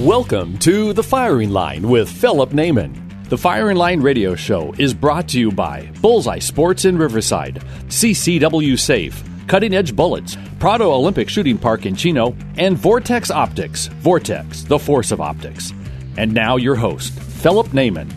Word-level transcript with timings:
Welcome 0.00 0.58
to 0.58 0.92
The 0.92 1.02
Firing 1.02 1.48
Line 1.48 1.88
with 1.88 2.10
Philip 2.10 2.50
Naiman. 2.50 3.28
The 3.30 3.38
Firing 3.38 3.78
Line 3.78 4.02
radio 4.02 4.34
show 4.34 4.74
is 4.76 4.92
brought 4.92 5.26
to 5.28 5.40
you 5.40 5.50
by 5.50 5.90
Bullseye 6.02 6.38
Sports 6.38 6.84
in 6.84 6.98
Riverside, 6.98 7.62
CCW 7.86 8.78
Safe, 8.78 9.24
Cutting 9.46 9.72
Edge 9.72 9.96
Bullets, 9.96 10.36
Prado 10.58 10.92
Olympic 10.92 11.30
Shooting 11.30 11.56
Park 11.56 11.86
in 11.86 11.96
Chino, 11.96 12.36
and 12.58 12.76
Vortex 12.76 13.30
Optics. 13.30 13.86
Vortex, 13.86 14.64
the 14.64 14.78
force 14.78 15.12
of 15.12 15.22
optics. 15.22 15.72
And 16.18 16.34
now 16.34 16.56
your 16.56 16.74
host, 16.74 17.18
Philip 17.18 17.68
Naiman. 17.68 18.10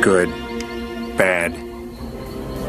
Good. 0.00 0.28
Bad. 1.18 1.69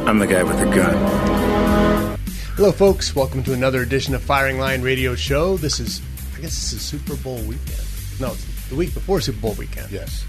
I'm 0.07 0.19
the 0.19 0.27
guy 0.27 0.43
with 0.43 0.59
the 0.59 0.65
gun. 0.65 2.17
Hello, 2.55 2.71
folks. 2.71 3.15
Welcome 3.15 3.43
to 3.43 3.53
another 3.53 3.81
edition 3.81 4.13
of 4.13 4.21
Firing 4.21 4.57
Line 4.59 4.81
Radio 4.81 5.15
Show. 5.15 5.57
This 5.57 5.79
is, 5.79 6.01
I 6.35 6.41
guess, 6.41 6.55
this 6.55 6.73
is 6.73 6.81
Super 6.81 7.15
Bowl 7.15 7.37
weekend. 7.43 7.81
No, 8.19 8.31
it's 8.33 8.67
the 8.67 8.75
week 8.75 8.93
before 8.93 9.21
Super 9.21 9.39
Bowl 9.39 9.53
weekend. 9.53 9.89
Yes. 9.91 10.25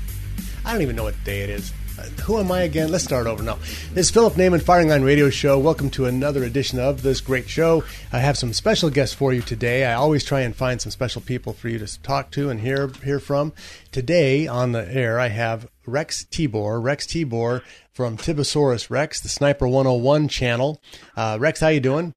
I 0.64 0.72
don't 0.72 0.82
even 0.82 0.94
know 0.94 1.04
what 1.04 1.16
day 1.24 1.40
it 1.40 1.50
is. 1.50 1.72
Uh, 1.98 2.02
who 2.22 2.38
am 2.38 2.50
I 2.52 2.62
again? 2.62 2.90
Let's 2.90 3.04
start 3.04 3.26
over 3.26 3.42
now. 3.42 3.56
This 3.92 4.06
is 4.06 4.10
Philip 4.10 4.34
Naiman, 4.34 4.62
Firing 4.62 4.88
Line 4.88 5.02
Radio 5.02 5.28
Show. 5.30 5.58
Welcome 5.58 5.90
to 5.90 6.06
another 6.06 6.44
edition 6.44 6.78
of 6.78 7.02
this 7.02 7.20
great 7.20 7.48
show. 7.48 7.84
I 8.12 8.18
have 8.18 8.38
some 8.38 8.52
special 8.52 8.88
guests 8.88 9.14
for 9.14 9.32
you 9.32 9.42
today. 9.42 9.84
I 9.84 9.94
always 9.94 10.24
try 10.24 10.40
and 10.40 10.54
find 10.54 10.80
some 10.80 10.92
special 10.92 11.20
people 11.20 11.52
for 11.52 11.68
you 11.68 11.78
to 11.78 12.02
talk 12.02 12.30
to 12.32 12.50
and 12.50 12.60
hear 12.60 12.88
hear 13.04 13.20
from. 13.20 13.52
Today 13.90 14.46
on 14.46 14.72
the 14.72 14.90
air, 14.94 15.18
I 15.18 15.28
have 15.28 15.68
Rex 15.84 16.24
Tibor. 16.30 16.82
Rex 16.82 17.06
Tibor 17.06 17.62
from 17.92 18.16
Tiborasaurus 18.16 18.90
Rex, 18.90 19.20
the 19.20 19.28
Sniper 19.28 19.68
101 19.68 20.28
channel. 20.28 20.80
Uh, 21.16 21.36
Rex, 21.40 21.60
how 21.60 21.68
you 21.68 21.80
doing? 21.80 22.14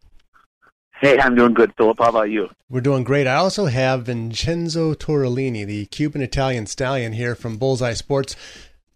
Hey, 1.01 1.19
I'm 1.19 1.35
doing 1.35 1.53
good, 1.53 1.73
Philip. 1.75 1.97
How 1.99 2.09
about 2.09 2.29
you? 2.29 2.49
We're 2.69 2.81
doing 2.81 3.03
great. 3.03 3.27
I 3.27 3.35
also 3.35 3.65
have 3.65 4.05
Vincenzo 4.05 4.93
Torellini, 4.93 5.65
the 5.65 5.85
Cuban 5.87 6.21
Italian 6.21 6.67
stallion 6.67 7.13
here 7.13 7.35
from 7.35 7.57
Bullseye 7.57 7.93
Sports. 7.93 8.35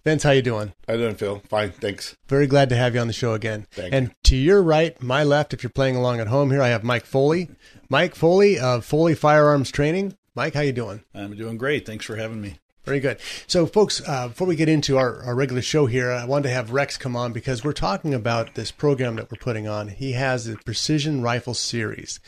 Vince, 0.05 0.23
how 0.23 0.31
you 0.31 0.41
doing? 0.41 0.73
How 0.88 0.94
you 0.94 1.02
doing, 1.02 1.16
Phil? 1.16 1.41
Fine, 1.49 1.71
thanks. 1.73 2.16
Very 2.27 2.47
glad 2.47 2.69
to 2.69 2.75
have 2.77 2.95
you 2.95 3.02
on 3.02 3.08
the 3.08 3.14
show 3.14 3.33
again. 3.33 3.67
Thank 3.71 3.93
and 3.93 4.16
to 4.23 4.38
your 4.38 4.64
right, 4.64 4.99
my 5.03 5.25
left, 5.25 5.53
if 5.53 5.61
you're 5.61 5.69
playing 5.69 5.97
along 5.97 6.21
at 6.21 6.27
home 6.27 6.52
here, 6.52 6.61
I 6.61 6.69
have 6.69 6.86
Mike 6.86 7.05
Foley. 7.05 7.49
Mike 7.89 8.16
Foley 8.16 8.58
of 8.58 8.86
Foley 8.86 9.14
Firearms 9.14 9.69
Training. 9.69 10.16
Mike, 10.36 10.53
how 10.53 10.61
you 10.61 10.71
doing? 10.71 11.03
I'm 11.14 11.36
doing 11.36 11.58
great. 11.58 11.86
Thanks 11.86 12.05
for 12.05 12.16
having 12.16 12.39
me. 12.39 12.59
Very 12.89 13.01
good. 13.01 13.19
So, 13.45 13.67
folks, 13.67 14.01
uh, 14.07 14.29
before 14.29 14.47
we 14.47 14.55
get 14.55 14.67
into 14.67 14.97
our, 14.97 15.21
our 15.21 15.35
regular 15.35 15.61
show 15.61 15.85
here, 15.85 16.11
I 16.11 16.25
wanted 16.25 16.47
to 16.47 16.55
have 16.55 16.71
Rex 16.71 16.97
come 16.97 17.15
on 17.15 17.33
because 17.33 17.63
we're 17.63 17.71
talking 17.71 18.15
about 18.15 18.55
this 18.55 18.71
program 18.71 19.17
that 19.17 19.31
we're 19.31 19.37
putting 19.37 19.67
on. 19.67 19.89
He 19.89 20.13
has 20.13 20.45
the 20.45 20.55
Precision 20.55 21.21
Rifle 21.21 21.53
Series. 21.53 22.19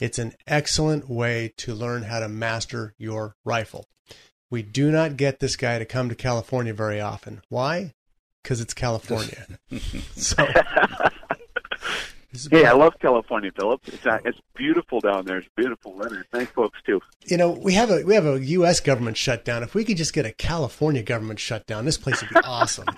It's 0.00 0.18
an 0.18 0.32
excellent 0.46 1.10
way 1.10 1.52
to 1.58 1.74
learn 1.74 2.04
how 2.04 2.20
to 2.20 2.28
master 2.30 2.94
your 2.96 3.36
rifle. 3.44 3.86
We 4.50 4.62
do 4.62 4.90
not 4.90 5.18
get 5.18 5.40
this 5.40 5.56
guy 5.56 5.78
to 5.78 5.84
come 5.84 6.08
to 6.08 6.14
California 6.14 6.72
very 6.72 6.98
often. 6.98 7.42
Why? 7.50 7.92
Because 8.42 8.62
it's 8.62 8.72
California. 8.72 9.46
so, 10.16 10.42
Hey, 12.50 12.64
I 12.64 12.72
love 12.72 12.94
California, 12.98 13.50
Philip. 13.54 13.82
It's 13.86 14.06
uh, 14.06 14.18
it's 14.24 14.38
beautiful 14.56 15.00
down 15.00 15.26
there. 15.26 15.38
It's 15.38 15.48
beautiful 15.54 15.94
weather. 15.94 16.24
Thanks, 16.32 16.50
folks, 16.52 16.78
too. 16.86 17.00
you 17.26 17.36
know, 17.36 17.50
we 17.50 17.74
have 17.74 17.90
a 17.90 18.02
we 18.04 18.14
have 18.14 18.26
a 18.26 18.40
U.S. 18.40 18.80
government 18.80 19.16
shutdown. 19.18 19.62
If 19.62 19.74
we 19.74 19.84
could 19.84 19.98
just 19.98 20.14
get 20.14 20.24
a 20.24 20.32
California 20.32 21.02
government 21.02 21.40
shutdown, 21.40 21.84
this 21.84 21.98
place 21.98 22.22
would 22.22 22.30
be 22.30 22.40
awesome. 22.44 22.86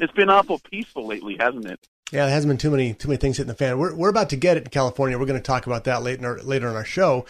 It's 0.00 0.12
been 0.12 0.28
awful 0.28 0.58
peaceful 0.58 1.06
lately, 1.06 1.36
hasn't 1.38 1.66
it? 1.66 1.78
Yeah, 2.10 2.24
there 2.24 2.34
hasn't 2.34 2.50
been 2.50 2.58
too 2.58 2.70
many 2.70 2.94
too 2.94 3.08
many 3.08 3.16
things 3.18 3.36
hitting 3.36 3.48
the 3.48 3.54
fan. 3.54 3.78
We're 3.78 3.94
we're 3.94 4.08
about 4.08 4.30
to 4.30 4.36
get 4.36 4.56
it 4.56 4.64
in 4.64 4.70
California. 4.70 5.18
We're 5.18 5.26
going 5.26 5.40
to 5.40 5.46
talk 5.46 5.66
about 5.66 5.84
that 5.84 6.02
later 6.02 6.26
our, 6.26 6.42
later 6.42 6.68
in 6.68 6.74
our 6.74 6.84
show, 6.84 7.26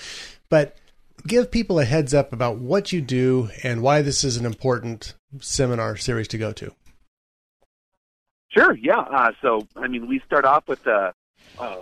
but 0.48 0.76
give 1.26 1.50
people 1.50 1.78
a 1.78 1.84
heads 1.84 2.14
up 2.14 2.32
about 2.32 2.58
what 2.58 2.90
you 2.92 3.00
do 3.00 3.50
and 3.62 3.82
why 3.82 4.02
this 4.02 4.24
is 4.24 4.36
an 4.36 4.46
important 4.46 5.14
seminar 5.40 5.96
series 5.96 6.28
to 6.28 6.38
go 6.38 6.52
to. 6.52 6.72
Sure. 8.54 8.76
Yeah. 8.76 9.00
Uh, 9.00 9.32
so, 9.42 9.66
I 9.76 9.88
mean, 9.88 10.06
we 10.06 10.20
start 10.20 10.44
off 10.44 10.68
with 10.68 10.84
the 10.84 11.12
uh, 11.58 11.76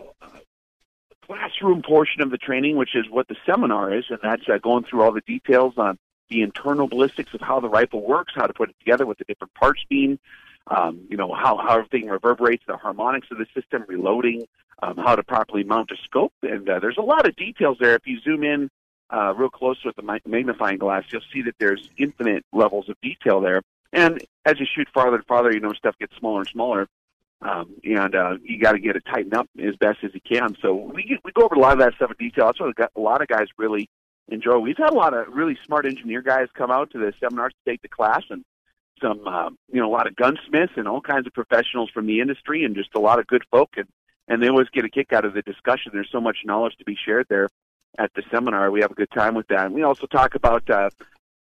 classroom 1.27 1.83
portion 1.83 2.23
of 2.23 2.31
the 2.31 2.39
training, 2.39 2.77
which 2.77 2.95
is 2.95 3.09
what 3.11 3.29
the 3.29 3.37
seminar 3.45 3.95
is, 3.95 4.05
and 4.09 4.19
that's 4.23 4.49
uh, 4.49 4.59
going 4.59 4.85
through 4.85 5.03
all 5.03 5.13
the 5.13 5.21
details 5.21 5.75
on 5.77 5.99
the 6.31 6.41
internal 6.41 6.89
ballistics 6.89 7.35
of 7.35 7.43
how 7.43 7.61
the 7.61 7.69
rifle 7.69 8.01
works, 8.01 8.33
how 8.35 8.47
to 8.47 8.55
put 8.55 8.71
it 8.71 8.77
together, 8.79 9.05
what 9.05 9.19
the 9.19 9.25
different 9.25 9.53
parts 9.53 9.85
mean, 9.91 10.19
um, 10.69 11.01
you 11.11 11.17
know, 11.17 11.35
how, 11.35 11.59
how 11.59 11.77
everything 11.77 12.09
reverberates, 12.09 12.65
the 12.67 12.77
harmonics 12.77 13.29
of 13.31 13.37
the 13.37 13.47
system, 13.55 13.85
reloading, 13.87 14.47
um, 14.83 14.97
how 14.97 15.15
to 15.15 15.23
properly 15.23 15.65
mount 15.65 15.91
a 15.91 15.97
scope. 16.05 16.33
And 16.43 16.69
uh, 16.71 16.79
there's 16.79 16.97
a 16.97 17.03
lot 17.03 17.29
of 17.29 17.37
details 17.37 17.77
there. 17.81 17.95
If 17.97 18.07
you 18.07 18.19
zoom 18.21 18.45
in 18.45 18.71
uh, 19.11 19.35
real 19.37 19.51
close 19.51 19.77
with 19.85 19.97
the 19.97 20.21
magnifying 20.25 20.79
glass, 20.79 21.05
you'll 21.11 21.21
see 21.33 21.43
that 21.43 21.57
there's 21.59 21.91
infinite 21.99 22.47
levels 22.53 22.89
of 22.89 22.97
detail 23.03 23.43
there. 23.43 23.61
And 23.93 24.25
as 24.45 24.59
you 24.59 24.67
shoot 24.75 24.89
farther 24.93 25.17
and 25.17 25.27
farther, 25.27 25.53
you 25.53 25.61
know, 25.61 25.73
stuff 25.73 25.97
gets 25.99 26.17
smaller 26.17 26.41
and 26.41 26.49
smaller. 26.49 26.89
Um, 27.43 27.75
and 27.85 28.15
uh, 28.15 28.37
you 28.43 28.59
got 28.61 28.73
to 28.73 28.79
get 28.79 28.97
it 28.97 29.05
tightened 29.05 29.35
up 29.35 29.49
as 29.59 29.75
best 29.77 29.99
as 30.05 30.13
you 30.15 30.21
can. 30.21 30.57
So 30.63 30.75
we 30.75 31.19
we 31.25 31.33
go 31.33 31.43
over 31.43 31.57
a 31.57 31.59
lot 31.59 31.73
of 31.73 31.81
that 31.81 31.95
stuff 31.95 32.13
in 32.13 32.29
detail. 32.29 32.47
That's 32.47 32.61
what 32.61 32.91
a 32.97 33.01
lot 33.01 33.21
of 33.21 33.29
guys 33.29 33.49
really 33.59 33.89
enjoy. 34.29 34.59
We've 34.59 34.77
had 34.77 34.91
a 34.91 34.95
lot 34.95 35.13
of 35.13 35.27
really 35.29 35.59
smart 35.67 35.85
engineer 35.85 36.23
guys 36.23 36.47
come 36.55 36.71
out 36.71 36.91
to 36.93 36.99
the 36.99 37.13
seminars 37.19 37.53
to 37.53 37.71
take 37.71 37.83
the 37.83 37.89
class, 37.89 38.23
and 38.31 38.45
some 39.01 39.27
uh, 39.27 39.51
you 39.73 39.81
know 39.81 39.89
a 39.89 39.95
lot 39.95 40.07
of 40.07 40.15
gunsmiths 40.15 40.75
and 40.77 40.87
all 40.87 41.01
kinds 41.01 41.27
of 41.27 41.33
professionals 41.33 41.91
from 41.91 42.07
the 42.07 42.21
industry, 42.21 42.65
and 42.65 42.77
just 42.77 42.95
a 42.95 43.01
lot 43.01 43.19
of 43.19 43.27
good 43.27 43.43
folk. 43.51 43.71
And 43.77 43.89
and 44.29 44.41
they 44.41 44.49
always 44.49 44.69
get 44.69 44.85
a 44.85 44.89
kick 44.89 45.13
out 45.13 45.25
of 45.25 45.35
the 45.35 45.43
discussion. 45.43 45.91
There's 45.93 46.11
so 46.13 46.21
much 46.21 46.39
knowledge 46.45 46.77
to 46.79 46.85
be 46.85 46.97
shared 47.05 47.27
there 47.29 47.49
at 47.99 48.13
the 48.15 48.23
seminar. 48.31 48.71
We 48.71 48.81
have 48.81 48.93
a 48.93 48.95
good 48.95 49.11
time 49.11 49.35
with 49.35 49.49
that. 49.49 49.67
And 49.67 49.75
we 49.75 49.83
also 49.83 50.07
talk 50.07 50.35
about 50.35 50.69
uh, 50.71 50.91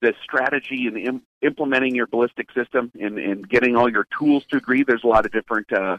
the 0.02 0.12
strategy 0.22 0.86
and 0.86 0.98
Im- 0.98 1.22
implementing 1.40 1.94
your 1.94 2.06
ballistic 2.08 2.52
system 2.52 2.90
and, 3.00 3.18
and 3.18 3.48
getting 3.48 3.76
all 3.76 3.90
your 3.90 4.06
tools 4.18 4.44
to 4.50 4.56
agree. 4.56 4.82
There's 4.82 5.04
a 5.04 5.06
lot 5.06 5.24
of 5.24 5.32
different, 5.32 5.72
uh, 5.72 5.96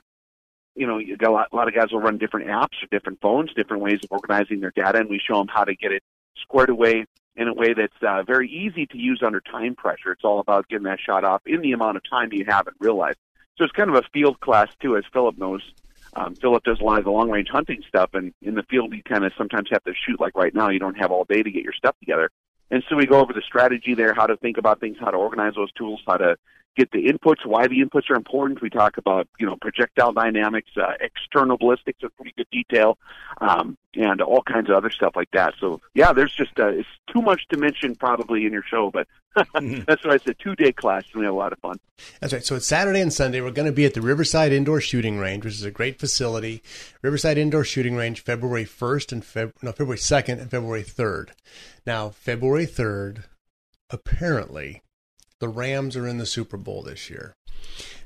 you 0.76 0.86
know, 0.86 0.98
you 1.00 1.18
got 1.18 1.30
a 1.30 1.32
lot, 1.32 1.48
a 1.52 1.56
lot 1.56 1.68
of 1.68 1.74
guys 1.74 1.92
will 1.92 2.02
run 2.02 2.18
different 2.18 2.48
apps 2.48 2.84
or 2.84 2.88
different 2.92 3.22
phones, 3.22 3.54
different 3.54 3.82
ways 3.82 4.00
of 4.04 4.12
organizing 4.12 4.60
their 4.60 4.74
data, 4.76 5.00
and 5.00 5.10
we 5.10 5.20
show 5.20 5.38
them 5.38 5.48
how 5.48 5.64
to 5.64 5.74
get 5.76 5.92
it 5.92 6.04
squared 6.36 6.70
away 6.70 7.06
in 7.36 7.48
a 7.48 7.54
way 7.54 7.74
that's 7.74 8.04
uh, 8.06 8.22
very 8.24 8.50
easy 8.50 8.86
to 8.88 8.98
use 8.98 9.22
under 9.26 9.40
time 9.40 9.74
pressure. 9.74 10.12
It's 10.12 10.24
all 10.24 10.40
about 10.40 10.68
getting 10.68 10.84
that 10.84 11.00
shot 11.00 11.24
off 11.24 11.42
in 11.46 11.62
the 11.62 11.72
amount 11.72 11.98
of 11.98 12.04
time 12.08 12.32
you 12.32 12.46
have 12.48 12.68
in 12.68 12.74
real 12.80 12.98
life. 12.98 13.16
So 13.58 13.64
it's 13.64 13.74
kind 13.74 13.90
of 13.90 13.96
a 13.96 14.04
field 14.14 14.40
class 14.40 14.68
too, 14.82 14.98
as 14.98 15.04
Philip 15.14 15.38
knows. 15.38 15.62
Um, 16.16 16.36
Philip 16.36 16.64
does 16.64 16.80
a 16.80 16.84
lot 16.84 17.00
of 17.00 17.06
the 17.06 17.12
long 17.12 17.30
range 17.30 17.50
hunting 17.50 17.84
stuff, 17.88 18.12
and 18.14 18.34
in 18.42 18.54
the 18.56 18.64
field, 18.64 18.94
you 18.94 19.02
kind 19.02 19.26
of 19.26 19.32
sometimes 19.38 19.70
have 19.72 19.84
to 19.86 19.94
shoot. 19.96 20.20
Like 20.20 20.36
right 20.36 20.54
now, 20.54 20.70
you 20.70 20.80
don't 20.80 20.98
have 20.98 21.12
all 21.12 21.24
day 21.24 21.42
to 21.42 21.52
get 21.52 21.64
your 21.64 21.74
stuff 21.74 21.98
together. 22.00 22.30
And 22.74 22.84
so 22.90 22.96
we 22.96 23.06
go 23.06 23.20
over 23.20 23.34
the 23.34 23.44
strategy 23.46 23.94
there, 23.94 24.16
how 24.16 24.26
to 24.26 24.36
think 24.36 24.58
about 24.58 24.80
things, 24.80 24.98
how 25.00 25.12
to 25.12 25.18
organize 25.18 25.54
those 25.54 25.72
tools, 25.74 26.02
how 26.08 26.18
to 26.18 26.36
get 26.76 26.92
the 26.92 27.06
inputs, 27.08 27.46
why 27.46 27.68
the 27.68 27.82
inputs 27.82 28.10
are 28.10 28.16
important. 28.16 28.62
We 28.62 28.70
talk 28.70 28.98
about, 28.98 29.28
you 29.40 29.46
know, 29.46 29.56
projectile 29.56 30.12
dynamics, 30.14 30.72
uh, 30.78 30.94
external 31.00 31.58
ballistics 31.58 32.00
in 32.02 32.10
pretty 32.12 32.34
good 32.36 32.48
detail, 32.52 32.98
um, 33.42 33.78
and 33.96 34.22
all 34.22 34.42
kinds 34.42 34.70
of 34.70 34.76
other 34.76 34.90
stuff 34.90 35.14
like 35.16 35.30
that. 35.32 35.54
So 35.60 35.82
yeah, 35.94 36.14
there's 36.14 36.34
just, 36.34 36.60
uh, 36.60 36.68
it's 36.68 36.88
too 37.12 37.22
much 37.22 37.48
to 37.50 37.58
mention 37.58 37.96
probably 37.96 38.46
in 38.46 38.54
your 38.54 38.64
show, 38.64 38.90
but 38.92 39.08
that's 39.36 40.04
what 40.04 40.12
I 40.14 40.18
said, 40.18 40.36
two 40.40 40.56
day 40.56 40.72
class, 40.72 41.04
and 41.12 41.20
we 41.20 41.26
have 41.26 41.34
a 41.34 41.38
lot 41.38 41.54
of 41.54 41.60
fun. 41.60 41.80
That's 42.20 42.34
right. 42.34 42.46
So 42.46 42.56
it's 42.56 42.68
Saturday 42.68 43.02
and 43.02 43.12
Sunday. 43.12 43.42
We're 43.42 43.52
going 43.52 43.66
to 43.66 43.72
be 43.72 43.86
at 43.86 43.94
the 43.94 44.02
Riverside 44.02 44.52
Indoor 44.52 44.80
Shooting 44.80 45.18
Range, 45.18 45.44
which 45.44 45.56
is 45.56 45.64
a 45.64 45.72
great 45.72 46.00
facility. 46.00 46.62
Riverside 47.02 47.38
Indoor 47.38 47.64
Shooting 47.64 47.96
Range, 47.96 48.20
February 48.20 48.66
1st 48.66 49.12
and 49.12 49.24
Feb- 49.24 49.54
no, 49.62 49.72
February 49.72 49.98
2nd 49.98 50.40
and 50.40 50.52
February 50.52 50.84
3rd. 50.84 51.30
Now, 51.86 52.10
February 52.10 52.68
3rd, 52.68 53.24
apparently, 53.90 54.84
the 55.44 55.50
Rams 55.50 55.98
are 55.98 56.08
in 56.08 56.20
the 56.20 56.26
Super 56.26 56.56
Bowl 56.56 56.82
this 56.84 57.10
year. 57.10 57.36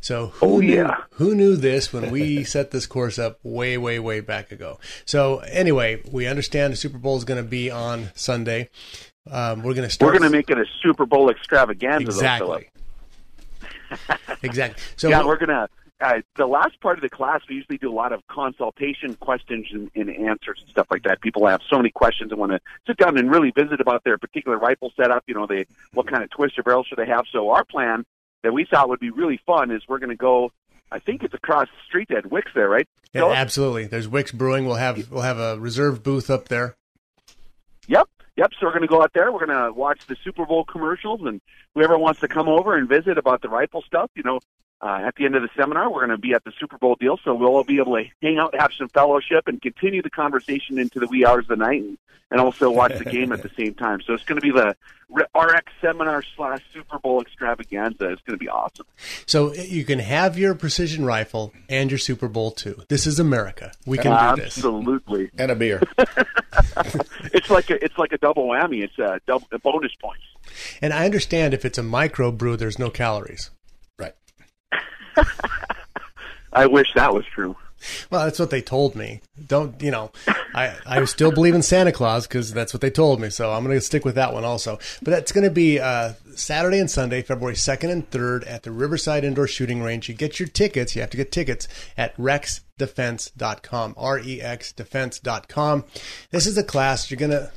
So 0.01 0.27
who 0.27 0.45
Oh, 0.45 0.57
knew, 0.59 0.73
yeah. 0.75 0.95
who 1.11 1.35
knew 1.35 1.55
this 1.55 1.93
when 1.93 2.09
we 2.09 2.43
set 2.55 2.71
this 2.71 2.87
course 2.87 3.19
up 3.19 3.37
way, 3.43 3.77
way, 3.77 3.99
way 3.99 4.21
back 4.21 4.51
ago? 4.51 4.79
So 5.05 5.39
anyway, 5.39 6.01
we 6.11 6.25
understand 6.25 6.73
the 6.73 6.77
Super 6.77 6.97
Bowl 6.97 7.15
is 7.17 7.25
going 7.25 7.43
to 7.43 7.47
be 7.47 7.69
on 7.69 8.09
Sunday. 8.15 8.69
Um, 9.29 9.61
we're 9.61 9.75
going 9.75 9.87
to 9.87 9.93
start. 9.93 10.11
We're 10.13 10.17
going 10.19 10.31
to 10.31 10.35
make 10.35 10.49
it 10.49 10.57
a 10.57 10.65
Super 10.81 11.05
Bowl 11.05 11.29
extravaganza, 11.29 12.05
though, 12.07 12.11
exactly, 12.11 12.69
exactly. 14.41 14.83
So 14.95 15.09
yeah, 15.09 15.23
we're 15.25 15.37
gonna 15.37 15.67
uh, 15.99 16.21
the 16.35 16.45
last 16.45 16.79
part 16.79 16.97
of 16.97 17.01
the 17.01 17.09
class, 17.09 17.41
we 17.49 17.55
usually 17.55 17.77
do 17.77 17.91
a 17.91 17.94
lot 17.94 18.13
of 18.13 18.25
consultation 18.27 19.15
questions 19.15 19.67
and, 19.71 19.89
and 19.95 20.09
answers 20.09 20.59
and 20.61 20.69
stuff 20.69 20.88
like 20.91 21.03
that. 21.03 21.21
People 21.21 21.47
have 21.47 21.61
so 21.67 21.77
many 21.77 21.89
questions 21.89 22.31
and 22.31 22.39
want 22.39 22.51
to 22.51 22.59
sit 22.85 22.97
down 22.97 23.17
and 23.17 23.31
really 23.31 23.51
visit 23.51 23.81
about 23.81 24.03
their 24.03 24.17
particular 24.17 24.57
rifle 24.57 24.91
setup. 24.95 25.23
You 25.27 25.33
know, 25.33 25.47
they 25.47 25.65
what 25.94 26.07
kind 26.07 26.23
of 26.23 26.29
twist 26.29 26.55
twister 26.55 26.63
barrel 26.63 26.83
should 26.83 26.99
they 26.99 27.07
have. 27.07 27.25
So 27.31 27.49
our 27.49 27.63
plan 27.63 28.05
that 28.44 28.53
we 28.53 28.65
thought 28.65 28.89
would 28.89 28.99
be 28.99 29.09
really 29.09 29.39
fun 29.45 29.71
is 29.71 29.81
we're 29.88 29.99
going 29.99 30.09
to 30.09 30.15
go. 30.15 30.51
I 30.91 30.99
think 30.99 31.23
it's 31.23 31.33
across 31.33 31.67
the 31.67 31.83
street 31.85 32.11
at 32.11 32.31
Wicks 32.31 32.51
there, 32.55 32.69
right? 32.69 32.88
Yeah, 33.11 33.21
Philip? 33.21 33.38
absolutely. 33.38 33.88
There's 33.88 34.07
Wicks 34.07 34.31
Brewing. 34.31 34.65
We'll 34.65 34.75
have 34.75 35.11
we'll 35.11 35.23
have 35.23 35.39
a 35.39 35.59
reserve 35.59 36.03
booth 36.03 36.29
up 36.29 36.47
there. 36.47 36.75
Yep, 37.88 38.07
yep. 38.35 38.51
So 38.59 38.67
we're 38.67 38.71
going 38.71 38.83
to 38.83 38.88
go 38.88 39.01
out 39.01 39.11
there. 39.13 39.31
We're 39.31 39.45
going 39.45 39.65
to 39.65 39.73
watch 39.73 40.05
the 40.07 40.15
Super 40.23 40.45
Bowl 40.45 40.63
commercials, 40.63 41.21
and 41.25 41.41
whoever 41.73 41.97
wants 41.97 42.19
to 42.19 42.27
come 42.27 42.47
over 42.47 42.77
and 42.77 42.88
visit 42.88 43.17
about 43.17 43.41
the 43.41 43.49
rifle 43.49 43.81
stuff, 43.81 44.11
you 44.15 44.23
know, 44.23 44.39
uh, 44.81 45.01
at 45.06 45.15
the 45.15 45.25
end 45.25 45.35
of 45.35 45.41
the 45.41 45.50
seminar, 45.57 45.91
we're 45.91 46.06
going 46.06 46.15
to 46.15 46.21
be 46.21 46.33
at 46.33 46.44
the 46.44 46.53
Super 46.59 46.77
Bowl 46.77 46.95
deal, 47.00 47.18
so 47.24 47.33
we'll 47.33 47.50
all 47.50 47.63
be 47.63 47.79
able 47.79 47.95
to 47.95 48.03
hang 48.21 48.38
out, 48.38 48.53
have 48.59 48.71
some 48.77 48.89
fellowship, 48.89 49.47
and 49.47 49.62
continue 49.62 50.01
the 50.01 50.09
conversation 50.09 50.77
into 50.77 51.00
the 51.00 51.07
wee 51.07 51.25
hours 51.25 51.45
of 51.45 51.57
the 51.57 51.65
night, 51.65 51.81
and, 51.81 51.97
and 52.29 52.39
also 52.39 52.69
watch 52.69 52.95
the 52.97 53.06
game 53.06 53.31
at 53.31 53.41
the 53.41 53.50
same 53.57 53.74
time. 53.75 54.01
So 54.01 54.13
it's 54.13 54.24
going 54.24 54.39
to 54.39 54.45
be 54.45 54.51
the 54.51 54.75
RX 55.09 55.71
seminar 55.81 56.21
slash 56.35 56.62
Super 56.71 57.00
Bowl 57.00 57.21
extravaganza. 57.21 58.09
It's 58.12 58.21
going 58.21 58.38
to 58.38 58.44
be 58.44 58.50
awesome. 58.50 58.85
So 59.25 59.53
you 59.53 59.83
can 59.83 59.97
have 59.97 60.38
your 60.38 60.53
precision 60.53 61.06
rifle 61.06 61.53
and 61.69 61.89
your 61.89 61.97
Super 61.97 62.27
Bowl 62.27 62.51
too. 62.51 62.83
This 62.88 63.07
is 63.07 63.19
America. 63.19 63.71
We 63.88 63.97
can 63.97 64.35
do 64.35 64.41
this. 64.44 64.57
Absolutely, 64.57 65.31
and 65.39 65.50
a 65.50 65.56
beer. 65.56 65.81
it's 67.33 67.50
like 67.50 67.71
a 67.71 67.83
it's 67.83 67.97
like 67.97 68.12
a 68.12 68.18
double 68.19 68.47
whammy. 68.47 68.83
It's 68.83 69.00
a 69.00 69.19
double 69.25 69.47
a 69.51 69.57
bonus 69.57 69.95
points. 69.95 70.23
And 70.81 70.94
I 70.94 71.06
understand 71.06 71.53
if 71.53 71.65
it's 71.65 71.77
a 71.77 71.83
micro 71.83 72.31
brew, 72.31 72.57
there's 72.57 72.77
no 72.77 72.89
calories. 72.89 73.50
I 76.53 76.65
wish 76.65 76.93
that 76.95 77.13
was 77.13 77.25
true. 77.25 77.55
Well, 78.09 78.25
that's 78.25 78.39
what 78.39 78.49
they 78.49 78.61
told 78.61 78.95
me. 78.95 79.21
Don't 79.45 79.81
you 79.81 79.91
know? 79.91 80.11
I 80.55 80.75
I 80.85 81.05
still 81.05 81.31
believe 81.31 81.53
in 81.53 81.61
Santa 81.61 81.91
Claus 81.91 82.27
because 82.27 82.51
that's 82.51 82.73
what 82.73 82.81
they 82.81 82.89
told 82.89 83.19
me. 83.19 83.29
So 83.29 83.51
I'm 83.51 83.63
going 83.63 83.77
to 83.77 83.81
stick 83.81 84.03
with 84.03 84.15
that 84.15 84.33
one 84.33 84.43
also. 84.43 84.79
But 85.01 85.11
that's 85.11 85.31
going 85.31 85.43
to 85.43 85.51
be 85.51 85.79
uh, 85.79 86.13
Saturday 86.35 86.79
and 86.79 86.89
Sunday, 86.89 87.21
February 87.21 87.55
second 87.55 87.91
and 87.91 88.09
third 88.09 88.43
at 88.45 88.63
the 88.63 88.71
Riverside 88.71 89.23
Indoor 89.23 89.47
Shooting 89.47 89.83
Range. 89.83 90.07
You 90.09 90.15
get 90.15 90.39
your 90.39 90.49
tickets. 90.49 90.95
You 90.95 91.01
have 91.01 91.11
to 91.11 91.17
get 91.17 91.31
tickets 91.31 91.67
at 91.97 92.17
rexdefense.com. 92.17 93.93
R 93.95 94.19
E 94.19 94.41
X 94.41 94.71
defense.com. 94.71 95.83
This 96.31 96.47
is 96.47 96.57
a 96.57 96.63
class 96.63 97.11
you're 97.11 97.19
going 97.19 97.31
to. 97.31 97.51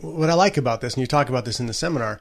What 0.00 0.30
I 0.30 0.34
like 0.34 0.56
about 0.56 0.80
this, 0.80 0.94
and 0.94 1.02
you 1.02 1.06
talk 1.06 1.28
about 1.28 1.44
this 1.44 1.60
in 1.60 1.66
the 1.66 1.74
seminar, 1.74 2.20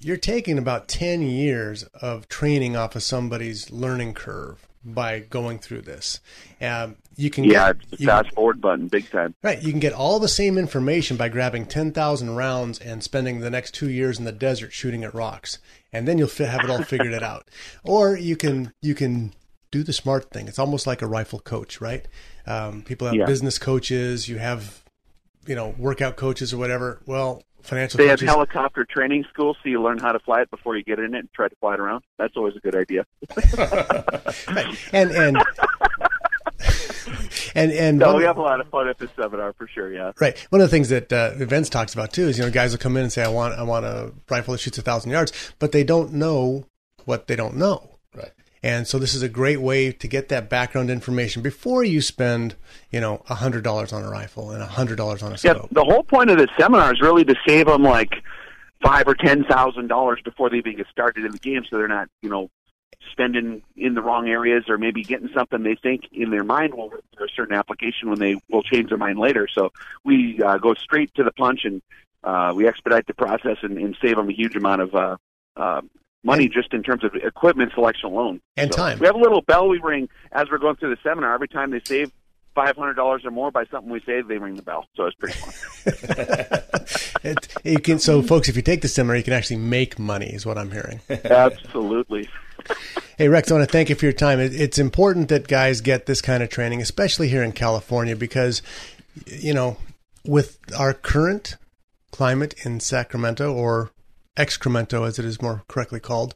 you're 0.00 0.16
taking 0.16 0.58
about 0.58 0.88
10 0.88 1.22
years 1.22 1.84
of 2.00 2.28
training 2.28 2.76
off 2.76 2.96
of 2.96 3.02
somebody's 3.02 3.70
learning 3.70 4.14
curve 4.14 4.66
by 4.84 5.20
going 5.20 5.58
through 5.58 5.82
this. 5.82 6.20
Um, 6.60 6.96
you 7.16 7.28
can 7.28 7.44
Yeah, 7.44 7.74
get, 7.74 8.00
you 8.00 8.06
fast 8.06 8.32
forward 8.34 8.62
button, 8.62 8.88
big 8.88 9.10
time. 9.10 9.34
Right. 9.42 9.62
You 9.62 9.70
can 9.72 9.80
get 9.80 9.92
all 9.92 10.18
the 10.18 10.28
same 10.28 10.56
information 10.56 11.18
by 11.18 11.28
grabbing 11.28 11.66
10,000 11.66 12.34
rounds 12.34 12.78
and 12.78 13.02
spending 13.02 13.40
the 13.40 13.50
next 13.50 13.74
two 13.74 13.90
years 13.90 14.18
in 14.18 14.24
the 14.24 14.32
desert 14.32 14.72
shooting 14.72 15.04
at 15.04 15.12
rocks. 15.14 15.58
And 15.92 16.08
then 16.08 16.16
you'll 16.16 16.28
have 16.28 16.64
it 16.64 16.70
all 16.70 16.82
figured 16.82 17.12
it 17.12 17.22
out. 17.22 17.48
Or 17.84 18.16
you 18.16 18.36
can, 18.36 18.72
you 18.80 18.94
can 18.94 19.34
do 19.70 19.82
the 19.82 19.92
smart 19.92 20.30
thing. 20.30 20.48
It's 20.48 20.58
almost 20.58 20.86
like 20.86 21.02
a 21.02 21.06
rifle 21.06 21.40
coach, 21.40 21.80
right? 21.80 22.06
Um, 22.46 22.82
people 22.82 23.06
have 23.06 23.16
Yeah. 23.16 23.26
business 23.26 23.58
coaches, 23.58 24.28
you 24.28 24.38
have, 24.38 24.82
you 25.46 25.54
know, 25.54 25.74
workout 25.78 26.16
coaches 26.16 26.54
or 26.54 26.56
whatever. 26.58 27.00
Well, 27.04 27.42
financial 27.62 27.98
They 27.98 28.08
have 28.08 28.20
helicopter 28.20 28.84
training 28.84 29.24
school, 29.32 29.54
so 29.62 29.68
you 29.68 29.82
learn 29.82 29.98
how 29.98 30.12
to 30.12 30.18
fly 30.18 30.42
it 30.42 30.50
before 30.50 30.76
you 30.76 30.82
get 30.84 30.98
in 30.98 31.14
it 31.14 31.18
and 31.18 31.32
try 31.32 31.48
to 31.48 31.56
fly 31.56 31.74
it 31.74 31.80
around. 31.80 32.04
That's 32.18 32.36
always 32.36 32.54
a 32.56 32.60
good 32.60 32.74
idea. 32.76 33.04
right. 34.48 34.66
And, 34.92 35.10
and, 35.10 35.36
and, 37.54 37.72
and, 37.72 37.98
No, 37.98 38.08
one- 38.08 38.16
we 38.18 38.24
have 38.24 38.36
a 38.36 38.42
lot 38.42 38.60
of 38.60 38.68
fun 38.68 38.88
at 38.88 38.98
this 38.98 39.10
seminar 39.16 39.52
for 39.54 39.66
sure. 39.66 39.92
Yeah. 39.92 40.12
Right. 40.20 40.38
One 40.50 40.60
of 40.60 40.66
the 40.68 40.70
things 40.70 40.88
that 40.90 41.12
uh, 41.12 41.32
events 41.36 41.68
talks 41.70 41.94
about 41.94 42.12
too 42.12 42.28
is 42.28 42.38
you 42.38 42.44
know 42.44 42.50
guys 42.50 42.72
will 42.72 42.78
come 42.78 42.96
in 42.96 43.04
and 43.04 43.12
say 43.12 43.22
I 43.24 43.28
want 43.28 43.54
I 43.54 43.62
want 43.62 43.84
a 43.84 44.12
rifle 44.28 44.52
that 44.52 44.58
shoots 44.58 44.78
a 44.78 44.82
thousand 44.82 45.10
yards, 45.10 45.32
but 45.58 45.72
they 45.72 45.84
don't 45.84 46.12
know 46.12 46.66
what 47.04 47.26
they 47.26 47.36
don't 47.36 47.56
know. 47.56 47.96
Right. 48.14 48.30
And 48.62 48.86
so 48.86 48.98
this 48.98 49.14
is 49.14 49.22
a 49.22 49.28
great 49.28 49.60
way 49.60 49.90
to 49.90 50.08
get 50.08 50.28
that 50.28 50.50
background 50.50 50.90
information 50.90 51.42
before 51.42 51.82
you 51.82 52.02
spend 52.02 52.56
you 52.90 53.00
know 53.00 53.22
a 53.28 53.36
hundred 53.36 53.64
dollars 53.64 53.92
on 53.92 54.02
a 54.02 54.10
rifle 54.10 54.50
and 54.50 54.62
a 54.62 54.66
hundred 54.66 54.96
dollars 54.96 55.22
on 55.22 55.32
a 55.32 55.38
scope. 55.38 55.56
Yeah. 55.56 55.68
The 55.70 55.84
whole 55.84 56.02
point 56.02 56.30
of 56.30 56.38
this 56.38 56.50
seminar 56.58 56.92
is 56.92 57.00
really 57.00 57.24
to 57.24 57.34
save 57.46 57.66
them 57.66 57.82
like 57.82 58.12
five 58.82 59.08
or 59.08 59.14
ten 59.14 59.44
thousand 59.44 59.88
dollars 59.88 60.20
before 60.24 60.50
they 60.50 60.58
even 60.58 60.76
get 60.76 60.86
started 60.88 61.24
in 61.24 61.32
the 61.32 61.38
game, 61.38 61.64
so 61.68 61.78
they're 61.78 61.88
not 61.88 62.08
you 62.22 62.28
know 62.28 62.50
spending 63.12 63.62
in 63.76 63.94
the 63.94 64.02
wrong 64.02 64.28
areas 64.28 64.64
or 64.68 64.76
maybe 64.76 65.02
getting 65.02 65.30
something 65.34 65.62
they 65.62 65.74
think 65.74 66.02
in 66.12 66.30
their 66.30 66.44
mind 66.44 66.74
will 66.74 66.90
work 66.90 67.04
for 67.16 67.24
a 67.24 67.28
certain 67.34 67.54
application 67.54 68.10
when 68.10 68.18
they 68.18 68.36
will 68.50 68.62
change 68.62 68.88
their 68.88 68.98
mind 68.98 69.18
later. 69.18 69.48
So 69.48 69.72
we 70.04 70.40
uh, 70.42 70.58
go 70.58 70.74
straight 70.74 71.14
to 71.14 71.24
the 71.24 71.32
punch 71.32 71.64
and 71.64 71.80
uh, 72.22 72.52
we 72.54 72.68
expedite 72.68 73.06
the 73.06 73.14
process 73.14 73.56
and, 73.62 73.78
and 73.78 73.96
save 74.02 74.16
them 74.16 74.28
a 74.28 74.32
huge 74.32 74.54
amount 74.54 74.82
of 74.82 74.94
uh, 74.94 75.16
uh, 75.56 75.80
money 76.22 76.48
just 76.48 76.72
in 76.72 76.82
terms 76.82 77.04
of 77.04 77.14
equipment 77.14 77.72
selection 77.74 78.10
alone. 78.10 78.40
And 78.56 78.72
So 78.72 78.78
time. 78.78 78.98
We 78.98 79.06
have 79.06 79.14
a 79.14 79.20
little 79.20 79.42
bell 79.42 79.68
we 79.68 79.78
ring 79.78 80.08
as 80.32 80.48
we're 80.50 80.58
going 80.58 80.76
through 80.76 80.94
the 80.94 81.00
seminar. 81.02 81.34
Every 81.34 81.48
time 81.48 81.70
they 81.70 81.80
save 81.84 82.12
five 82.54 82.76
hundred 82.76 82.94
dollars 82.94 83.24
or 83.24 83.30
more 83.30 83.50
by 83.50 83.64
something 83.66 83.90
we 83.90 84.00
say, 84.00 84.22
they 84.22 84.38
ring 84.38 84.54
the 84.54 84.62
bell. 84.62 84.86
So 84.96 85.06
it's 85.06 85.16
pretty 85.16 85.38
fun. 85.38 86.62
It, 87.22 87.54
you 87.64 87.78
can 87.78 87.98
so 87.98 88.22
folks, 88.22 88.48
if 88.48 88.56
you 88.56 88.62
take 88.62 88.80
the 88.80 88.88
seminar, 88.88 89.14
you 89.14 89.22
can 89.22 89.34
actually 89.34 89.56
make 89.56 89.98
money, 89.98 90.28
is 90.28 90.46
what 90.46 90.56
I'm 90.56 90.70
hearing. 90.70 91.00
Absolutely. 91.08 92.28
Hey 93.16 93.28
Rex, 93.28 93.50
I 93.50 93.54
want 93.54 93.68
to 93.68 93.72
thank 93.72 93.90
you 93.90 93.94
for 93.94 94.06
your 94.06 94.14
time. 94.14 94.40
It, 94.40 94.54
it's 94.54 94.78
important 94.78 95.28
that 95.28 95.46
guys 95.46 95.82
get 95.82 96.06
this 96.06 96.22
kind 96.22 96.42
of 96.42 96.48
training, 96.48 96.80
especially 96.80 97.28
here 97.28 97.42
in 97.42 97.52
California, 97.52 98.16
because 98.16 98.62
you 99.26 99.52
know, 99.52 99.76
with 100.24 100.58
our 100.78 100.94
current 100.94 101.56
climate 102.10 102.54
in 102.64 102.80
Sacramento 102.80 103.52
or 103.52 103.90
excremento, 104.44 105.06
as 105.06 105.18
it 105.18 105.24
is 105.24 105.40
more 105.42 105.62
correctly 105.68 106.00
called, 106.00 106.34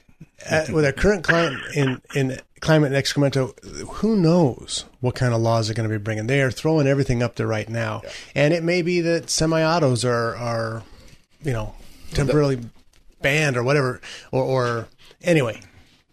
uh, 0.50 0.66
with 0.72 0.84
our 0.84 0.92
current 0.92 1.24
climate 1.24 1.60
in 1.74 2.00
in 2.14 2.38
climate 2.60 2.92
in 2.92 3.00
excremento, 3.00 3.58
who 3.96 4.16
knows 4.16 4.84
what 5.00 5.14
kind 5.14 5.34
of 5.34 5.40
laws 5.40 5.68
are 5.70 5.74
going 5.74 5.88
to 5.88 5.94
be 5.98 6.02
bringing? 6.02 6.26
They 6.26 6.40
are 6.42 6.50
throwing 6.50 6.86
everything 6.86 7.22
up 7.22 7.36
there 7.36 7.46
right 7.46 7.68
now, 7.68 8.02
and 8.34 8.52
it 8.54 8.62
may 8.62 8.82
be 8.82 9.00
that 9.02 9.30
semi-autos 9.30 10.04
are 10.04 10.36
are 10.36 10.82
you 11.42 11.52
know 11.52 11.74
temporarily 12.12 12.60
banned 13.22 13.56
or 13.56 13.62
whatever, 13.62 14.00
or, 14.32 14.42
or 14.42 14.88
anyway. 15.22 15.60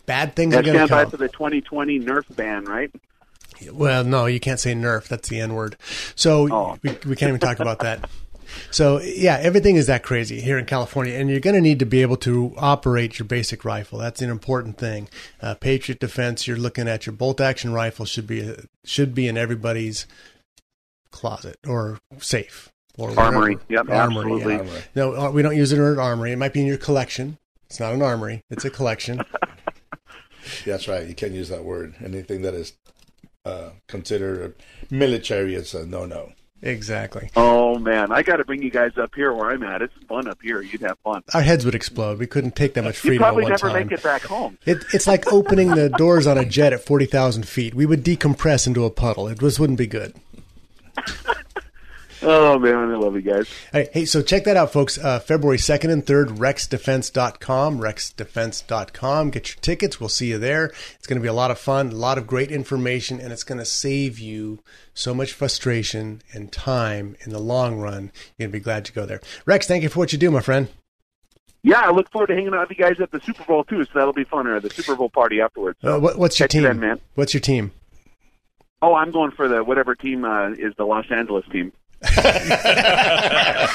Bad 0.06 0.36
things 0.36 0.54
Yeah, 0.54 0.60
are 0.60 0.64
going 0.64 0.74
to 0.78 0.80
stand 0.86 0.90
by 0.90 1.02
come. 1.04 1.12
for 1.12 1.18
the 1.18 1.30
2020 1.30 2.00
Nerf 2.02 2.36
ban, 2.36 2.66
right? 2.66 2.92
Well, 3.72 4.04
no, 4.04 4.26
you 4.26 4.42
can't 4.42 4.60
say 4.60 4.74
Nerf. 4.74 5.08
That's 5.08 5.30
the 5.30 5.40
N 5.40 5.54
word. 5.54 5.78
So 6.16 6.50
Oh. 6.52 6.78
we, 6.84 6.90
we 7.08 7.16
can't 7.16 7.30
even 7.30 7.40
talk 7.40 7.62
about 7.62 7.80
that. 7.80 8.10
So 8.72 9.00
yeah, 9.02 9.38
everything 9.42 9.76
is 9.76 9.88
that 9.88 10.04
crazy 10.04 10.42
here 10.42 10.58
in 10.58 10.66
California, 10.66 11.14
and 11.16 11.30
you're 11.30 11.40
going 11.40 11.56
to 11.56 11.62
need 11.62 11.80
to 11.80 11.86
be 11.86 12.02
able 12.02 12.18
to 12.18 12.54
operate 12.58 13.20
your 13.20 13.28
basic 13.28 13.64
rifle. 13.66 14.00
That's 14.00 14.22
an 14.22 14.30
important 14.30 14.78
thing. 14.78 15.10
Uh, 15.42 15.56
Patriot 15.56 16.00
Defense. 16.00 16.48
You're 16.48 16.58
looking 16.58 16.88
at 16.88 17.06
your 17.06 17.14
bolt 17.14 17.40
action 17.42 17.74
rifle 17.74 18.06
should 18.06 18.28
be 18.28 18.56
should 18.84 19.14
be 19.14 19.28
in 19.28 19.38
everybody's 19.38 20.06
closet 21.12 21.58
or 21.68 22.00
safe 22.18 22.72
or 22.98 23.10
whatever. 23.10 23.22
Armory. 23.22 23.58
Yep, 23.70 23.90
armory. 23.90 24.34
absolutely. 24.34 24.56
yeah. 24.56 24.82
No, 24.96 25.16
uh, 25.16 25.32
we 25.32 25.42
don't 25.42 25.56
use 25.56 25.72
it 25.72 25.78
in 25.78 25.86
an 25.86 26.00
armory. 26.00 26.32
It 26.32 26.38
might 26.38 26.54
be 26.54 26.62
in 26.62 26.68
your 26.68 26.78
collection. 26.78 27.38
It's 27.68 27.80
not 27.80 27.94
an 27.94 28.02
armory. 28.02 28.44
It's 28.50 28.66
a 28.66 28.70
collection. 28.70 29.24
That's 30.66 30.88
right. 30.88 31.08
You 31.08 31.16
can't 31.16 31.32
use 31.32 31.50
that 31.50 31.64
word. 31.64 31.96
Anything 32.04 32.42
that 32.42 32.54
is 32.54 32.74
uh, 33.46 33.70
considered 33.88 34.56
military 34.90 35.56
is 35.56 35.74
a 35.74 35.86
no-no. 35.86 36.34
Exactly. 36.64 37.30
Oh 37.36 37.78
man, 37.78 38.12
I 38.12 38.24
got 38.24 38.38
to 38.38 38.46
bring 38.46 38.64
you 38.64 38.72
guys 38.72 38.98
up 38.98 39.14
here 39.16 39.32
where 39.34 39.52
I'm 39.52 39.62
at. 39.64 39.82
It's 39.82 39.94
fun 40.10 40.28
up 40.28 40.40
here. 40.42 40.62
You'd 40.62 40.82
have 40.82 40.98
fun. 41.04 41.22
Our 41.34 41.42
heads 41.42 41.66
would 41.66 41.76
explode. 41.76 42.18
We 42.20 42.26
couldn't 42.28 42.56
take 42.56 42.74
that 42.74 42.84
much 42.84 43.04
You 43.04 43.10
freedom 43.10 43.24
at 43.24 43.28
probably 43.28 43.46
never 43.46 43.70
time. 43.70 43.88
make 43.88 43.92
it 43.92 44.02
back 44.04 44.24
home. 44.24 44.58
It, 44.66 44.84
it's 44.94 45.06
like 45.06 45.32
opening 45.32 45.70
the 45.70 45.90
doors 45.90 46.26
on 46.26 46.38
a 46.38 46.46
jet 46.46 46.74
at 46.74 46.82
40,000 46.86 47.48
feet. 47.48 47.74
We 47.76 47.86
would 47.86 48.04
decompress 48.04 48.66
into 48.66 48.86
a 48.86 48.90
puddle. 48.90 49.28
It 49.28 49.40
just 49.40 49.60
wouldn't 49.60 49.78
be 49.78 49.88
good. 49.88 50.16
Oh 52.26 52.58
man, 52.58 52.76
I 52.92 52.96
love 52.96 53.16
you 53.16 53.22
guys. 53.22 53.50
Hey, 53.72 53.90
hey, 53.92 54.06
so 54.06 54.22
check 54.22 54.46
that 54.46 54.56
out, 54.56 54.72
folks. 54.72 54.98
Uh, 54.98 55.20
February 55.20 55.58
2nd 55.58 55.92
and 55.92 56.06
3rd, 56.06 56.38
rexdefense.com, 56.38 57.80
rexdefense.com. 57.80 59.30
Get 59.30 59.50
your 59.50 59.62
tickets. 59.62 60.00
We'll 60.00 60.10
see 60.10 60.28
you 60.30 60.38
there. 60.40 60.66
It's 60.96 61.08
going 61.08 61.20
to 61.20 61.22
be 61.22 61.28
a 61.28 61.34
lot 61.34 61.52
of 61.52 61.60
fun, 61.60 61.90
a 61.90 61.96
lot 61.96 62.18
of 62.18 62.26
great 62.28 62.52
information, 62.52 63.20
and 63.20 63.32
it's 63.34 63.44
going 63.44 63.58
to 63.60 63.66
save 63.66 64.20
you 64.20 64.60
so 64.94 65.14
much 65.14 65.34
frustration 65.34 66.22
and 66.34 66.52
time 66.52 67.16
in 67.26 67.32
the 67.32 67.40
long 67.40 67.80
run. 67.80 68.12
You're 68.38 68.48
going 68.48 68.52
to 68.54 68.58
be 68.60 68.64
glad 68.64 68.86
to 68.86 68.94
go 68.94 69.06
there. 69.06 69.20
Rex, 69.46 69.68
thank 69.68 69.84
you 69.84 69.90
for 69.90 70.00
what 70.00 70.14
you 70.14 70.20
do, 70.20 70.32
my 70.32 70.42
friend. 70.42 70.70
Yeah, 71.64 71.82
I 71.82 71.92
look 71.92 72.10
forward 72.12 72.28
to 72.28 72.36
hanging 72.36 72.54
out 72.54 72.70
with 72.70 72.78
you 72.78 72.84
guys 72.84 73.00
at 73.02 73.12
the 73.12 73.22
Super 73.22 73.44
Bowl 73.46 73.64
too. 73.64 73.84
So 73.86 73.92
that'll 73.96 74.14
be 74.14 74.26
fun, 74.26 74.48
or 74.48 74.60
the 74.60 74.70
Super 74.70 74.96
Bowl 74.96 75.10
party 75.10 75.40
afterwards. 75.42 75.78
So 75.82 75.96
Uh, 75.96 76.00
what, 76.00 76.18
what's 76.18 76.40
your 76.40 76.48
team? 76.48 76.64
then, 76.64 76.80
man. 76.80 77.00
What's 77.16 77.34
your 77.34 77.42
team? 77.42 77.72
Oh, 78.82 78.96
I'm 78.96 79.12
going 79.12 79.32
for 79.32 79.48
the 79.48 79.64
whatever 79.64 79.96
team 79.96 80.26
uh, 80.26 80.50
is 80.52 80.74
the 80.78 80.84
Los 80.86 81.06
Angeles 81.10 81.46
team. 81.52 81.72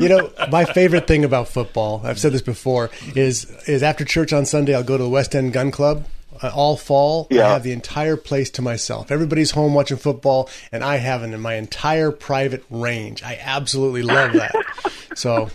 You 0.00 0.08
know, 0.08 0.30
my 0.50 0.64
favorite 0.64 1.06
thing 1.06 1.24
about 1.24 1.48
football, 1.48 2.00
I've 2.04 2.18
said 2.18 2.32
this 2.32 2.42
before, 2.42 2.90
is 3.14 3.44
is 3.66 3.82
after 3.82 4.04
church 4.04 4.32
on 4.32 4.46
Sunday, 4.46 4.74
I'll 4.74 4.82
go 4.82 4.96
to 4.96 5.02
the 5.02 5.08
West 5.10 5.34
End 5.34 5.52
Gun 5.52 5.70
Club. 5.70 6.06
uh, 6.42 6.50
all 6.54 6.76
fall, 6.76 7.26
I 7.30 7.34
have 7.34 7.62
the 7.62 7.72
entire 7.72 8.16
place 8.16 8.50
to 8.52 8.62
myself. 8.62 9.10
Everybody's 9.10 9.50
home 9.50 9.74
watching 9.74 9.98
football, 9.98 10.48
and 10.72 10.82
I 10.82 10.96
have 10.96 11.22
an 11.22 11.34
in 11.34 11.40
my 11.40 11.54
entire 11.54 12.10
private 12.10 12.64
range. 12.70 13.22
I 13.22 13.38
absolutely 13.42 14.02
love 14.02 14.32
that. 14.34 14.54
so, 15.14 15.50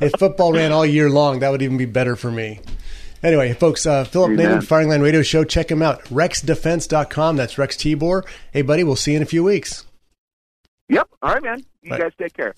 if 0.00 0.12
football 0.18 0.52
ran 0.52 0.72
all 0.72 0.86
year 0.86 1.10
long, 1.10 1.40
that 1.40 1.50
would 1.50 1.62
even 1.62 1.76
be 1.76 1.86
better 1.86 2.16
for 2.16 2.30
me. 2.30 2.60
Anyway, 3.22 3.52
folks, 3.52 3.84
uh, 3.84 4.04
Philip 4.04 4.30
Naiman. 4.30 4.64
Firing 4.64 4.88
Line 4.88 5.02
Radio 5.02 5.20
Show, 5.22 5.44
check 5.44 5.70
him 5.70 5.82
out. 5.82 6.02
RexDefense.com. 6.04 7.36
That's 7.36 7.58
Rex 7.58 7.76
Tibor. 7.76 8.24
Hey, 8.50 8.62
buddy, 8.62 8.82
we'll 8.82 8.96
see 8.96 9.10
you 9.10 9.18
in 9.18 9.22
a 9.22 9.26
few 9.26 9.44
weeks. 9.44 9.84
Yep. 10.90 11.08
All 11.22 11.32
right, 11.34 11.42
man. 11.42 11.62
You 11.82 11.92
Right. 11.92 12.00
guys 12.00 12.12
take 12.18 12.34
care. 12.34 12.54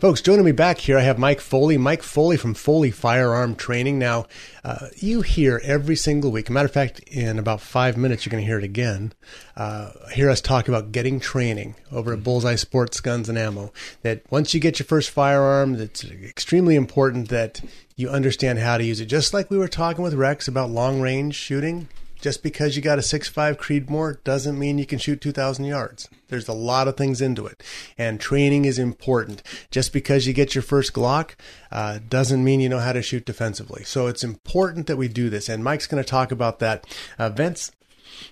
Folks, 0.00 0.20
joining 0.22 0.44
me 0.44 0.52
back 0.52 0.78
here, 0.78 0.98
I 0.98 1.02
have 1.02 1.18
Mike 1.18 1.40
Foley. 1.40 1.76
Mike 1.78 2.02
Foley 2.02 2.36
from 2.36 2.54
Foley 2.54 2.90
Firearm 2.90 3.54
Training. 3.54 3.98
Now, 3.98 4.26
uh, 4.64 4.88
you 4.96 5.20
hear 5.20 5.60
every 5.62 5.94
single 5.96 6.30
week. 6.32 6.50
Matter 6.50 6.66
of 6.66 6.72
fact, 6.72 7.00
in 7.00 7.38
about 7.38 7.60
five 7.60 7.96
minutes, 7.96 8.24
you're 8.24 8.30
going 8.30 8.42
to 8.42 8.46
hear 8.46 8.58
it 8.58 8.64
again. 8.64 9.12
Uh, 9.56 9.90
hear 10.12 10.30
us 10.30 10.40
talk 10.40 10.68
about 10.68 10.90
getting 10.90 11.20
training 11.20 11.74
over 11.92 12.12
at 12.14 12.22
Bullseye 12.24 12.54
Sports 12.56 13.00
Guns 13.00 13.28
and 13.28 13.38
Ammo. 13.38 13.72
That 14.02 14.22
once 14.30 14.52
you 14.54 14.60
get 14.60 14.78
your 14.78 14.86
first 14.86 15.10
firearm, 15.10 15.74
that's 15.76 16.02
extremely 16.04 16.76
important 16.76 17.28
that 17.28 17.60
you 17.96 18.08
understand 18.08 18.58
how 18.58 18.78
to 18.78 18.84
use 18.84 19.00
it. 19.00 19.06
Just 19.06 19.32
like 19.34 19.50
we 19.50 19.58
were 19.58 19.68
talking 19.68 20.02
with 20.02 20.14
Rex 20.14 20.48
about 20.48 20.70
long 20.70 21.00
range 21.00 21.34
shooting. 21.34 21.88
Just 22.20 22.42
because 22.42 22.76
you 22.76 22.82
got 22.82 22.98
a 22.98 23.02
6.5 23.02 23.56
Creedmoor 23.56 24.22
doesn't 24.24 24.58
mean 24.58 24.78
you 24.78 24.86
can 24.86 24.98
shoot 24.98 25.20
2,000 25.20 25.64
yards. 25.64 26.08
There's 26.28 26.48
a 26.48 26.52
lot 26.52 26.86
of 26.86 26.96
things 26.96 27.20
into 27.20 27.46
it. 27.46 27.62
And 27.96 28.20
training 28.20 28.64
is 28.64 28.78
important. 28.78 29.42
Just 29.70 29.92
because 29.92 30.26
you 30.26 30.32
get 30.32 30.54
your 30.54 30.62
first 30.62 30.92
Glock 30.92 31.32
uh, 31.72 31.98
doesn't 32.08 32.44
mean 32.44 32.60
you 32.60 32.68
know 32.68 32.78
how 32.78 32.92
to 32.92 33.02
shoot 33.02 33.24
defensively. 33.24 33.84
So 33.84 34.06
it's 34.06 34.22
important 34.22 34.86
that 34.86 34.96
we 34.96 35.08
do 35.08 35.30
this. 35.30 35.48
And 35.48 35.64
Mike's 35.64 35.86
going 35.86 36.02
to 36.02 36.08
talk 36.08 36.30
about 36.30 36.58
that. 36.58 36.86
Uh, 37.18 37.30
Vince, 37.30 37.72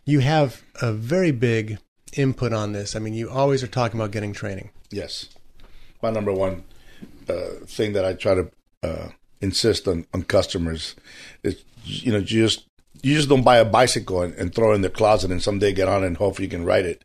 you 0.04 0.20
have 0.20 0.62
a 0.82 0.92
very 0.92 1.30
big 1.30 1.78
input 2.12 2.52
on 2.52 2.72
this. 2.72 2.94
I 2.94 2.98
mean, 2.98 3.14
you 3.14 3.30
always 3.30 3.62
are 3.62 3.68
talking 3.68 3.98
about 3.98 4.10
getting 4.10 4.32
training. 4.32 4.70
Yes. 4.90 5.28
My 6.02 6.10
number 6.10 6.32
one 6.32 6.64
uh, 7.28 7.64
thing 7.66 7.94
that 7.94 8.04
I 8.04 8.14
try 8.14 8.34
to 8.34 8.50
uh, 8.82 9.08
insist 9.40 9.88
on, 9.88 10.06
on 10.14 10.22
customers 10.22 10.94
is, 11.42 11.64
you 11.84 12.12
know, 12.12 12.20
just 12.20 12.67
you 13.02 13.14
just 13.14 13.28
don't 13.28 13.42
buy 13.42 13.58
a 13.58 13.64
bicycle 13.64 14.22
and, 14.22 14.34
and 14.34 14.54
throw 14.54 14.72
it 14.72 14.76
in 14.76 14.82
the 14.82 14.90
closet 14.90 15.30
and 15.30 15.42
someday 15.42 15.72
get 15.72 15.88
on 15.88 16.04
and 16.04 16.16
hopefully 16.16 16.46
you 16.46 16.50
can 16.50 16.64
ride 16.64 16.86
it. 16.86 17.02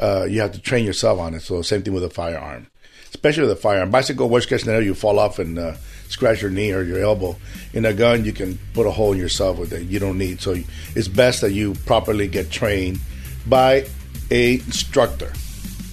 Uh, 0.00 0.26
you 0.28 0.40
have 0.40 0.52
to 0.52 0.60
train 0.60 0.84
yourself 0.84 1.18
on 1.18 1.34
it. 1.34 1.40
So 1.40 1.62
same 1.62 1.82
thing 1.82 1.94
with 1.94 2.04
a 2.04 2.10
firearm, 2.10 2.66
especially 3.08 3.42
with 3.42 3.52
a 3.52 3.56
firearm. 3.56 3.90
Bicycle, 3.90 4.28
worst 4.28 4.48
case 4.48 4.62
scenario, 4.62 4.82
you 4.82 4.94
fall 4.94 5.18
off 5.18 5.38
and 5.38 5.58
uh, 5.58 5.74
scratch 6.08 6.42
your 6.42 6.50
knee 6.50 6.72
or 6.72 6.82
your 6.82 7.00
elbow. 7.00 7.36
In 7.72 7.84
a 7.84 7.92
gun, 7.92 8.24
you 8.24 8.32
can 8.32 8.58
put 8.72 8.86
a 8.86 8.90
hole 8.90 9.12
in 9.12 9.18
yourself 9.18 9.58
with 9.58 9.72
it. 9.72 9.82
You 9.82 9.98
don't 9.98 10.18
need. 10.18 10.40
So 10.40 10.56
it's 10.94 11.08
best 11.08 11.40
that 11.42 11.52
you 11.52 11.74
properly 11.86 12.28
get 12.28 12.50
trained 12.50 13.00
by 13.46 13.86
a 14.30 14.54
instructor. 14.54 15.32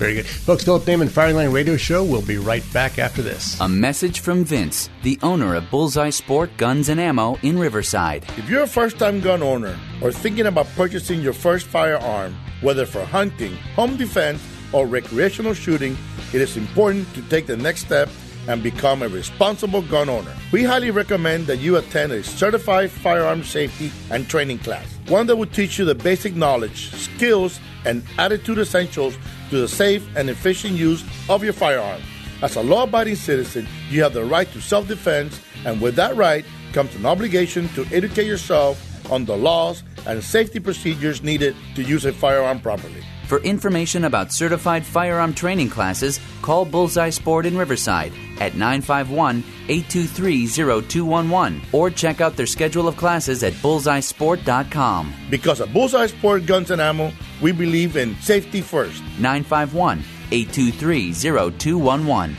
Very 0.02 0.16
good. 0.16 0.26
Folks, 0.26 0.64
Philip 0.64 0.82
Naiman, 0.82 1.10
Firing 1.10 1.36
Line 1.36 1.52
Radio 1.52 1.78
Show. 1.78 2.04
We'll 2.04 2.24
be 2.24 2.40
right 2.40 2.64
back 2.74 2.98
after 2.98 3.22
this. 3.22 3.62
A 3.62 3.70
message 3.70 4.22
from 4.22 4.44
Vince, 4.44 4.90
the 5.04 5.20
owner 5.22 5.54
of 5.54 5.70
Bullseye 5.70 6.10
Sport 6.10 6.50
Guns 6.58 6.90
and 6.90 7.00
Ammo 7.00 7.38
in 7.44 7.60
Riverside. 7.60 8.26
If 8.36 8.50
you're 8.50 8.64
a 8.64 8.68
first 8.68 8.98
time 8.98 9.20
gun 9.22 9.44
owner 9.44 9.78
or 10.02 10.12
thinking 10.12 10.48
about 10.48 10.66
purchasing 10.76 11.22
your 11.22 11.34
first 11.34 11.68
firearm, 11.68 12.36
whether 12.62 12.88
for 12.88 13.06
hunting, 13.06 13.56
home 13.76 13.96
defense, 13.96 14.42
or 14.74 14.88
recreational 14.88 15.54
shooting, 15.54 15.96
it 16.34 16.42
is 16.42 16.58
important 16.58 17.14
to 17.14 17.22
take 17.30 17.46
the 17.46 17.58
next 17.58 17.82
step 17.82 18.10
and 18.48 18.64
become 18.64 19.04
a 19.04 19.08
responsible 19.08 19.84
gun 19.84 20.10
owner. 20.10 20.36
We 20.52 20.64
highly 20.64 20.90
recommend 20.90 21.46
that 21.46 21.58
you 21.58 21.78
attend 21.78 22.12
a 22.12 22.24
certified 22.24 22.90
firearm 22.90 23.44
safety 23.44 23.92
and 24.10 24.28
training 24.28 24.60
class, 24.60 24.88
one 25.10 25.28
that 25.28 25.36
will 25.36 25.46
teach 25.46 25.78
you 25.78 25.86
the 25.86 25.94
basic 25.94 26.36
knowledge, 26.36 26.90
skills, 26.96 27.60
and 27.86 28.04
attitude 28.18 28.58
essentials 28.58 29.16
to 29.52 29.62
the 29.62 29.68
safe 29.68 30.04
and 30.16 30.30
efficient 30.30 30.74
use 30.74 31.04
of 31.30 31.44
your 31.44 31.54
firearm. 31.54 32.02
As 32.42 32.56
a 32.56 32.62
law 32.62 32.84
abiding 32.84 33.16
citizen, 33.16 33.68
you 33.90 34.02
have 34.02 34.14
the 34.14 34.26
right 34.26 34.52
to 34.52 34.62
self 34.62 34.88
defense, 34.88 35.40
and 35.64 35.80
with 35.80 35.96
that 35.96 36.16
right 36.16 36.44
comes 36.74 36.96
an 36.96 37.06
obligation 37.06 37.70
to 37.70 37.86
educate 37.92 38.26
yourself 38.26 38.88
on 39.12 39.26
the 39.26 39.36
laws 39.38 39.84
and 40.08 40.24
safety 40.24 40.60
procedures 40.60 41.22
needed 41.22 41.56
to 41.76 41.84
use 41.84 42.06
a 42.06 42.14
firearm 42.14 42.60
properly. 42.60 43.04
For 43.28 43.40
information 43.44 44.04
about 44.06 44.34
certified 44.34 44.86
firearm 44.86 45.34
training 45.34 45.70
classes, 45.70 46.20
call 46.42 46.66
Bullseye 46.66 47.12
Sport 47.12 47.46
in 47.46 47.58
Riverside 47.58 48.12
at 48.42 48.56
951 48.56 49.44
823 49.70 50.48
0211 50.48 51.62
or 51.72 51.90
check 51.90 52.20
out 52.20 52.36
their 52.36 52.46
schedule 52.46 52.90
of 52.90 52.98
classes 52.98 53.44
at 53.44 53.54
bullseyesport.com. 53.54 55.14
Because 55.30 55.62
at 55.62 55.72
Bullseye 55.72 56.08
Sport 56.08 56.46
Guns 56.46 56.72
and 56.72 56.82
Ammo, 56.82 57.14
we 57.42 57.52
believe 57.52 57.98
in 57.98 58.16
safety 58.18 58.62
first. 58.62 59.02
951 59.20 60.04
823 60.32 61.14
0211. 61.14 62.38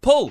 Pull! 0.00 0.30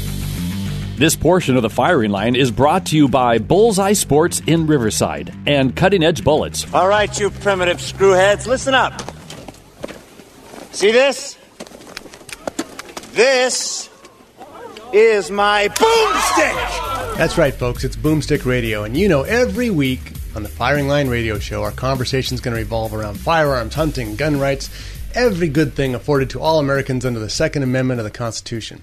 This 0.97 1.15
portion 1.15 1.55
of 1.55 1.63
the 1.63 1.69
firing 1.69 2.11
line 2.11 2.35
is 2.35 2.51
brought 2.51 2.87
to 2.87 2.97
you 2.97 3.07
by 3.07 3.39
Bullseye 3.39 3.93
Sports 3.93 4.41
in 4.45 4.67
Riverside 4.67 5.33
and 5.47 5.75
Cutting 5.75 6.03
Edge 6.03 6.23
Bullets. 6.23 6.71
All 6.73 6.87
right, 6.87 7.19
you 7.19 7.31
primitive 7.31 7.77
screwheads, 7.77 8.45
listen 8.45 8.75
up. 8.75 9.01
See 10.71 10.91
this? 10.91 11.37
This 13.13 13.89
is 14.93 15.31
my 15.31 15.69
boomstick. 15.69 17.17
That's 17.17 17.37
right, 17.37 17.53
folks. 17.53 17.83
It's 17.83 17.95
Boomstick 17.95 18.45
Radio. 18.45 18.83
And 18.83 18.95
you 18.95 19.09
know, 19.09 19.23
every 19.23 19.69
week 19.69 20.13
on 20.35 20.43
the 20.43 20.49
Firing 20.49 20.87
Line 20.87 21.07
Radio 21.07 21.39
Show, 21.39 21.63
our 21.63 21.71
conversation 21.71 22.35
is 22.35 22.41
going 22.41 22.53
to 22.53 22.61
revolve 22.61 22.93
around 22.93 23.19
firearms, 23.19 23.73
hunting, 23.73 24.15
gun 24.15 24.39
rights, 24.39 24.69
every 25.15 25.47
good 25.47 25.73
thing 25.73 25.95
afforded 25.95 26.29
to 26.31 26.39
all 26.39 26.59
Americans 26.59 27.05
under 27.05 27.19
the 27.19 27.29
Second 27.29 27.63
Amendment 27.63 27.99
of 27.99 28.03
the 28.03 28.11
Constitution. 28.11 28.81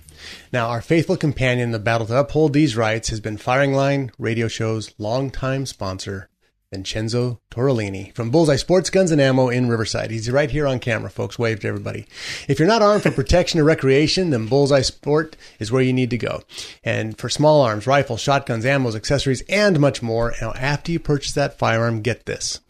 Now, 0.52 0.68
our 0.68 0.80
faithful 0.80 1.16
companion 1.16 1.68
in 1.68 1.72
the 1.72 1.78
battle 1.78 2.06
to 2.06 2.18
uphold 2.18 2.52
these 2.52 2.76
rights 2.76 3.08
has 3.08 3.20
been 3.20 3.36
Firing 3.36 3.72
Line 3.72 4.10
Radio 4.18 4.48
Show's 4.48 4.94
longtime 4.98 5.66
sponsor, 5.66 6.28
Vincenzo 6.70 7.40
Torellini 7.50 8.14
from 8.14 8.30
Bullseye 8.30 8.56
Sports 8.56 8.90
Guns 8.90 9.10
and 9.10 9.20
Ammo 9.20 9.48
in 9.48 9.68
Riverside. 9.68 10.10
He's 10.10 10.30
right 10.30 10.50
here 10.50 10.66
on 10.66 10.80
camera, 10.80 11.08
folks. 11.08 11.38
Wave 11.38 11.60
to 11.60 11.68
everybody. 11.68 12.06
If 12.46 12.58
you're 12.58 12.68
not 12.68 12.82
armed 12.82 13.02
for 13.02 13.10
protection 13.10 13.58
or 13.58 13.64
recreation, 13.64 14.30
then 14.30 14.46
Bullseye 14.46 14.82
Sport 14.82 15.36
is 15.58 15.72
where 15.72 15.82
you 15.82 15.92
need 15.92 16.10
to 16.10 16.18
go. 16.18 16.42
And 16.84 17.16
for 17.16 17.28
small 17.28 17.62
arms, 17.62 17.86
rifles, 17.86 18.20
shotguns, 18.20 18.64
ammos, 18.64 18.94
accessories, 18.94 19.42
and 19.48 19.80
much 19.80 20.02
more. 20.02 20.34
Now, 20.40 20.52
after 20.52 20.92
you 20.92 21.00
purchase 21.00 21.32
that 21.32 21.58
firearm, 21.58 22.02
get 22.02 22.26
this. 22.26 22.60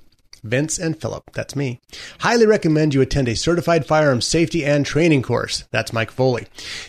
Vince 0.48 0.78
and 0.78 1.00
Philip, 1.00 1.30
that's 1.32 1.56
me, 1.56 1.80
highly 2.20 2.46
recommend 2.46 2.94
you 2.94 3.00
attend 3.00 3.28
a 3.28 3.36
certified 3.36 3.86
firearms 3.86 4.26
safety 4.26 4.64
and 4.64 4.84
training 4.84 5.22
course. 5.22 5.64
That's 5.70 5.92
Mike 5.92 6.10
Foley. 6.10 6.46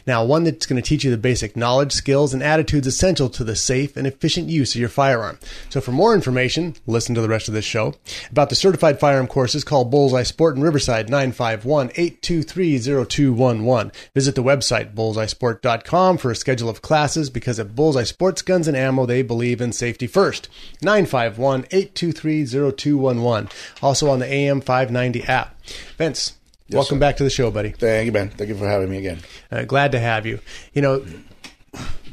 Now, 0.08 0.24
one 0.24 0.44
that's 0.44 0.66
going 0.66 0.82
to 0.82 0.88
teach 0.88 1.04
you 1.04 1.12
the 1.12 1.18
basic 1.18 1.56
knowledge, 1.56 1.92
skills, 1.92 2.34
and 2.34 2.44
attitudes 2.44 2.88
essential 2.88 3.30
to 3.30 3.44
the 3.44 3.56
safe 3.56 3.98
and 3.98 4.08
efficient 4.08 4.50
use 4.50 4.76
of 4.76 4.80
your 4.80 4.90
firearm. 4.90 5.40
So, 5.70 5.82
for 5.82 5.92
more 5.92 6.14
information, 6.14 6.76
listen 6.88 7.16
to 7.16 7.22
the 7.22 7.30
rest 7.30 7.48
of 7.48 7.54
this 7.54 7.66
show. 7.66 7.96
About 8.32 8.50
the 8.50 8.56
certified 8.56 9.00
firearm 9.00 9.28
courses, 9.28 9.64
call 9.64 9.86
Bullseye 9.86 10.24
Sport 10.24 10.56
in 10.56 10.62
Riverside 10.62 11.10
951 11.10 11.92
823 11.96 12.80
0211. 12.80 13.92
Visit 14.14 14.36
the 14.36 14.44
website 14.44 14.94
bullseyesport.com 14.94 16.18
for 16.18 16.32
a 16.32 16.36
schedule 16.36 16.70
of 16.70 16.82
classes 16.82 17.30
because 17.30 17.60
at 17.60 17.76
Bullseye 17.76 18.04
Sports 18.04 18.42
Guns 18.42 18.68
and 18.68 18.78
Ammo, 18.78 19.06
they 19.06 19.22
believe 19.22 19.62
in 19.62 19.72
safety 19.72 20.08
first. 20.08 20.50
951 20.82 21.66
823 21.72 22.46
0211. 22.46 23.49
Also 23.82 24.10
on 24.10 24.20
the 24.20 24.26
AM 24.32 24.62
590 24.62 25.24
app. 25.24 25.56
Vince, 25.98 26.34
Yes, 26.68 26.76
welcome 26.76 26.98
sir. 26.98 27.00
back 27.00 27.18
to 27.18 27.24
the 27.24 27.30
show, 27.32 27.50
buddy. 27.50 27.70
Thank 27.72 28.06
you, 28.06 28.12
Ben. 28.12 28.30
Thank 28.30 28.50
you 28.50 28.56
for 28.56 28.68
having 28.68 28.90
me 28.92 28.98
again. 29.00 29.20
Uh, 29.52 29.64
glad 29.64 29.92
to 29.94 30.00
have 30.00 30.28
you. 30.28 30.40
You 30.74 30.84
know, 30.84 31.06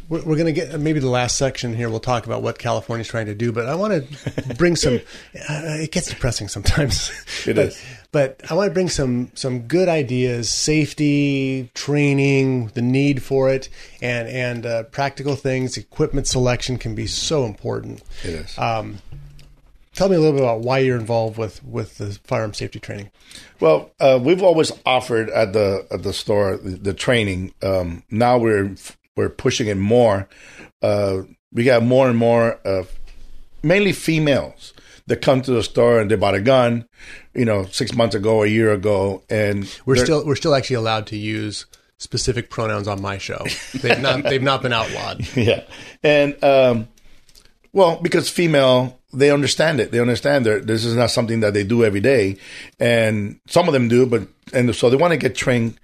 we're, 0.08 0.22
we're 0.22 0.36
going 0.36 0.46
to 0.46 0.52
get 0.52 0.78
maybe 0.80 1.00
the 1.00 1.08
last 1.10 1.36
section 1.36 1.74
here. 1.74 1.90
We'll 1.90 2.00
talk 2.00 2.26
about 2.26 2.40
what 2.42 2.58
California's 2.58 3.08
trying 3.08 3.26
to 3.26 3.34
do, 3.34 3.52
but 3.52 3.66
I 3.66 3.74
want 3.74 4.08
to 4.08 4.54
bring 4.54 4.76
some. 4.76 5.00
Uh, 5.48 5.76
it 5.78 5.92
gets 5.92 6.08
depressing 6.08 6.48
sometimes. 6.48 7.10
It 7.46 7.54
but, 7.54 7.66
is. 7.66 7.84
But 8.10 8.40
I 8.50 8.54
want 8.54 8.68
to 8.70 8.74
bring 8.74 8.88
some 8.88 9.30
some 9.34 9.60
good 9.68 9.88
ideas, 9.88 10.50
safety 10.50 11.70
training, 11.74 12.68
the 12.68 12.82
need 12.82 13.22
for 13.22 13.50
it, 13.50 13.68
and 14.00 14.26
and 14.28 14.66
uh, 14.66 14.82
practical 14.84 15.36
things. 15.36 15.76
Equipment 15.76 16.26
selection 16.26 16.78
can 16.78 16.94
be 16.94 17.06
so 17.06 17.44
important. 17.44 18.02
It 18.24 18.30
is. 18.34 18.58
Um, 18.58 18.98
tell 19.96 20.08
me 20.08 20.16
a 20.16 20.20
little 20.20 20.34
bit 20.34 20.42
about 20.42 20.60
why 20.60 20.78
you're 20.78 20.98
involved 20.98 21.38
with 21.38 21.64
with 21.64 21.98
the 21.98 22.18
firearm 22.24 22.54
safety 22.54 22.78
training. 22.78 23.10
Well, 23.60 23.90
uh, 23.98 24.20
we've 24.22 24.42
always 24.42 24.70
offered 24.84 25.30
at 25.30 25.52
the 25.52 25.86
at 25.90 26.02
the 26.02 26.12
store 26.12 26.56
the, 26.56 26.76
the 26.76 26.94
training. 26.94 27.54
Um, 27.62 28.04
now 28.10 28.38
we're 28.38 28.74
we're 29.16 29.30
pushing 29.30 29.66
it 29.66 29.76
more. 29.76 30.28
Uh, 30.82 31.22
we 31.52 31.64
got 31.64 31.82
more 31.82 32.08
and 32.08 32.18
more, 32.18 32.60
uh, 32.66 32.84
mainly 33.62 33.92
females 33.92 34.74
that 35.06 35.22
come 35.22 35.40
to 35.40 35.52
the 35.52 35.62
store 35.62 36.00
and 36.00 36.10
they 36.10 36.16
bought 36.16 36.34
a 36.34 36.40
gun, 36.40 36.86
you 37.34 37.44
know, 37.44 37.64
six 37.66 37.94
months 37.94 38.14
ago, 38.14 38.42
a 38.42 38.46
year 38.46 38.72
ago, 38.72 39.22
and 39.30 39.74
We're 39.86 39.96
still 39.96 40.26
we're 40.26 40.36
still 40.36 40.54
actually 40.54 40.76
allowed 40.76 41.06
to 41.08 41.16
use 41.16 41.66
specific 41.98 42.50
pronouns 42.50 42.86
on 42.86 43.00
my 43.00 43.16
show. 43.18 43.46
They've 43.74 44.00
not 44.00 44.24
they've 44.24 44.42
not 44.42 44.62
been 44.62 44.72
outlawed. 44.72 45.26
yeah, 45.36 45.64
and 46.02 46.42
um, 46.44 46.88
well, 47.72 48.00
because 48.02 48.28
female, 48.28 48.98
they 49.16 49.30
understand 49.30 49.80
it. 49.80 49.90
They 49.90 50.00
understand 50.00 50.46
that 50.46 50.66
this 50.66 50.84
is 50.84 50.94
not 50.94 51.10
something 51.10 51.40
that 51.40 51.54
they 51.54 51.64
do 51.64 51.84
every 51.84 52.00
day, 52.00 52.36
and 52.78 53.40
some 53.48 53.66
of 53.68 53.72
them 53.72 53.88
do, 53.88 54.06
but 54.06 54.28
and 54.52 54.74
so 54.74 54.90
they 54.90 54.96
want 54.96 55.12
to 55.12 55.16
get 55.16 55.34
trained 55.34 55.78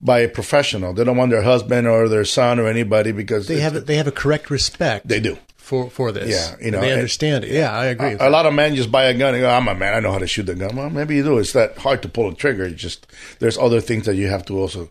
by 0.00 0.20
a 0.20 0.28
professional. 0.28 0.92
They 0.92 1.04
don't 1.04 1.16
want 1.16 1.30
their 1.30 1.42
husband 1.42 1.86
or 1.86 2.08
their 2.08 2.24
son 2.24 2.60
or 2.60 2.68
anybody 2.68 3.12
because 3.12 3.48
They 3.48 3.60
have 3.60 3.86
they 3.86 3.96
have 3.96 4.06
a 4.06 4.12
correct 4.12 4.50
respect. 4.50 5.08
They 5.08 5.20
do 5.20 5.38
for 5.56 5.90
for 5.90 6.12
this. 6.12 6.30
Yeah, 6.30 6.64
you 6.64 6.70
know, 6.70 6.80
they 6.80 6.92
understand 6.92 7.44
it. 7.44 7.50
Yeah, 7.50 7.72
I 7.72 7.86
agree. 7.86 8.12
A, 8.12 8.28
a 8.28 8.30
lot 8.30 8.46
of 8.46 8.54
men 8.54 8.76
just 8.76 8.92
buy 8.92 9.04
a 9.04 9.14
gun 9.14 9.34
and 9.34 9.42
go, 9.42 9.50
"I'm 9.50 9.66
a 9.68 9.74
man. 9.74 9.94
I 9.94 10.00
know 10.00 10.12
how 10.12 10.18
to 10.18 10.26
shoot 10.26 10.44
the 10.44 10.54
gun." 10.54 10.76
Well, 10.76 10.90
maybe 10.90 11.16
you 11.16 11.24
do. 11.24 11.38
It's 11.38 11.52
that 11.54 11.78
hard 11.78 12.02
to 12.02 12.08
pull 12.08 12.28
a 12.28 12.34
trigger. 12.34 12.64
It's 12.64 12.80
just 12.80 13.06
there's 13.40 13.58
other 13.58 13.80
things 13.80 14.06
that 14.06 14.14
you 14.14 14.28
have 14.28 14.44
to 14.46 14.58
also 14.58 14.88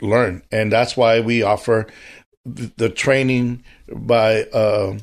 learn, 0.00 0.42
and 0.52 0.70
that's 0.70 0.96
why 0.96 1.20
we 1.20 1.42
offer 1.42 1.86
the, 2.44 2.70
the 2.76 2.88
training 2.90 3.64
by. 3.90 4.42
Uh, 4.44 4.98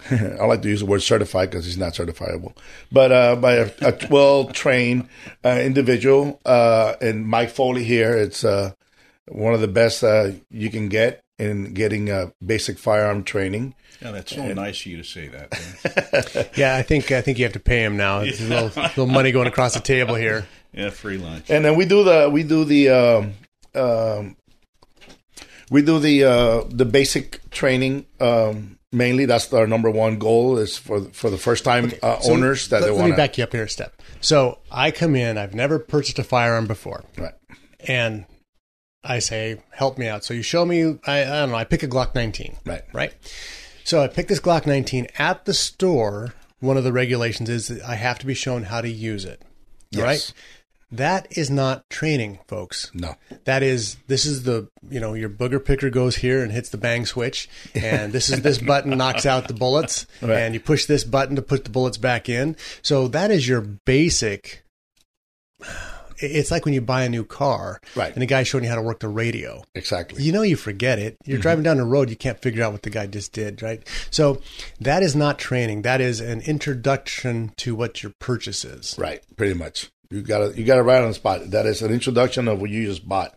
I 0.10 0.44
like 0.44 0.62
to 0.62 0.68
use 0.68 0.80
the 0.80 0.86
word 0.86 1.02
certified 1.02 1.50
because 1.50 1.66
it's 1.66 1.76
not 1.76 1.92
certifiable, 1.94 2.56
but 2.92 3.10
uh, 3.12 3.36
by 3.36 3.54
a, 3.54 3.70
a 3.82 3.94
well 4.10 4.44
trained 4.46 5.08
uh, 5.44 5.58
individual. 5.62 6.40
Uh, 6.44 6.94
and 7.00 7.26
Mike 7.26 7.50
Foley 7.50 7.84
here, 7.84 8.16
it's 8.16 8.44
uh, 8.44 8.72
one 9.26 9.54
of 9.54 9.60
the 9.60 9.68
best 9.68 10.04
uh, 10.04 10.30
you 10.50 10.70
can 10.70 10.88
get 10.88 11.22
in 11.38 11.72
getting 11.74 12.10
uh, 12.10 12.30
basic 12.44 12.78
firearm 12.78 13.22
training. 13.24 13.74
Yeah, 14.00 14.12
that's 14.12 14.34
so 14.34 14.42
And- 14.42 14.56
nice 14.56 14.80
of 14.80 14.86
you 14.86 14.96
to 14.98 15.04
say 15.04 15.28
that. 15.28 16.50
Yeah, 16.56 16.76
I 16.76 16.82
think 16.82 17.10
I 17.10 17.20
think 17.20 17.38
you 17.38 17.44
have 17.44 17.52
to 17.54 17.60
pay 17.60 17.82
him 17.84 17.96
now. 17.96 18.20
It's 18.20 18.40
a 18.40 18.44
little, 18.44 18.70
little 18.82 19.06
money 19.06 19.32
going 19.32 19.48
across 19.48 19.74
the 19.74 19.80
table 19.80 20.14
here. 20.14 20.46
yeah, 20.72 20.90
free 20.90 21.18
lunch. 21.18 21.50
And 21.50 21.64
then 21.64 21.74
we 21.76 21.84
do 21.86 22.04
the 22.04 22.30
we 22.32 22.44
do 22.44 22.64
the 22.64 22.88
um, 22.90 23.32
um, 23.74 24.36
we 25.70 25.82
do 25.82 25.98
the 25.98 26.24
uh, 26.24 26.64
the 26.68 26.84
basic 26.84 27.48
training 27.50 28.06
um, 28.20 28.77
mainly. 28.92 29.26
That's 29.26 29.52
our 29.52 29.66
number 29.66 29.90
one 29.90 30.18
goal 30.18 30.58
is 30.58 30.76
for 30.76 31.00
for 31.12 31.30
the 31.30 31.38
first 31.38 31.64
time 31.64 31.92
uh, 32.02 32.20
So 32.20 32.32
owners 32.32 32.68
that 32.68 32.82
let, 32.82 32.86
they 32.88 32.92
let 32.92 33.10
me 33.10 33.16
back 33.16 33.38
you 33.38 33.44
up 33.44 33.52
here 33.52 33.64
a 33.64 33.68
step. 33.68 34.00
So 34.20 34.58
I 34.70 34.90
come 34.90 35.16
in. 35.16 35.38
I've 35.38 35.54
never 35.54 35.78
purchased 35.78 36.18
a 36.18 36.24
firearm 36.24 36.66
before, 36.66 37.04
right? 37.16 37.34
And 37.86 38.26
I 39.04 39.18
say, 39.20 39.62
"Help 39.70 39.98
me 39.98 40.08
out." 40.08 40.24
So 40.24 40.34
you 40.34 40.42
show 40.42 40.64
me. 40.64 40.98
I, 41.06 41.22
I 41.22 41.24
don't 41.24 41.50
know. 41.50 41.56
I 41.56 41.64
pick 41.64 41.82
a 41.82 41.88
Glock 41.88 42.14
19. 42.14 42.56
Right. 42.64 42.82
Right. 42.92 43.12
So 43.84 44.02
I 44.02 44.08
pick 44.08 44.28
this 44.28 44.40
Glock 44.40 44.66
19 44.66 45.06
at 45.18 45.44
the 45.44 45.54
store. 45.54 46.34
One 46.60 46.76
of 46.76 46.84
the 46.84 46.92
regulations 46.92 47.48
is 47.48 47.68
that 47.68 47.82
I 47.82 47.94
have 47.94 48.18
to 48.18 48.26
be 48.26 48.34
shown 48.34 48.64
how 48.64 48.80
to 48.80 48.88
use 48.88 49.24
it. 49.24 49.42
Yes. 49.90 50.02
Right. 50.02 50.32
That 50.90 51.28
is 51.36 51.50
not 51.50 51.88
training, 51.90 52.38
folks. 52.48 52.90
No. 52.94 53.14
That 53.44 53.62
is 53.62 53.96
this 54.06 54.24
is 54.24 54.44
the 54.44 54.68
you 54.88 55.00
know 55.00 55.12
your 55.12 55.28
booger 55.28 55.62
picker 55.62 55.90
goes 55.90 56.16
here 56.16 56.42
and 56.42 56.50
hits 56.50 56.70
the 56.70 56.78
bang 56.78 57.04
switch, 57.04 57.48
and 57.74 58.12
this 58.12 58.30
is 58.30 58.40
this 58.40 58.58
button 58.58 58.96
knocks 58.96 59.26
out 59.26 59.48
the 59.48 59.54
bullets, 59.54 60.06
Right. 60.22 60.38
and 60.38 60.54
you 60.54 60.60
push 60.60 60.86
this 60.86 61.04
button 61.04 61.36
to 61.36 61.42
put 61.42 61.64
the 61.64 61.70
bullets 61.70 61.98
back 61.98 62.28
in. 62.28 62.56
So 62.80 63.06
that 63.08 63.30
is 63.30 63.46
your 63.46 63.60
basic. 63.60 64.64
It's 66.20 66.50
like 66.50 66.64
when 66.64 66.74
you 66.74 66.80
buy 66.80 67.04
a 67.04 67.08
new 67.08 67.24
car, 67.24 67.80
Right. 67.94 68.12
And 68.12 68.20
the 68.20 68.26
guy's 68.26 68.48
showing 68.48 68.64
you 68.64 68.70
how 68.70 68.76
to 68.76 68.82
work 68.82 68.98
the 69.00 69.08
radio. 69.08 69.62
Exactly. 69.74 70.22
You 70.22 70.32
know, 70.32 70.42
you 70.42 70.56
forget 70.56 70.98
it. 70.98 71.16
You're 71.24 71.36
mm-hmm. 71.36 71.42
driving 71.42 71.62
down 71.62 71.76
the 71.76 71.84
road, 71.84 72.10
you 72.10 72.16
can't 72.16 72.40
figure 72.40 72.64
out 72.64 72.72
what 72.72 72.82
the 72.82 72.90
guy 72.90 73.06
just 73.06 73.32
did, 73.32 73.62
right? 73.62 73.86
So 74.10 74.40
that 74.80 75.02
is 75.04 75.14
not 75.14 75.38
training. 75.38 75.82
That 75.82 76.00
is 76.00 76.20
an 76.20 76.40
introduction 76.40 77.52
to 77.58 77.76
what 77.76 78.02
your 78.02 78.12
purchase 78.18 78.64
is. 78.64 78.96
Right, 78.98 79.22
pretty 79.36 79.54
much. 79.54 79.90
You 80.10 80.22
got 80.22 80.38
to 80.38 80.58
you 80.58 80.64
got 80.64 80.78
it 80.78 80.82
right 80.82 81.02
on 81.02 81.08
the 81.08 81.14
spot. 81.14 81.50
That 81.50 81.66
is 81.66 81.82
an 81.82 81.92
introduction 81.92 82.48
of 82.48 82.60
what 82.60 82.70
you 82.70 82.86
just 82.86 83.06
bought. 83.06 83.36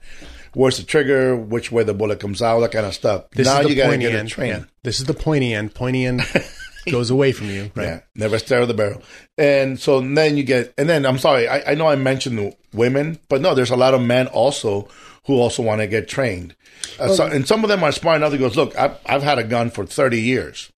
Where's 0.54 0.78
the 0.78 0.84
trigger? 0.84 1.36
Which 1.36 1.72
way 1.72 1.84
the 1.84 1.94
bullet 1.94 2.20
comes 2.22 2.42
out? 2.42 2.62
That 2.62 2.72
kind 2.72 2.86
of 2.86 2.94
stuff. 2.94 3.30
This 3.32 3.48
now 3.48 3.60
is 3.60 3.66
the 3.66 3.70
you 3.72 3.76
got 3.76 3.84
to 3.84 3.90
pointy 3.90 4.06
get 4.06 4.16
end. 4.16 4.30
trained. 4.30 4.60
Yeah. 4.62 4.66
This 4.84 5.00
is 5.00 5.06
the 5.06 5.14
pointy 5.14 5.54
end. 5.54 5.74
Pointy 5.76 6.06
end 6.06 6.22
goes 6.92 7.10
away 7.10 7.34
from 7.34 7.50
you, 7.50 7.72
right? 7.76 7.86
Yeah, 7.86 8.00
never 8.16 8.40
stare 8.40 8.62
at 8.62 8.68
the 8.70 8.74
barrel. 8.74 9.02
And 9.38 9.80
so 9.80 10.00
then 10.00 10.38
you 10.38 10.44
get, 10.44 10.74
and 10.78 10.90
then 10.90 11.06
I'm 11.06 11.18
sorry, 11.18 11.48
I, 11.48 11.72
I 11.72 11.76
know 11.76 11.88
I 11.88 11.96
mentioned 11.96 12.56
women, 12.74 13.20
but 13.30 13.42
no, 13.42 13.54
there's 13.54 13.70
a 13.70 13.76
lot 13.76 13.94
of 13.94 14.02
men 14.02 14.28
also 14.28 14.88
who 15.26 15.36
also 15.40 15.64
want 15.64 15.82
to 15.82 15.88
get 15.88 16.08
trained. 16.08 16.56
Uh, 17.00 17.10
so, 17.10 17.26
and 17.28 17.48
some 17.48 17.64
of 17.64 17.70
them 17.70 17.84
are 17.84 17.92
smart 17.92 18.18
enough 18.18 18.32
to 18.32 18.38
go, 18.38 18.48
look, 18.48 18.78
I've, 18.78 18.98
I've 19.06 19.24
had 19.24 19.40
a 19.40 19.44
gun 19.44 19.70
for 19.70 19.86
30 19.86 20.20
years, 20.20 20.72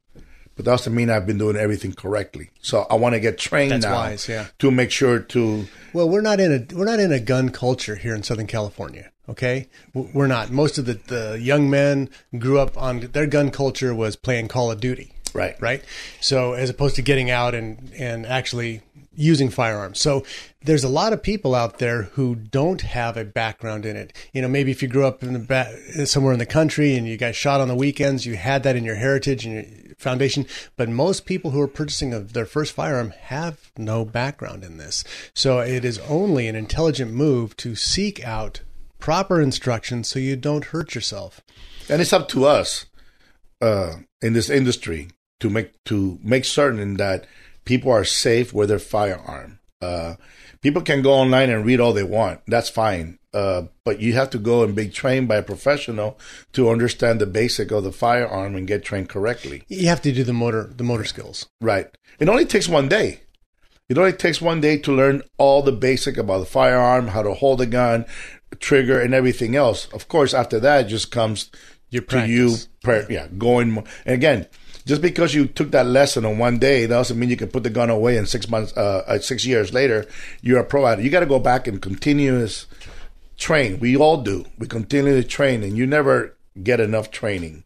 but 0.55 0.65
that 0.65 0.71
doesn't 0.71 0.93
mean 0.93 1.09
I've 1.09 1.25
been 1.25 1.37
doing 1.37 1.55
everything 1.55 1.93
correctly. 1.93 2.49
So 2.61 2.85
I 2.89 2.95
want 2.95 3.13
to 3.13 3.19
get 3.19 3.37
trained 3.37 3.71
That's 3.71 3.85
now 3.85 3.93
wise, 3.93 4.27
yeah. 4.27 4.47
to 4.59 4.71
make 4.71 4.91
sure 4.91 5.19
to, 5.19 5.65
Well, 5.93 6.09
we're 6.09 6.21
not 6.21 6.39
in 6.39 6.51
a 6.51 6.75
we're 6.75 6.85
not 6.85 6.99
in 6.99 7.11
a 7.11 7.19
gun 7.19 7.49
culture 7.49 7.95
here 7.95 8.15
in 8.15 8.23
Southern 8.23 8.47
California. 8.47 9.11
Okay, 9.29 9.69
we're 9.93 10.27
not. 10.27 10.51
Most 10.51 10.77
of 10.77 10.85
the, 10.85 10.95
the 10.95 11.39
young 11.41 11.69
men 11.69 12.09
grew 12.37 12.59
up 12.59 12.77
on 12.77 12.99
their 13.13 13.25
gun 13.25 13.51
culture 13.51 13.95
was 13.95 14.17
playing 14.17 14.49
Call 14.49 14.69
of 14.69 14.81
Duty. 14.81 15.13
Right. 15.33 15.55
Right. 15.61 15.83
So 16.19 16.53
as 16.53 16.69
opposed 16.69 16.95
to 16.97 17.01
getting 17.01 17.31
out 17.31 17.55
and 17.55 17.91
and 17.97 18.25
actually 18.25 18.81
using 19.15 19.49
firearms. 19.49 19.99
So 19.99 20.25
there's 20.63 20.83
a 20.83 20.89
lot 20.89 21.13
of 21.13 21.21
people 21.21 21.53
out 21.55 21.77
there 21.77 22.03
who 22.03 22.35
don't 22.35 22.81
have 22.81 23.15
a 23.15 23.23
background 23.23 23.85
in 23.85 23.95
it. 23.95 24.13
You 24.33 24.41
know, 24.41 24.47
maybe 24.47 24.71
if 24.71 24.81
you 24.81 24.87
grew 24.87 25.05
up 25.05 25.23
in 25.23 25.33
the 25.33 25.39
ba- 25.39 26.05
somewhere 26.07 26.33
in 26.33 26.39
the 26.39 26.45
country 26.45 26.95
and 26.95 27.07
you 27.07 27.17
got 27.17 27.35
shot 27.35 27.61
on 27.61 27.67
the 27.67 27.75
weekends, 27.75 28.25
you 28.25 28.35
had 28.35 28.63
that 28.63 28.75
in 28.75 28.83
your 28.83 28.95
heritage 28.95 29.45
and 29.45 29.53
your 29.53 29.65
foundation. 30.03 30.45
But 30.77 30.89
most 30.89 31.25
people 31.25 31.51
who 31.51 31.61
are 31.61 31.67
purchasing 31.67 32.13
a, 32.13 32.19
their 32.19 32.45
first 32.45 32.73
firearm 32.73 33.11
have 33.11 33.71
no 33.77 34.05
background 34.05 34.63
in 34.63 34.77
this. 34.77 35.03
So 35.33 35.59
it 35.59 35.83
is 35.83 35.97
only 35.99 36.47
an 36.47 36.55
intelligent 36.55 37.11
move 37.11 37.57
to 37.57 37.75
seek 37.75 38.23
out 38.23 38.61
proper 38.99 39.41
instruction 39.41 40.03
so 40.03 40.19
you 40.19 40.35
don't 40.35 40.65
hurt 40.65 40.95
yourself. 40.95 41.41
and 41.89 42.01
it's 42.01 42.13
up 42.13 42.29
to 42.29 42.45
us 42.45 42.85
uh, 43.61 43.95
in 44.21 44.33
this 44.33 44.49
industry 44.49 45.09
to 45.39 45.49
make 45.49 45.83
to 45.85 46.19
make 46.23 46.45
certain 46.45 46.95
that 46.95 47.25
people 47.65 47.91
are 47.91 48.05
safe 48.05 48.53
with 48.53 48.69
their 48.69 48.79
firearm. 48.79 49.59
Uh, 49.81 50.15
people 50.61 50.81
can 50.81 51.01
go 51.01 51.11
online 51.13 51.49
and 51.49 51.65
read 51.65 51.79
all 51.81 51.91
they 51.91 52.03
want. 52.03 52.39
That's 52.47 52.69
fine. 52.69 53.19
Uh, 53.33 53.63
but 53.83 53.99
you 53.99 54.13
have 54.13 54.29
to 54.29 54.37
go 54.37 54.63
and 54.63 54.75
be 54.75 54.87
trained 54.87 55.27
by 55.27 55.37
a 55.37 55.43
professional 55.43 56.19
to 56.51 56.69
understand 56.69 57.19
the 57.19 57.25
basic 57.25 57.71
of 57.71 57.83
the 57.83 57.91
firearm 57.91 58.55
and 58.55 58.67
get 58.67 58.83
trained 58.85 59.09
correctly. 59.09 59.63
You 59.67 59.87
have 59.87 60.01
to 60.03 60.11
do 60.11 60.23
the 60.23 60.33
motor 60.33 60.71
the 60.75 60.83
motor 60.83 61.05
skills. 61.05 61.47
Right. 61.59 61.87
It 62.19 62.29
only 62.29 62.45
takes 62.45 62.69
one 62.69 62.87
day. 62.89 63.21
It 63.89 63.97
only 63.97 64.13
takes 64.13 64.39
one 64.41 64.61
day 64.61 64.77
to 64.77 64.91
learn 64.93 65.23
all 65.37 65.61
the 65.61 65.71
basic 65.71 66.15
about 66.17 66.39
the 66.39 66.45
firearm, 66.45 67.07
how 67.07 67.21
to 67.23 67.33
hold 67.33 67.59
a 67.61 67.65
gun, 67.65 68.05
trigger, 68.59 68.99
and 68.99 69.13
everything 69.13 69.55
else. 69.55 69.87
Of 69.93 70.07
course, 70.07 70.33
after 70.33 70.59
that, 70.61 70.85
it 70.85 70.89
just 70.89 71.11
comes 71.11 71.49
Your 71.89 72.03
to 72.03 72.27
you. 72.27 72.55
Pra- 72.81 73.05
yeah, 73.11 73.27
going. 73.37 73.71
mo- 73.71 73.83
And 74.05 74.15
again, 74.15 74.47
just 74.85 75.01
because 75.01 75.33
you 75.33 75.45
took 75.47 75.71
that 75.71 75.85
lesson 75.85 76.25
on 76.25 76.37
one 76.37 76.59
day 76.59 76.87
doesn't 76.87 77.17
mean 77.19 77.29
you 77.29 77.37
can 77.37 77.49
put 77.49 77.63
the 77.63 77.69
gun 77.69 77.89
away 77.89 78.17
and 78.17 78.27
six 78.27 78.49
months, 78.49 78.75
uh, 78.75 79.03
uh, 79.07 79.19
six 79.19 79.45
years 79.45 79.73
later, 79.73 80.05
you're 80.41 80.59
a 80.59 80.63
pro 80.65 80.85
at 80.87 80.99
it. 80.99 81.03
You 81.05 81.09
got 81.11 81.21
to 81.21 81.25
go 81.25 81.39
back 81.39 81.67
and 81.67 81.81
continuous 81.81 82.65
train. 83.37 83.79
We 83.79 83.95
all 83.95 84.21
do. 84.21 84.45
We 84.57 84.67
continue 84.67 85.21
to 85.21 85.27
train, 85.27 85.63
and 85.63 85.77
you 85.77 85.85
never 85.85 86.35
get 86.61 86.79
enough 86.79 87.11
training. 87.11 87.63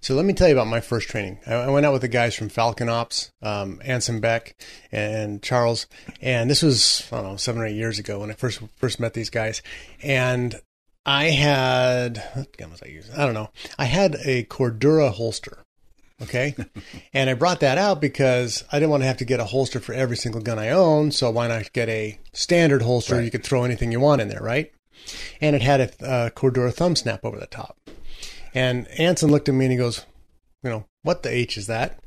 So 0.00 0.14
let 0.14 0.24
me 0.24 0.32
tell 0.32 0.48
you 0.48 0.54
about 0.54 0.66
my 0.66 0.80
first 0.80 1.08
training. 1.08 1.40
I 1.46 1.68
went 1.68 1.84
out 1.84 1.92
with 1.92 2.02
the 2.02 2.08
guys 2.08 2.34
from 2.34 2.48
Falcon 2.48 2.88
Ops, 2.88 3.30
um, 3.42 3.80
Anson 3.84 4.20
Beck 4.20 4.56
and 4.90 5.42
Charles, 5.42 5.86
and 6.22 6.48
this 6.48 6.62
was 6.62 7.06
I 7.12 7.16
don't 7.16 7.32
know 7.32 7.36
seven 7.36 7.60
or 7.60 7.66
eight 7.66 7.76
years 7.76 7.98
ago 7.98 8.20
when 8.20 8.30
I 8.30 8.34
first 8.34 8.62
first 8.76 8.98
met 8.98 9.12
these 9.12 9.28
guys, 9.28 9.60
and 10.02 10.58
I 11.04 11.26
had 11.26 12.22
what 12.34 12.56
gun 12.56 12.70
was 12.70 12.82
I 12.82 12.88
using? 12.88 13.14
I 13.14 13.26
don't 13.26 13.34
know. 13.34 13.50
I 13.78 13.84
had 13.84 14.16
a 14.24 14.44
Cordura 14.44 15.12
holster. 15.12 15.58
Okay. 16.22 16.54
and 17.14 17.30
I 17.30 17.34
brought 17.34 17.60
that 17.60 17.78
out 17.78 18.00
because 18.00 18.64
I 18.70 18.78
didn't 18.78 18.90
want 18.90 19.02
to 19.02 19.06
have 19.06 19.18
to 19.18 19.24
get 19.24 19.40
a 19.40 19.44
holster 19.44 19.80
for 19.80 19.94
every 19.94 20.16
single 20.16 20.40
gun 20.40 20.58
I 20.58 20.70
own. 20.70 21.12
So 21.12 21.30
why 21.30 21.48
not 21.48 21.72
get 21.72 21.88
a 21.88 22.18
standard 22.32 22.82
holster? 22.82 23.16
Right. 23.16 23.24
You 23.24 23.30
could 23.30 23.44
throw 23.44 23.64
anything 23.64 23.90
you 23.90 24.00
want 24.00 24.20
in 24.20 24.28
there, 24.28 24.42
right? 24.42 24.70
And 25.40 25.56
it 25.56 25.62
had 25.62 25.80
a 25.80 26.30
Cordura 26.30 26.72
thumb 26.72 26.96
snap 26.96 27.24
over 27.24 27.38
the 27.38 27.46
top. 27.46 27.78
And 28.54 28.88
Anson 28.98 29.30
looked 29.30 29.48
at 29.48 29.54
me 29.54 29.66
and 29.66 29.72
he 29.72 29.78
goes, 29.78 30.04
you 30.62 30.70
know, 30.70 30.86
what 31.02 31.22
the 31.22 31.32
H 31.34 31.56
is 31.56 31.66
that? 31.68 32.00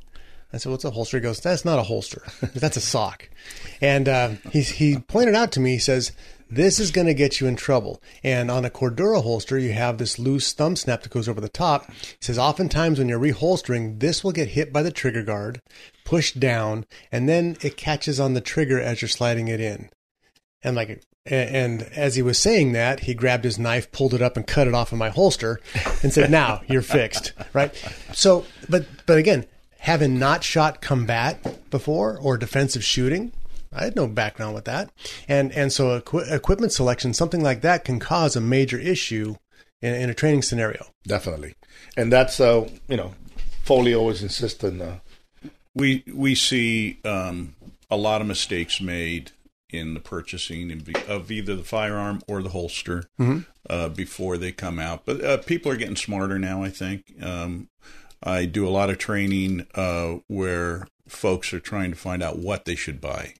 I 0.51 0.57
said, 0.57 0.71
what's 0.71 0.85
a 0.85 0.91
holster? 0.91 1.17
He 1.17 1.21
goes, 1.21 1.39
that's 1.39 1.65
not 1.65 1.79
a 1.79 1.83
holster. 1.83 2.21
That's 2.53 2.77
a 2.77 2.81
sock. 2.81 3.27
And 3.81 4.07
uh, 4.07 4.29
he, 4.51 4.61
he 4.61 4.97
pointed 4.99 5.33
out 5.33 5.51
to 5.53 5.59
me, 5.59 5.71
he 5.71 5.79
says, 5.79 6.11
this 6.47 6.79
is 6.79 6.91
going 6.91 7.07
to 7.07 7.15
get 7.15 7.39
you 7.39 7.47
in 7.47 7.55
trouble. 7.55 7.99
And 8.23 8.51
on 8.51 8.63
a 8.63 8.69
Cordura 8.69 9.23
holster, 9.23 9.57
you 9.57 9.73
have 9.73 9.97
this 9.97 10.19
loose 10.19 10.53
thumb 10.53 10.75
snap 10.75 11.01
that 11.01 11.11
goes 11.11 11.27
over 11.27 11.41
the 11.41 11.49
top. 11.49 11.91
He 11.91 12.17
says, 12.21 12.37
oftentimes 12.37 12.99
when 12.99 13.09
you're 13.09 13.19
reholstering, 13.19 13.99
this 13.99 14.23
will 14.23 14.31
get 14.31 14.49
hit 14.49 14.71
by 14.71 14.83
the 14.83 14.91
trigger 14.91 15.23
guard, 15.23 15.59
pushed 16.05 16.39
down, 16.39 16.85
and 17.11 17.27
then 17.27 17.57
it 17.61 17.75
catches 17.75 18.19
on 18.19 18.35
the 18.35 18.41
trigger 18.41 18.79
as 18.79 19.01
you're 19.01 19.09
sliding 19.09 19.47
it 19.47 19.59
in. 19.59 19.89
And 20.63 20.75
like, 20.75 21.03
and 21.25 21.83
as 21.95 22.15
he 22.15 22.21
was 22.21 22.37
saying 22.37 22.73
that, 22.73 23.01
he 23.01 23.13
grabbed 23.13 23.43
his 23.43 23.59
knife, 23.59 23.91
pulled 23.91 24.13
it 24.13 24.21
up, 24.21 24.37
and 24.37 24.45
cut 24.45 24.67
it 24.67 24.73
off 24.73 24.91
of 24.91 24.97
my 24.97 25.09
holster, 25.09 25.59
and 26.01 26.13
said, 26.13 26.31
"Now 26.31 26.61
you're 26.67 26.81
fixed." 26.81 27.33
Right. 27.53 27.73
So, 28.13 28.45
but 28.69 28.85
but 29.05 29.17
again, 29.17 29.45
having 29.79 30.19
not 30.19 30.43
shot 30.43 30.81
combat 30.81 31.69
before 31.69 32.17
or 32.17 32.37
defensive 32.37 32.83
shooting, 32.83 33.31
I 33.71 33.85
had 33.85 33.95
no 33.95 34.07
background 34.07 34.55
with 34.55 34.65
that, 34.65 34.91
and 35.27 35.51
and 35.53 35.71
so 35.71 35.91
equi- 35.97 36.29
equipment 36.29 36.73
selection, 36.73 37.13
something 37.13 37.41
like 37.41 37.61
that, 37.61 37.85
can 37.85 37.99
cause 37.99 38.35
a 38.35 38.41
major 38.41 38.77
issue 38.77 39.35
in, 39.81 39.93
in 39.93 40.09
a 40.09 40.13
training 40.13 40.41
scenario. 40.41 40.85
Definitely, 41.05 41.55
and 41.97 42.11
that's 42.11 42.39
uh, 42.39 42.67
you 42.87 42.97
know, 42.97 43.13
Foley 43.63 43.93
always 43.93 44.23
insists 44.23 44.63
on. 44.63 44.81
Uh, 44.81 44.99
we 45.73 46.03
we 46.13 46.35
see 46.35 46.99
um, 47.03 47.55
a 47.89 47.97
lot 47.97 48.21
of 48.21 48.27
mistakes 48.27 48.79
made 48.81 49.31
in 49.73 49.93
the 49.95 49.99
purchasing 49.99 50.71
of 51.07 51.31
either 51.31 51.55
the 51.55 51.63
firearm 51.63 52.21
or 52.27 52.41
the 52.41 52.49
holster 52.49 53.05
Mhm. 53.19 53.45
uh, 53.69 53.89
before 53.89 54.37
they 54.37 54.51
come 54.51 54.79
out. 54.79 55.05
But 55.05 55.23
uh, 55.23 55.37
people 55.37 55.71
are 55.71 55.75
getting 55.77 55.95
smarter 55.95 56.37
now. 56.39 56.63
I 56.63 56.69
think 56.69 57.03
um, 57.21 57.69
I 58.21 58.45
do 58.45 58.67
a 58.67 58.69
lot 58.69 58.89
of 58.89 58.97
training 58.99 59.65
uh, 59.75 60.17
where 60.27 60.87
folks 61.07 61.53
are 61.53 61.59
trying 61.59 61.89
to 61.91 61.97
find 61.97 62.21
out 62.23 62.39
what 62.39 62.65
they 62.65 62.75
should 62.75 63.01
buy, 63.01 63.33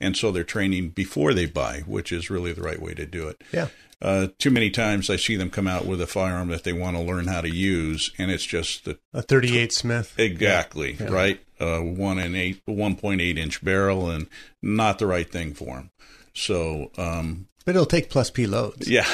and 0.00 0.16
so 0.16 0.30
they're 0.32 0.44
training 0.44 0.90
before 0.90 1.34
they 1.34 1.46
buy, 1.46 1.80
which 1.86 2.10
is 2.12 2.30
really 2.30 2.52
the 2.52 2.62
right 2.62 2.80
way 2.80 2.94
to 2.94 3.06
do 3.06 3.28
it. 3.28 3.42
Yeah. 3.52 3.68
Uh, 4.02 4.28
too 4.38 4.50
many 4.50 4.70
times 4.70 5.10
I 5.10 5.16
see 5.16 5.36
them 5.36 5.50
come 5.50 5.66
out 5.68 5.84
with 5.84 6.00
a 6.00 6.06
firearm 6.06 6.48
that 6.48 6.64
they 6.64 6.72
want 6.72 6.96
to 6.96 7.02
learn 7.02 7.26
how 7.26 7.42
to 7.42 7.50
use, 7.50 8.10
and 8.16 8.30
it's 8.30 8.46
just 8.46 8.86
the 8.86 8.98
A 9.12 9.20
38 9.20 9.72
Smith. 9.72 10.14
Exactly 10.18 10.96
Yeah. 10.98 11.10
right. 11.10 11.40
Uh, 11.60 11.80
one 11.80 12.18
and 12.18 12.34
eight, 12.34 12.62
one 12.64 12.96
point 12.96 13.20
eight 13.20 13.36
inch 13.36 13.62
barrel, 13.62 14.08
and 14.08 14.26
not 14.62 14.98
the 14.98 15.06
right 15.06 15.30
thing 15.30 15.52
for 15.52 15.76
them. 15.76 15.90
So, 16.32 16.90
um, 16.96 17.48
But 17.70 17.76
it'll 17.76 17.86
take 17.86 18.10
plus 18.10 18.30
P 18.30 18.48
loads. 18.48 18.88
yeah, 18.88 19.06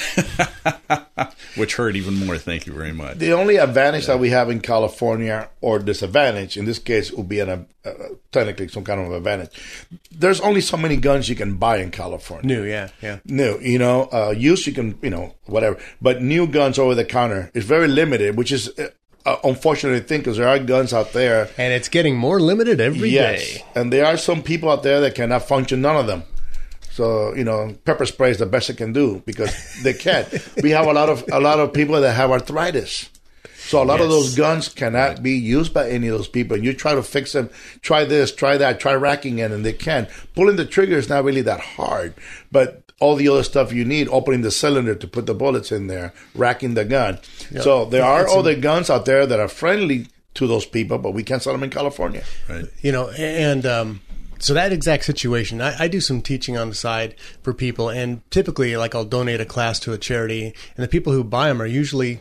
which 1.57 1.77
hurt 1.77 1.95
even 1.95 2.25
more. 2.25 2.39
Thank 2.39 2.67
you 2.67 2.73
very 2.73 2.91
much. 2.91 3.19
The 3.19 3.33
only 3.35 3.57
advantage 3.57 4.07
that 4.07 4.19
we 4.19 4.31
have 4.31 4.49
in 4.49 4.61
California, 4.61 5.51
or 5.61 5.79
disadvantage, 5.79 6.57
in 6.57 6.65
this 6.65 6.79
case, 6.79 7.13
would 7.13 7.29
be 7.29 7.41
an, 7.41 7.67
uh, 7.85 7.93
technically 8.33 8.69
some 8.69 8.83
kind 8.83 8.99
of 8.99 9.13
advantage. 9.13 9.51
There's 10.11 10.41
only 10.41 10.63
so 10.63 10.79
many 10.79 10.97
guns 10.97 11.29
you 11.29 11.37
can 11.37 11.57
buy 11.57 11.81
in 11.81 11.91
California. 11.91 12.47
New, 12.47 12.65
yeah, 12.65 12.89
yeah. 13.03 13.19
New, 13.27 13.59
you 13.61 13.79
know, 13.79 14.09
uh, 14.11 14.33
used 14.35 14.67
you 14.67 14.73
can, 14.73 14.99
you 15.03 15.11
know, 15.11 15.35
whatever. 15.45 15.79
But 16.01 16.23
new 16.23 16.47
guns 16.47 16.79
over 16.79 16.95
the 16.95 17.05
counter 17.05 17.51
is 17.53 17.67
very 17.67 17.89
limited, 17.89 18.39
which 18.39 18.53
is 18.53 18.71
uh, 18.79 18.89
uh, 19.27 19.37
unfortunate 19.45 20.09
thing 20.09 20.21
because 20.21 20.39
there 20.39 20.49
are 20.49 20.59
guns 20.59 20.95
out 20.95 21.13
there, 21.13 21.51
and 21.59 21.75
it's 21.75 21.91
getting 21.91 22.17
more 22.17 22.41
limited 22.41 22.81
every 22.81 23.11
yes, 23.11 23.59
day. 23.59 23.65
and 23.75 23.93
there 23.93 24.07
are 24.07 24.17
some 24.17 24.43
people 24.43 24.71
out 24.71 24.83
there 24.83 25.03
that 25.03 25.15
cannot 25.15 25.43
function 25.43 25.83
none 25.83 25.97
of 25.97 26.07
them. 26.07 26.23
So 26.97 27.35
you 27.35 27.45
know, 27.45 27.77
pepper 27.85 28.07
spray 28.07 28.31
is 28.31 28.39
the 28.39 28.47
best 28.47 28.71
it 28.71 28.79
can 28.79 28.95
do 28.95 29.23
because 29.27 29.53
they 29.83 29.93
can't. 29.93 30.27
we 30.63 30.71
have 30.71 30.87
a 30.87 30.93
lot 30.95 31.11
of 31.11 31.25
a 31.31 31.41
lot 31.41 31.61
of 31.61 31.75
people 31.75 32.01
that 32.01 32.15
have 32.15 32.31
arthritis. 32.31 33.11
So 33.59 33.83
a 33.83 33.85
lot 33.85 34.01
of 34.01 34.09
those 34.09 34.35
guns 34.37 34.69
cannot 34.69 35.23
be 35.23 35.33
used 35.33 35.75
by 35.75 35.91
any 35.91 36.07
of 36.07 36.17
those 36.17 36.29
people. 36.29 36.55
And 36.55 36.65
you 36.65 36.73
try 36.73 36.95
to 36.95 37.03
fix 37.03 37.33
them, 37.33 37.51
try 37.83 38.05
this, 38.05 38.33
try 38.33 38.57
that, 38.57 38.79
try 38.79 38.95
racking 38.95 39.41
it, 39.41 39.51
and 39.51 39.65
they 39.65 39.73
can't 39.73 40.09
Pulling 40.37 40.55
the 40.55 40.65
trigger 40.65 40.97
is 40.97 41.09
not 41.09 41.25
really 41.25 41.43
that 41.43 41.61
hard, 41.61 42.15
but 42.53 42.93
all 43.01 43.17
the 43.17 43.29
other 43.29 43.43
stuff 43.43 43.73
you 43.73 43.85
need, 43.85 44.09
opening 44.09 44.43
the 44.43 44.51
cylinder 44.53 44.95
to 44.95 45.07
put 45.09 45.27
the 45.27 45.35
bullets 45.35 45.73
in 45.73 45.89
there, 45.89 46.15
racking 46.35 46.75
the 46.75 46.85
gun. 46.85 47.19
Yeah. 47.51 47.61
So 47.61 47.85
there 47.85 48.05
are 48.05 48.23
It's 48.23 48.33
a- 48.33 48.39
other 48.39 48.55
guns 48.55 48.89
out 48.89 49.05
there 49.05 49.27
that 49.27 49.41
are 49.41 49.49
friendly 49.49 50.07
to 50.35 50.47
those 50.47 50.65
people, 50.65 50.99
but 50.99 51.11
we 51.13 51.23
can't 51.25 51.43
sell 51.43 51.53
them 51.53 51.63
in 51.65 51.71
California. 51.71 52.23
Right. 52.49 52.67
you 52.81 52.93
know 52.93 53.11
and 53.11 53.67
um, 53.67 54.01
so 54.39 54.55
that 54.55 54.73
exact 54.73 55.05
situation 55.05 55.61
I, 55.61 55.85
I 55.85 55.89
do 55.89 56.01
some 56.01 56.21
teaching 56.23 56.57
on 56.57 56.69
the 56.69 56.75
side 56.75 57.15
for 57.43 57.53
people 57.55 57.89
and 57.89 58.21
typically 58.31 58.77
like 58.77 58.95
i'll 58.95 59.05
donate 59.05 59.41
a 59.41 59.45
class 59.45 59.79
to 59.81 59.93
a 59.93 59.99
charity 59.99 60.55
and 60.77 60.85
the 60.85 60.89
people 60.89 61.13
who 61.13 61.25
buy 61.25 61.49
them 61.49 61.61
are 61.63 61.67
usually 61.67 62.21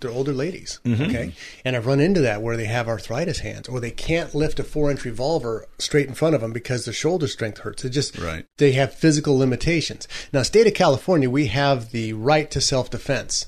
they're 0.00 0.10
older 0.10 0.32
ladies 0.32 0.78
Mhm. 0.84 1.08
okay 1.08 1.32
and 1.64 1.74
i've 1.74 1.86
run 1.86 2.00
into 2.00 2.20
that 2.20 2.42
where 2.42 2.56
they 2.56 2.66
have 2.66 2.86
arthritis 2.88 3.38
hands 3.40 3.66
or 3.68 3.80
they 3.80 3.90
can't 3.90 4.34
lift 4.34 4.60
a 4.60 4.64
four 4.64 4.90
inch 4.90 5.04
revolver 5.04 5.66
straight 5.78 6.06
in 6.06 6.14
front 6.14 6.34
of 6.34 6.40
them 6.42 6.52
because 6.52 6.84
their 6.84 6.94
shoulder 6.94 7.26
strength 7.26 7.58
hurts 7.58 7.84
it 7.84 7.90
just 7.90 8.18
Right. 8.18 8.44
they 8.58 8.72
have 8.72 8.92
physical 8.94 9.38
limitations 9.38 10.06
now 10.32 10.42
state 10.42 10.66
of 10.66 10.74
california 10.74 11.30
we 11.30 11.46
have 11.46 11.92
the 11.92 12.12
right 12.12 12.50
to 12.50 12.60
self-defense 12.60 13.46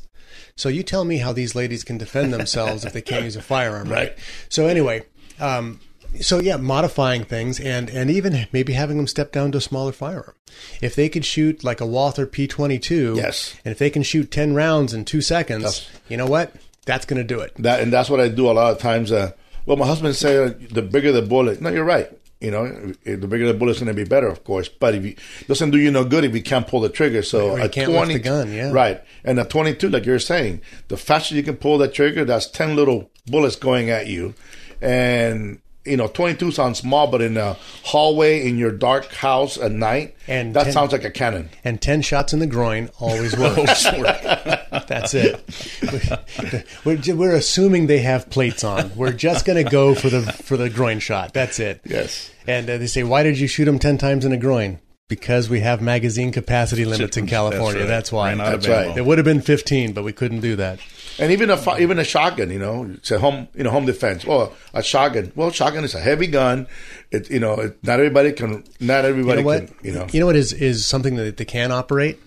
so 0.57 0.69
you 0.69 0.83
tell 0.83 1.05
me 1.05 1.19
how 1.19 1.33
these 1.33 1.55
ladies 1.55 1.85
can 1.85 1.99
defend 1.99 2.33
themselves 2.33 2.85
if 2.85 2.93
they 2.93 3.01
can't 3.03 3.25
use 3.25 3.37
a 3.37 3.43
firearm, 3.43 3.89
right? 3.89 4.17
So 4.49 4.67
anyway, 4.67 5.05
um, 5.39 5.79
so 6.21 6.39
yeah, 6.41 6.57
modifying 6.57 7.25
things 7.25 7.59
and 7.61 7.89
and 7.91 8.11
even 8.11 8.47
maybe 8.53 8.73
having 8.73 8.97
them 8.97 9.07
step 9.07 9.33
down 9.33 9.53
to 9.53 9.59
a 9.59 9.61
smaller 9.61 9.93
firearm. 9.93 10.35
If 10.83 10.95
they 10.95 11.09
could 11.09 11.25
shoot 11.25 11.63
like 11.65 11.81
a 11.81 11.87
Walther 11.87 12.27
P22, 12.27 13.17
Yes. 13.17 13.55
and 13.65 13.73
if 13.73 13.79
they 13.79 13.91
can 13.91 14.03
shoot 14.03 14.31
ten 14.31 14.55
rounds 14.55 14.95
in 14.95 15.05
two 15.05 15.21
seconds, 15.21 15.63
That's- 15.65 15.89
you 16.09 16.17
know 16.17 16.27
what? 16.27 16.53
That's 16.87 17.05
going 17.05 17.19
to 17.19 17.25
do 17.35 17.41
it. 17.41 17.53
That 17.59 17.81
and 17.81 17.93
that's 17.93 18.09
what 18.09 18.19
I 18.21 18.29
do 18.29 18.51
a 18.51 18.53
lot 18.53 18.73
of 18.73 18.79
times. 18.79 19.13
Uh, 19.13 19.33
well, 19.67 19.77
my 19.77 19.87
husband 19.87 20.17
said 20.17 20.71
the 20.71 20.81
bigger 20.83 21.13
the 21.13 21.21
bullet. 21.23 21.61
No, 21.61 21.69
you're 21.69 21.85
right. 21.85 22.11
You 22.41 22.53
know, 22.53 22.93
the 23.05 23.27
bigger 23.27 23.47
the 23.49 23.53
bullet's 23.53 23.81
going 23.81 23.89
to 23.89 23.95
be 23.95 24.09
better, 24.09 24.29
of 24.29 24.45
course. 24.45 24.69
But 24.69 24.95
if 24.95 25.05
you 25.05 25.15
doesn't 25.49 25.71
do 25.71 25.79
you 25.79 25.91
no 25.91 26.05
good 26.05 26.25
if 26.25 26.35
you 26.35 26.43
can't 26.43 26.67
pull 26.69 26.81
the 26.81 26.89
trigger. 26.89 27.23
So 27.23 27.51
Or 27.51 27.59
you 27.59 27.65
a 27.65 27.69
can't 27.69 27.91
lift 27.91 28.13
the 28.13 28.19
gun, 28.21 28.53
yeah. 28.53 28.71
right. 28.71 29.03
And 29.25 29.39
a 29.41 29.45
22, 29.45 29.91
like 29.91 30.07
you're 30.07 30.19
saying, 30.21 30.61
the 30.87 30.97
faster 30.97 31.35
you 31.35 31.43
can 31.43 31.57
pull 31.57 31.77
that 31.79 31.93
trigger, 31.93 32.25
that's 32.25 32.47
10 32.47 32.75
little 32.77 33.11
bullets 33.27 33.57
going 33.57 33.91
at 33.91 34.07
you, 34.07 34.35
and 34.81 35.61
you 35.89 35.97
know, 35.97 36.09
22 36.09 36.51
sounds 36.53 36.79
small, 36.79 37.07
but 37.07 37.21
in 37.23 37.37
a 37.37 37.57
hallway 37.85 38.47
in 38.47 38.59
your 38.59 38.71
dark 38.73 39.13
house 39.13 39.57
at 39.59 39.73
night, 39.73 40.15
And 40.27 40.55
that 40.55 40.65
10 40.65 40.73
sounds 40.73 40.93
like 40.93 41.05
a 41.05 41.11
cannon. 41.11 41.51
And 41.65 41.81
ten 41.81 42.03
shots 42.03 42.33
in 42.33 42.39
the 42.39 42.47
groin 42.47 42.91
always 43.01 43.37
works. 43.37 43.85
That's 44.87 45.15
it. 45.15 45.43
We're, 46.85 46.97
ju- 46.97 47.17
we're 47.17 47.35
assuming 47.35 47.87
they 47.87 47.99
have 48.01 48.31
plates 48.31 48.65
on. 48.65 48.93
We're 48.97 49.13
just 49.13 49.45
going 49.45 49.63
to 49.63 49.71
go 49.71 49.95
for 49.95 50.09
the 50.09 50.23
for 50.23 50.57
the 50.57 50.71
groin 50.71 50.99
shot. 50.99 51.33
That's 51.35 51.59
it. 51.59 51.81
Yes. 51.85 52.31
And 52.47 52.69
uh, 52.69 52.79
they 52.79 52.87
say, 52.87 53.03
why 53.05 53.23
did 53.23 53.39
you 53.39 53.47
shoot 53.47 53.65
them 53.67 53.79
ten 53.79 53.99
times 53.99 54.25
in 54.25 54.31
the 54.31 54.37
groin? 54.37 54.79
Because 55.09 55.49
we 55.49 55.61
have 55.61 55.81
magazine 55.81 56.33
capacity 56.33 56.85
limits 56.85 57.17
in 57.17 57.25
That's 57.25 57.31
California. 57.33 57.81
right. 57.81 57.89
That's, 57.89 58.13
why. 58.13 58.29
Ran 58.29 58.41
out 58.43 58.55
of 58.55 58.63
That's 58.63 58.89
right. 58.89 58.97
It 58.97 59.07
would 59.07 59.17
have 59.19 59.25
been 59.25 59.41
fifteen, 59.41 59.93
but 59.95 60.05
we 60.05 60.13
couldn't 60.13 60.41
do 60.41 60.57
that. 60.57 60.81
And 61.21 61.33
even 61.33 61.51
a 61.51 61.79
even 61.79 61.99
a 61.99 62.05
shotgun, 62.05 62.51
you 62.51 62.59
know, 62.59 62.85
it's 62.95 63.11
a 63.11 63.19
home 63.19 63.49
you 63.55 63.65
know 63.65 63.71
home 63.71 63.87
defense. 63.87 64.25
Well, 64.25 64.53
a 64.73 64.83
shotgun. 64.83 65.33
Well, 65.35 65.51
shotgun 65.51 65.83
is 65.85 65.95
a 65.95 66.01
heavy 66.01 66.29
gun. 66.29 66.67
It 67.11 67.29
you 67.31 67.41
know 67.41 67.55
it, 67.55 67.83
not 67.83 67.99
everybody 67.99 68.33
can. 68.33 68.63
Not 68.81 69.05
everybody 69.05 69.41
You 69.41 69.41
everybody 69.41 69.43
know 69.43 69.47
what? 69.47 69.67
can. 69.67 69.87
You 69.87 69.93
know. 69.93 70.07
You 70.13 70.21
know 70.21 70.27
what 70.27 70.37
is 70.37 70.53
is 70.53 70.87
something 70.87 71.17
that 71.17 71.37
they 71.37 71.45
can 71.45 71.73
operate? 71.73 72.21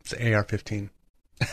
It's 0.00 0.10
the 0.12 0.32
AR-15. 0.34 0.90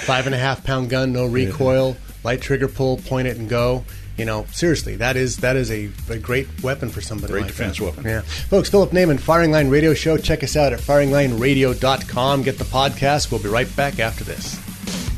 Five 0.00 0.26
and 0.26 0.34
a 0.34 0.38
half 0.38 0.62
pound 0.64 0.90
gun, 0.90 1.12
no 1.12 1.26
recoil, 1.26 1.96
light 2.22 2.40
trigger 2.40 2.68
pull, 2.68 2.98
point 2.98 3.26
it 3.28 3.36
and 3.36 3.48
go. 3.48 3.84
You 4.16 4.26
know, 4.26 4.44
seriously, 4.52 4.96
that 4.96 5.16
is 5.16 5.38
that 5.38 5.56
is 5.56 5.70
a, 5.70 5.88
a 6.10 6.18
great 6.18 6.46
weapon 6.62 6.90
for 6.90 7.00
somebody. 7.00 7.32
Great 7.32 7.42
like 7.44 7.50
defense 7.52 7.78
that. 7.78 7.84
weapon. 7.84 8.04
Yeah, 8.04 8.20
folks. 8.20 8.68
Philip 8.68 8.90
Naiman, 8.90 9.18
Firing 9.18 9.50
Line 9.50 9.70
Radio 9.70 9.94
Show. 9.94 10.18
Check 10.18 10.42
us 10.44 10.56
out 10.56 10.72
at 10.74 10.80
firinglineradio.com. 10.80 12.42
Get 12.42 12.58
the 12.58 12.64
podcast. 12.64 13.30
We'll 13.30 13.42
be 13.42 13.48
right 13.48 13.74
back 13.76 13.98
after 13.98 14.22
this. 14.24 14.60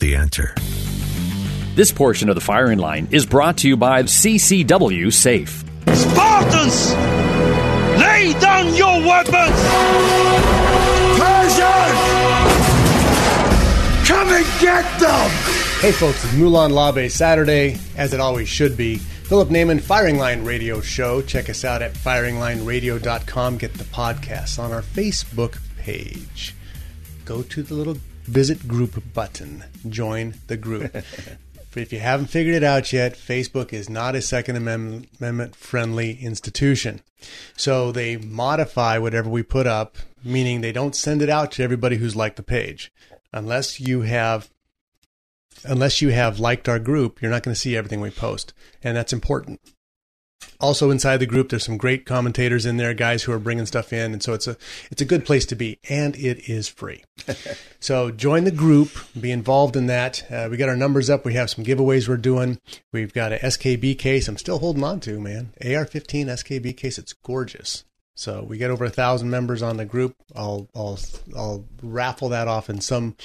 The 0.00 0.14
answer. 0.14 0.54
This 1.74 1.90
portion 1.90 2.28
of 2.28 2.36
the 2.36 2.40
firing 2.40 2.78
line 2.78 3.08
is 3.10 3.26
brought 3.26 3.58
to 3.58 3.68
you 3.68 3.76
by 3.76 4.04
CCW 4.04 5.12
Safe. 5.12 5.64
Spartans! 5.92 6.92
Lay 7.98 8.32
down 8.38 8.76
your 8.76 9.00
weapons! 9.00 9.58
Persians! 11.18 11.98
Come 14.06 14.28
and 14.28 14.46
get 14.60 15.00
them! 15.00 15.30
Hey 15.80 15.90
folks, 15.90 16.24
it's 16.24 16.34
Molon 16.34 16.70
Labe 16.70 17.10
Saturday, 17.10 17.76
as 17.96 18.14
it 18.14 18.20
always 18.20 18.48
should 18.48 18.76
be. 18.76 18.98
Philip 18.98 19.48
Naiman 19.48 19.80
Firing 19.80 20.16
Line 20.16 20.44
Radio 20.44 20.80
Show. 20.80 21.22
Check 21.22 21.50
us 21.50 21.64
out 21.64 21.82
at 21.82 21.94
firinglineradio.com. 21.94 23.58
Get 23.58 23.74
the 23.74 23.84
podcast 23.84 24.60
on 24.60 24.70
our 24.70 24.82
Facebook 24.82 25.58
page. 25.76 26.54
Go 27.24 27.42
to 27.42 27.64
the 27.64 27.74
little 27.74 27.98
visit 28.28 28.68
group 28.68 29.02
button. 29.12 29.64
Join 29.88 30.34
the 30.46 30.56
group. 30.56 30.94
if 31.76 31.92
you 31.92 32.00
haven't 32.00 32.26
figured 32.26 32.54
it 32.54 32.64
out 32.64 32.92
yet, 32.92 33.14
Facebook 33.14 33.72
is 33.72 33.88
not 33.88 34.14
a 34.14 34.22
Second 34.22 34.56
Amendment 34.56 35.56
friendly 35.56 36.18
institution. 36.20 37.02
So 37.56 37.92
they 37.92 38.16
modify 38.16 38.98
whatever 38.98 39.28
we 39.28 39.42
put 39.42 39.66
up, 39.66 39.96
meaning 40.22 40.60
they 40.60 40.72
don't 40.72 40.94
send 40.94 41.22
it 41.22 41.30
out 41.30 41.52
to 41.52 41.62
everybody 41.62 41.96
who's 41.96 42.16
liked 42.16 42.36
the 42.36 42.42
page. 42.42 42.92
Unless 43.32 43.80
you 43.80 44.02
have 44.02 44.50
unless 45.64 46.00
you 46.00 46.10
have 46.10 46.38
liked 46.38 46.68
our 46.68 46.78
group, 46.78 47.20
you're 47.20 47.30
not 47.30 47.42
going 47.42 47.54
to 47.54 47.60
see 47.60 47.76
everything 47.76 48.00
we 48.00 48.10
post. 48.10 48.54
And 48.82 48.96
that's 48.96 49.12
important. 49.12 49.60
Also 50.60 50.90
inside 50.90 51.18
the 51.18 51.26
group, 51.26 51.48
there's 51.48 51.64
some 51.64 51.76
great 51.76 52.04
commentators 52.04 52.66
in 52.66 52.78
there, 52.78 52.92
guys 52.92 53.22
who 53.22 53.32
are 53.32 53.38
bringing 53.38 53.66
stuff 53.66 53.92
in, 53.92 54.12
and 54.12 54.22
so 54.22 54.32
it's 54.32 54.46
a 54.46 54.56
it's 54.90 55.00
a 55.00 55.04
good 55.04 55.24
place 55.24 55.46
to 55.46 55.54
be, 55.54 55.78
and 55.88 56.16
it 56.16 56.48
is 56.48 56.68
free. 56.68 57.04
so 57.80 58.10
join 58.10 58.44
the 58.44 58.50
group, 58.50 58.90
be 59.18 59.30
involved 59.30 59.76
in 59.76 59.86
that. 59.86 60.24
Uh, 60.30 60.48
we 60.50 60.56
got 60.56 60.68
our 60.68 60.76
numbers 60.76 61.08
up. 61.08 61.24
We 61.24 61.34
have 61.34 61.50
some 61.50 61.64
giveaways 61.64 62.08
we're 62.08 62.16
doing. 62.16 62.58
We've 62.92 63.12
got 63.12 63.32
a 63.32 63.36
SKB 63.38 63.98
case. 63.98 64.26
I'm 64.26 64.36
still 64.36 64.58
holding 64.58 64.82
on 64.82 64.98
to 65.00 65.20
man, 65.20 65.52
AR-15 65.60 66.26
SKB 66.26 66.76
case. 66.76 66.98
It's 66.98 67.12
gorgeous. 67.12 67.84
So 68.16 68.42
we 68.42 68.58
get 68.58 68.72
over 68.72 68.84
a 68.84 68.90
thousand 68.90 69.30
members 69.30 69.62
on 69.62 69.76
the 69.76 69.84
group. 69.84 70.16
I'll 70.34 70.68
I'll 70.74 70.98
I'll 71.36 71.64
raffle 71.80 72.28
that 72.30 72.48
off 72.48 72.68
in 72.68 72.80
some 72.80 73.16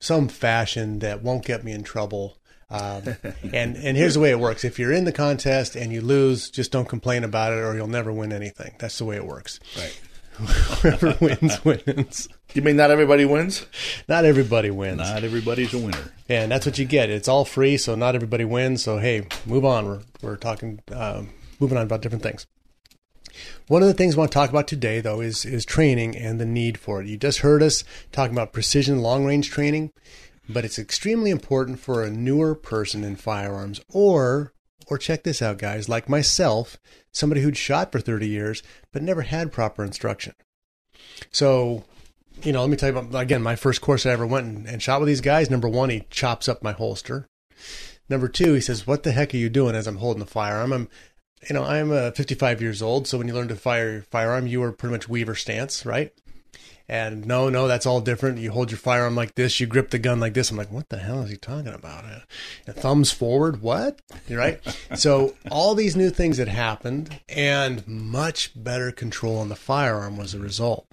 some 0.00 0.28
fashion 0.28 1.00
that 1.00 1.22
won't 1.22 1.44
get 1.44 1.64
me 1.64 1.72
in 1.72 1.82
trouble. 1.82 2.38
Um, 2.70 3.02
and 3.52 3.76
and 3.76 3.96
here's 3.96 4.14
the 4.14 4.20
way 4.20 4.30
it 4.30 4.40
works: 4.40 4.64
if 4.64 4.78
you're 4.78 4.92
in 4.92 5.04
the 5.04 5.12
contest 5.12 5.76
and 5.76 5.92
you 5.92 6.00
lose, 6.00 6.50
just 6.50 6.72
don't 6.72 6.88
complain 6.88 7.24
about 7.24 7.52
it, 7.52 7.56
or 7.56 7.74
you'll 7.76 7.86
never 7.86 8.12
win 8.12 8.32
anything. 8.32 8.74
That's 8.78 8.98
the 8.98 9.04
way 9.04 9.16
it 9.16 9.26
works. 9.26 9.60
Right. 9.76 10.00
Whoever 10.36 11.16
wins 11.20 11.64
wins. 11.64 12.28
You 12.52 12.62
mean 12.62 12.76
not 12.76 12.90
everybody 12.90 13.24
wins? 13.24 13.64
Not 14.06 14.24
everybody 14.24 14.70
wins. 14.70 14.98
Not 14.98 15.24
everybody's 15.24 15.72
a 15.72 15.78
winner. 15.78 16.12
And 16.28 16.50
that's 16.50 16.66
what 16.66 16.78
you 16.78 16.84
get. 16.84 17.08
It's 17.08 17.28
all 17.28 17.44
free, 17.44 17.78
so 17.78 17.94
not 17.94 18.14
everybody 18.14 18.44
wins. 18.44 18.82
So 18.82 18.98
hey, 18.98 19.26
move 19.46 19.64
on. 19.64 19.86
We're 19.86 20.00
we're 20.22 20.36
talking, 20.36 20.80
um, 20.92 21.30
moving 21.58 21.78
on 21.78 21.84
about 21.84 22.02
different 22.02 22.22
things. 22.22 22.46
One 23.68 23.82
of 23.82 23.88
the 23.88 23.94
things 23.94 24.14
I 24.14 24.18
want 24.18 24.30
to 24.30 24.34
talk 24.34 24.50
about 24.50 24.68
today, 24.68 25.00
though, 25.00 25.20
is 25.20 25.44
is 25.44 25.64
training 25.64 26.16
and 26.16 26.40
the 26.40 26.46
need 26.46 26.78
for 26.78 27.00
it. 27.00 27.08
You 27.08 27.16
just 27.16 27.38
heard 27.40 27.62
us 27.62 27.84
talking 28.12 28.34
about 28.34 28.52
precision 28.52 29.00
long 29.00 29.24
range 29.24 29.50
training, 29.50 29.92
but 30.48 30.64
it's 30.64 30.78
extremely 30.78 31.30
important 31.30 31.80
for 31.80 32.02
a 32.02 32.10
newer 32.10 32.54
person 32.54 33.04
in 33.04 33.16
firearms, 33.16 33.80
or 33.88 34.52
or 34.88 34.98
check 34.98 35.24
this 35.24 35.42
out, 35.42 35.58
guys, 35.58 35.88
like 35.88 36.08
myself, 36.08 36.78
somebody 37.10 37.40
who'd 37.40 37.56
shot 37.56 37.90
for 37.90 38.00
30 38.00 38.28
years 38.28 38.62
but 38.92 39.02
never 39.02 39.22
had 39.22 39.50
proper 39.50 39.82
instruction. 39.82 40.34
So, 41.32 41.84
you 42.42 42.52
know, 42.52 42.60
let 42.60 42.70
me 42.70 42.76
tell 42.76 42.92
you 42.92 42.98
about 42.98 43.20
again 43.20 43.42
my 43.42 43.56
first 43.56 43.80
course 43.80 44.06
I 44.06 44.10
ever 44.10 44.26
went 44.26 44.46
and, 44.46 44.66
and 44.66 44.82
shot 44.82 45.00
with 45.00 45.08
these 45.08 45.20
guys. 45.20 45.50
Number 45.50 45.68
one, 45.68 45.90
he 45.90 46.06
chops 46.10 46.48
up 46.48 46.62
my 46.62 46.72
holster. 46.72 47.26
Number 48.08 48.28
two, 48.28 48.54
he 48.54 48.60
says, 48.60 48.86
"What 48.86 49.02
the 49.02 49.12
heck 49.12 49.34
are 49.34 49.38
you 49.38 49.48
doing?" 49.48 49.74
As 49.74 49.86
I'm 49.86 49.96
holding 49.96 50.20
the 50.20 50.30
firearm, 50.30 50.72
I'm 50.72 50.88
you 51.48 51.54
know, 51.54 51.64
I'm 51.64 51.92
uh, 51.92 52.10
55 52.12 52.62
years 52.62 52.82
old, 52.82 53.06
so 53.06 53.18
when 53.18 53.28
you 53.28 53.34
learn 53.34 53.48
to 53.48 53.56
fire 53.56 53.92
your 53.92 54.02
firearm, 54.02 54.46
you 54.46 54.60
were 54.60 54.72
pretty 54.72 54.92
much 54.92 55.08
Weaver 55.08 55.34
stance, 55.34 55.84
right? 55.84 56.12
And 56.88 57.26
no, 57.26 57.48
no, 57.48 57.66
that's 57.66 57.86
all 57.86 58.00
different. 58.00 58.38
You 58.38 58.52
hold 58.52 58.70
your 58.70 58.78
firearm 58.78 59.16
like 59.16 59.34
this, 59.34 59.58
you 59.58 59.66
grip 59.66 59.90
the 59.90 59.98
gun 59.98 60.20
like 60.20 60.34
this. 60.34 60.50
I'm 60.50 60.56
like, 60.56 60.70
what 60.70 60.88
the 60.88 60.98
hell 60.98 61.22
is 61.22 61.30
he 61.30 61.36
talking 61.36 61.72
about? 61.72 62.04
Uh, 62.04 62.72
thumbs 62.72 63.10
forward, 63.10 63.60
what? 63.60 64.00
You're 64.28 64.38
Right? 64.38 64.60
so 64.94 65.34
all 65.50 65.74
these 65.74 65.96
new 65.96 66.10
things 66.10 66.38
had 66.38 66.48
happened, 66.48 67.20
and 67.28 67.86
much 67.88 68.52
better 68.54 68.92
control 68.92 69.38
on 69.38 69.48
the 69.48 69.56
firearm 69.56 70.16
was 70.16 70.34
a 70.34 70.38
result. 70.38 70.86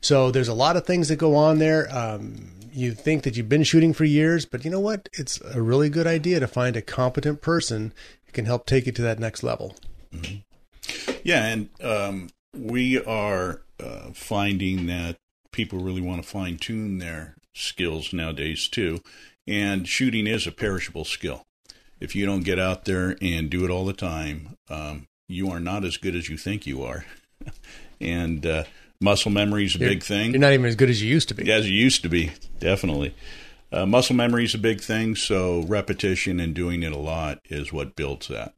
So 0.00 0.30
there's 0.30 0.48
a 0.48 0.54
lot 0.54 0.76
of 0.76 0.86
things 0.86 1.08
that 1.08 1.16
go 1.16 1.34
on 1.34 1.58
there. 1.58 1.88
Um, 1.90 2.50
you 2.72 2.92
think 2.92 3.22
that 3.22 3.36
you've 3.36 3.48
been 3.48 3.62
shooting 3.62 3.92
for 3.92 4.04
years, 4.04 4.44
but 4.44 4.64
you 4.64 4.70
know 4.70 4.80
what? 4.80 5.08
It's 5.12 5.40
a 5.40 5.62
really 5.62 5.88
good 5.88 6.06
idea 6.06 6.40
to 6.40 6.48
find 6.48 6.76
a 6.76 6.82
competent 6.82 7.40
person 7.40 7.92
who 8.26 8.32
can 8.32 8.46
help 8.46 8.66
take 8.66 8.86
you 8.86 8.92
to 8.92 9.02
that 9.02 9.18
next 9.18 9.42
level. 9.42 9.76
Mm-hmm. 10.12 11.12
Yeah, 11.22 11.46
and 11.46 11.70
um, 11.82 12.28
we 12.52 13.02
are 13.02 13.62
uh, 13.80 14.10
finding 14.12 14.86
that 14.86 15.16
people 15.54 15.78
really 15.78 16.00
want 16.00 16.22
to 16.22 16.28
fine 16.28 16.58
tune 16.58 16.98
their 16.98 17.36
skills 17.54 18.12
nowadays 18.12 18.68
too, 18.68 19.00
and 19.46 19.86
shooting 19.88 20.26
is 20.26 20.46
a 20.46 20.52
perishable 20.52 21.04
skill. 21.04 21.42
If 22.00 22.14
you 22.14 22.26
don't 22.26 22.44
get 22.44 22.58
out 22.58 22.84
there 22.84 23.16
and 23.22 23.48
do 23.48 23.64
it 23.64 23.70
all 23.70 23.84
the 23.86 23.92
time, 23.92 24.56
um, 24.68 25.06
you 25.28 25.48
are 25.50 25.60
not 25.60 25.84
as 25.84 25.96
good 25.96 26.14
as 26.16 26.28
you 26.28 26.36
think 26.36 26.66
you 26.66 26.82
are, 26.82 27.06
and 28.00 28.44
uh, 28.44 28.64
muscle 29.00 29.30
memory 29.30 29.64
is 29.64 29.76
a 29.76 29.78
You're- 29.78 29.94
big 29.94 30.02
thing. 30.02 30.32
You're 30.32 30.40
not 30.40 30.52
even 30.52 30.66
as 30.66 30.76
good 30.76 30.90
as 30.90 31.00
you 31.02 31.08
used 31.08 31.28
to 31.28 31.34
be. 31.34 31.50
As 31.50 31.70
you 31.70 31.76
used 31.76 32.02
to 32.02 32.08
be, 32.08 32.32
definitely. 32.58 33.14
Uh, 33.72 33.86
muscle 33.86 34.14
memory 34.14 34.44
is 34.44 34.54
a 34.54 34.58
big 34.58 34.80
thing, 34.80 35.16
so 35.16 35.62
repetition 35.62 36.38
and 36.40 36.54
doing 36.54 36.82
it 36.82 36.92
a 36.92 36.98
lot 36.98 37.38
is 37.48 37.72
what 37.72 37.96
builds 37.96 38.28
that. 38.28 38.54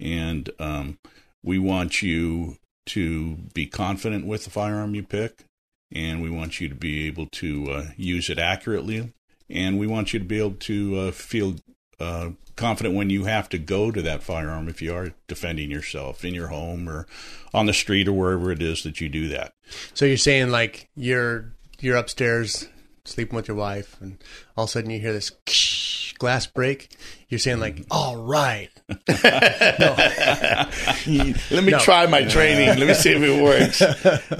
And 0.00 0.50
um, 0.58 0.98
we 1.42 1.58
want 1.58 2.02
you 2.02 2.56
to 2.86 3.34
be 3.54 3.66
confident 3.66 4.26
with 4.26 4.44
the 4.44 4.50
firearm 4.50 4.94
you 4.94 5.02
pick, 5.02 5.44
and 5.94 6.22
we 6.22 6.30
want 6.30 6.60
you 6.60 6.68
to 6.68 6.74
be 6.74 7.06
able 7.06 7.26
to 7.26 7.70
uh, 7.70 7.84
use 7.96 8.28
it 8.28 8.38
accurately, 8.38 9.12
and 9.48 9.78
we 9.78 9.86
want 9.86 10.12
you 10.12 10.18
to 10.18 10.24
be 10.24 10.38
able 10.38 10.56
to 10.56 10.98
uh, 10.98 11.12
feel 11.12 11.56
uh, 12.00 12.30
confident 12.56 12.94
when 12.94 13.10
you 13.10 13.24
have 13.24 13.48
to 13.48 13.58
go 13.58 13.90
to 13.90 14.02
that 14.02 14.22
firearm 14.22 14.68
if 14.68 14.82
you 14.82 14.94
are 14.94 15.12
defending 15.26 15.70
yourself 15.70 16.24
in 16.24 16.34
your 16.34 16.48
home 16.48 16.88
or 16.88 17.06
on 17.52 17.66
the 17.66 17.72
street 17.72 18.08
or 18.08 18.12
wherever 18.12 18.50
it 18.50 18.62
is 18.62 18.82
that 18.82 19.00
you 19.00 19.08
do 19.08 19.28
that. 19.28 19.52
So 19.94 20.04
you're 20.04 20.16
saying 20.16 20.50
like 20.50 20.88
you're 20.96 21.52
you're 21.80 21.96
upstairs 21.96 22.68
sleeping 23.04 23.36
with 23.36 23.48
your 23.48 23.56
wife, 23.56 23.96
and 24.00 24.18
all 24.56 24.64
of 24.64 24.70
a 24.70 24.72
sudden 24.72 24.90
you 24.90 25.00
hear 25.00 25.12
this 25.12 25.30
glass 26.24 26.46
break. 26.46 26.88
You're 27.28 27.38
saying 27.38 27.60
like, 27.60 27.84
"All 27.90 28.16
right." 28.16 28.70
Let 29.08 29.10
me 31.62 31.72
try 31.72 32.06
my 32.06 32.24
training. 32.24 32.78
Let 32.78 32.88
me 32.88 32.94
see 32.94 33.10
if 33.10 33.22
it 33.22 33.42
works. 33.42 33.82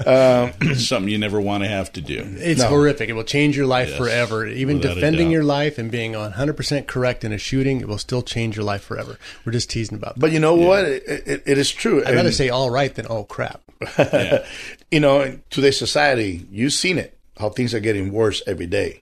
Um, 0.05 0.51
something 0.75 1.11
you 1.11 1.17
never 1.17 1.41
want 1.41 1.63
to 1.63 1.69
have 1.69 1.91
to 1.93 2.01
do. 2.01 2.21
It's 2.37 2.61
horrific. 2.61 3.09
It 3.09 3.13
will 3.13 3.23
change 3.23 3.57
your 3.57 3.65
life 3.65 3.89
Yes, 3.89 3.97
forever. 3.97 4.45
Even 4.45 4.77
without 4.77 4.93
defending 4.95 5.31
your 5.31 5.43
life 5.43 5.79
and 5.79 5.89
being 5.89 6.13
100% 6.13 6.85
correct 6.85 7.23
in 7.23 7.31
a 7.31 7.39
shooting, 7.39 7.81
it 7.81 7.87
will 7.87 7.97
still 7.97 8.21
change 8.21 8.55
your 8.55 8.65
life 8.65 8.83
forever. 8.83 9.17
We're 9.43 9.51
just 9.51 9.67
teasing 9.69 9.97
about 9.97 10.13
that. 10.15 10.21
But 10.21 10.31
you 10.31 10.39
know 10.39 10.53
what? 10.53 10.85
It, 10.85 11.03
it, 11.07 11.43
it 11.45 11.57
is 11.57 11.71
true. 11.71 12.05
I'd 12.05 12.13
rather 12.13 12.31
say 12.31 12.49
all 12.49 12.69
right 12.69 12.93
than 12.93 13.07
oh 13.09 13.23
crap. 13.23 13.63
you 14.91 14.99
know, 14.99 15.21
in 15.21 15.41
today's 15.49 15.79
society, 15.79 16.45
you've 16.51 16.73
seen 16.73 16.99
it, 16.99 17.17
how 17.39 17.49
things 17.49 17.73
are 17.73 17.79
getting 17.79 18.11
worse 18.11 18.43
every 18.45 18.67
day. 18.67 19.01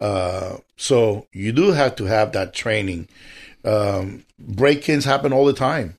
Uh, 0.00 0.58
so 0.76 1.26
you 1.32 1.52
do 1.52 1.72
have 1.72 1.96
to 1.96 2.04
have 2.04 2.32
that 2.32 2.52
training. 2.54 3.08
Um, 3.64 4.24
break-ins 4.38 5.04
happen 5.04 5.32
all 5.32 5.44
the 5.46 5.52
time. 5.52 5.96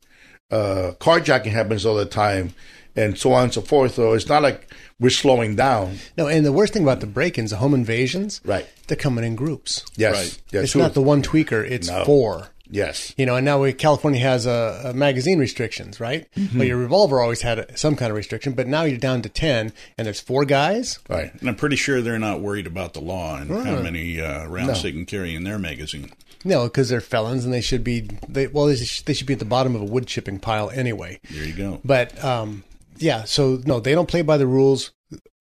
Uh, 0.51 0.91
carjacking 0.99 1.51
happens 1.51 1.86
all 1.86 1.95
the 1.95 2.05
time, 2.05 2.53
and 2.95 3.17
so 3.17 3.33
on 3.33 3.45
and 3.45 3.53
so 3.53 3.62
forth. 3.62 3.95
So 3.95 4.13
it's 4.13 4.29
not 4.29 4.41
like 4.43 4.71
we're 4.99 5.10
slowing 5.10 5.55
down. 5.55 5.97
No, 6.17 6.27
and 6.27 6.45
the 6.45 6.51
worst 6.53 6.73
thing 6.73 6.83
about 6.83 7.01
the 7.01 7.07
break-ins, 7.07 7.51
the 7.51 7.57
home 7.57 7.73
invasions, 7.73 8.39
right? 8.45 8.65
They're 8.88 8.95
coming 8.97 9.25
in 9.25 9.36
groups. 9.36 9.83
Yes, 9.97 10.13
Right. 10.15 10.41
yes, 10.51 10.63
it's 10.63 10.71
sure. 10.71 10.81
not 10.81 10.93
the 10.93 11.01
one 11.01 11.21
tweaker; 11.21 11.69
it's 11.69 11.89
No. 11.89 12.05
four. 12.05 12.47
Yes. 12.69 13.13
You 13.17 13.25
know, 13.25 13.36
and 13.36 13.45
now 13.45 13.62
we, 13.62 13.73
California 13.73 14.19
has 14.19 14.45
a, 14.45 14.82
a 14.86 14.93
magazine 14.93 15.39
restrictions, 15.39 15.99
right? 15.99 16.27
Mhm. 16.36 16.56
Well, 16.56 16.63
your 16.67 16.77
revolver 16.77 17.21
always 17.21 17.41
had 17.41 17.60
a, 17.60 17.77
some 17.77 17.95
kind 17.95 18.12
of 18.12 18.17
restriction, 18.17 18.53
but 18.53 18.67
now 18.67 18.84
you're 18.84 18.97
down 18.97 19.21
to 19.21 19.30
ten, 19.30 19.71
and 19.97 20.06
there's 20.06 20.19
four 20.19 20.45
guys. 20.45 20.99
Right. 21.10 21.32
And 21.39 21.49
I'm 21.49 21.56
pretty 21.56 21.75
sure 21.77 22.01
they're 22.01 22.19
not 22.19 22.41
worried 22.41 22.67
about 22.67 22.93
the 22.93 23.01
law 23.01 23.38
and 23.38 23.49
how 23.49 23.77
Uh, 23.77 23.82
many 23.82 24.19
uh, 24.21 24.45
rounds 24.47 24.67
no. 24.80 24.82
they 24.84 24.91
can 24.91 25.06
carry 25.06 25.34
in 25.36 25.43
their 25.43 25.60
magazine. 25.60 26.12
No, 26.45 26.65
because 26.65 26.89
they're 26.89 27.01
felons, 27.01 27.45
and 27.45 27.53
they 27.53 27.62
should 27.62 27.84
be. 27.84 28.10
They 28.30 28.47
well, 28.47 28.67
they 28.67 28.75
should, 28.75 29.06
they 29.06 29.13
should 29.13 29.27
be 29.27 29.34
at 29.34 29.39
the 29.39 29.45
bottom 29.45 29.75
of 29.75 29.82
a 29.82 29.86
wood 29.86 30.06
chipping 30.08 30.39
pile 30.39 30.69
anyway. 30.69 31.19
There 31.32 31.43
you 31.43 31.53
go. 31.53 31.82
But 31.84 32.23
um, 32.23 32.63
yeah, 32.97 33.23
so 33.23 33.60
no, 33.65 33.80
they 33.80 33.93
don't 33.93 34.08
play 34.08 34.21
by 34.21 34.38
the 34.38 34.45
rules. 34.47 34.91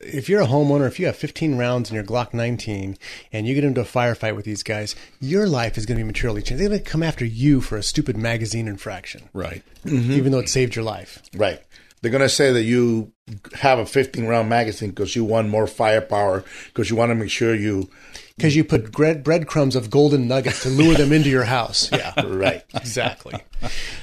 If 0.00 0.28
you're 0.28 0.42
a 0.42 0.46
homeowner, 0.46 0.86
if 0.86 1.00
you 1.00 1.06
have 1.06 1.16
15 1.16 1.56
rounds 1.58 1.88
in 1.90 1.94
your 1.96 2.04
Glock 2.04 2.32
19 2.32 2.96
and 3.32 3.46
you 3.48 3.54
get 3.54 3.64
into 3.64 3.80
a 3.80 3.84
firefight 3.84 4.36
with 4.36 4.44
these 4.44 4.62
guys, 4.62 4.94
your 5.20 5.48
life 5.48 5.76
is 5.76 5.86
going 5.86 5.98
to 5.98 6.04
be 6.04 6.06
materially 6.06 6.40
changed. 6.42 6.62
They're 6.62 6.68
going 6.68 6.82
to 6.84 6.88
come 6.90 7.02
after 7.02 7.24
you 7.24 7.60
for 7.60 7.76
a 7.76 7.82
stupid 7.82 8.16
magazine 8.16 8.68
infraction, 8.68 9.28
Right. 9.32 9.62
Mm-hmm. 9.84 10.12
even 10.12 10.30
though 10.32 10.38
it 10.38 10.48
saved 10.48 10.76
your 10.76 10.84
life. 10.84 11.20
Right. 11.34 11.60
They're 12.02 12.12
gonna 12.12 12.28
say 12.28 12.52
that 12.52 12.62
you 12.62 13.10
have 13.54 13.78
a 13.80 13.86
15 13.86 14.26
round 14.26 14.48
magazine 14.48 14.90
because 14.90 15.16
you 15.16 15.24
want 15.24 15.48
more 15.48 15.66
firepower 15.66 16.44
because 16.66 16.88
you 16.90 16.94
want 16.94 17.10
to 17.10 17.14
make 17.16 17.30
sure 17.30 17.54
you 17.54 17.90
Because 18.36 18.54
you 18.54 18.64
put 18.64 18.92
bread, 18.92 19.24
breadcrumbs 19.24 19.76
of 19.76 19.88
golden 19.88 20.28
nuggets 20.28 20.62
to 20.64 20.68
lure 20.68 20.94
them 20.94 21.10
into 21.12 21.30
your 21.30 21.44
house. 21.44 21.90
Yeah, 21.96 22.12
right. 22.26 22.62
exactly. 22.74 23.34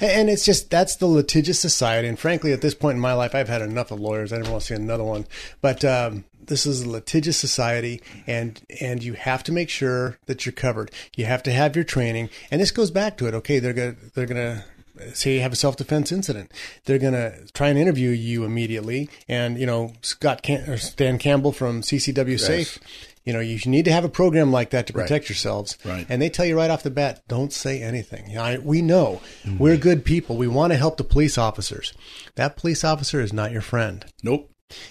And 0.00 0.28
it's 0.28 0.44
just 0.44 0.70
that's 0.70 0.96
the 0.96 1.06
litigious 1.06 1.60
society. 1.60 2.08
And 2.08 2.18
frankly, 2.18 2.52
at 2.52 2.60
this 2.60 2.74
point 2.74 2.96
in 2.96 3.00
my 3.00 3.12
life, 3.12 3.34
I've 3.34 3.48
had 3.48 3.62
enough 3.62 3.92
of 3.92 4.00
lawyers. 4.00 4.32
I 4.32 4.38
don't 4.38 4.50
want 4.50 4.62
to 4.62 4.66
see 4.66 4.74
another 4.74 5.04
one. 5.04 5.26
But 5.60 5.84
um, 5.84 6.24
this 6.46 6.66
is 6.66 6.82
a 6.82 6.88
litigious 6.88 7.36
society, 7.36 8.02
and 8.26 8.60
and 8.80 9.02
you 9.02 9.14
have 9.14 9.42
to 9.44 9.52
make 9.52 9.70
sure 9.70 10.18
that 10.26 10.44
you're 10.44 10.52
covered. 10.52 10.90
You 11.16 11.26
have 11.26 11.42
to 11.44 11.52
have 11.52 11.76
your 11.76 11.84
training, 11.84 12.30
and 12.50 12.60
this 12.60 12.70
goes 12.70 12.90
back 12.90 13.16
to 13.18 13.26
it. 13.28 13.34
Okay, 13.34 13.58
they're 13.58 13.72
gonna 13.72 13.96
they're 14.14 14.26
gonna 14.26 14.64
say 15.12 15.34
you 15.34 15.40
have 15.40 15.52
a 15.52 15.56
self 15.56 15.76
defense 15.76 16.12
incident. 16.12 16.52
They're 16.84 16.98
gonna 16.98 17.34
try 17.52 17.68
and 17.68 17.78
interview 17.78 18.10
you 18.10 18.44
immediately, 18.44 19.08
and 19.28 19.58
you 19.58 19.66
know 19.66 19.92
Scott 20.02 20.42
Cam- 20.42 20.68
or 20.68 20.76
Stan 20.76 21.18
Campbell 21.18 21.52
from 21.52 21.82
CCW 21.82 22.38
Safe. 22.38 22.78
You 23.24 23.32
know, 23.32 23.40
you 23.40 23.58
need 23.64 23.86
to 23.86 23.92
have 23.92 24.04
a 24.04 24.08
program 24.10 24.52
like 24.52 24.70
that 24.70 24.86
to 24.88 24.92
Right. 24.92 25.02
protect 25.02 25.28
yourselves. 25.30 25.78
Right. 25.84 26.06
And 26.08 26.20
they 26.20 26.28
tell 26.28 26.44
you 26.44 26.56
right 26.56 26.70
off 26.70 26.82
the 26.82 26.90
bat, 26.90 27.22
don't 27.26 27.52
say 27.52 27.80
anything. 27.82 28.28
You 28.28 28.36
know, 28.36 28.42
I, 28.42 28.58
we 28.58 28.82
know 28.82 29.22
mm-hmm. 29.44 29.58
we're 29.58 29.78
good 29.78 30.04
people. 30.04 30.36
We 30.36 30.46
want 30.48 30.72
to 30.72 30.78
help 30.78 30.98
the 30.98 31.04
police 31.04 31.38
officers. 31.38 31.94
That 32.34 32.56
police 32.56 32.84
officer 32.84 33.20
is 33.20 33.32
not 33.32 33.50
your 33.50 33.62
friend. 33.62 34.04
Nope. 34.22 34.50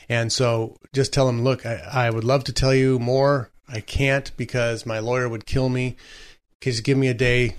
And 0.10 0.32
so 0.32 0.78
just 0.94 1.14
tell 1.14 1.28
them, 1.28 1.44
look, 1.44 1.66
I, 1.66 1.76
I 1.92 2.10
would 2.10 2.24
love 2.24 2.44
to 2.46 2.54
tell 2.54 2.74
you 2.74 2.98
more. 3.00 3.52
I 3.68 3.82
can't 3.82 4.32
because 4.36 4.86
my 4.86 5.00
lawyer 5.00 5.30
would 5.30 5.46
kill 5.46 5.70
me. 5.70 5.96
Just 6.62 6.84
give 6.84 6.98
me 6.98 7.08
a 7.10 7.14
day. 7.14 7.56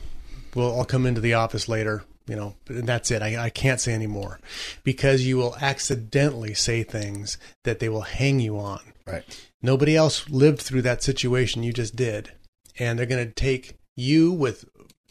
Well, 0.54 0.76
I'll 0.78 0.84
come 0.84 1.06
into 1.06 1.20
the 1.20 1.34
office 1.34 1.68
later. 1.68 2.04
You 2.26 2.36
know, 2.36 2.54
and 2.68 2.86
that's 2.86 3.10
it. 3.10 3.20
I, 3.20 3.36
I 3.44 3.50
can't 3.50 3.78
say 3.78 3.92
any 3.92 4.06
more 4.06 4.40
because 4.82 5.26
you 5.26 5.36
will 5.36 5.56
accidentally 5.60 6.54
say 6.54 6.82
things 6.82 7.36
that 7.64 7.80
they 7.80 7.90
will 7.90 8.00
hang 8.00 8.40
you 8.40 8.58
on. 8.58 8.80
Right. 9.06 9.24
Nobody 9.64 9.96
else 9.96 10.28
lived 10.28 10.60
through 10.60 10.82
that 10.82 11.02
situation 11.02 11.62
you 11.62 11.72
just 11.72 11.96
did. 11.96 12.32
And 12.78 12.98
they're 12.98 13.06
going 13.06 13.26
to 13.26 13.32
take 13.32 13.78
you 13.96 14.30
with 14.30 14.66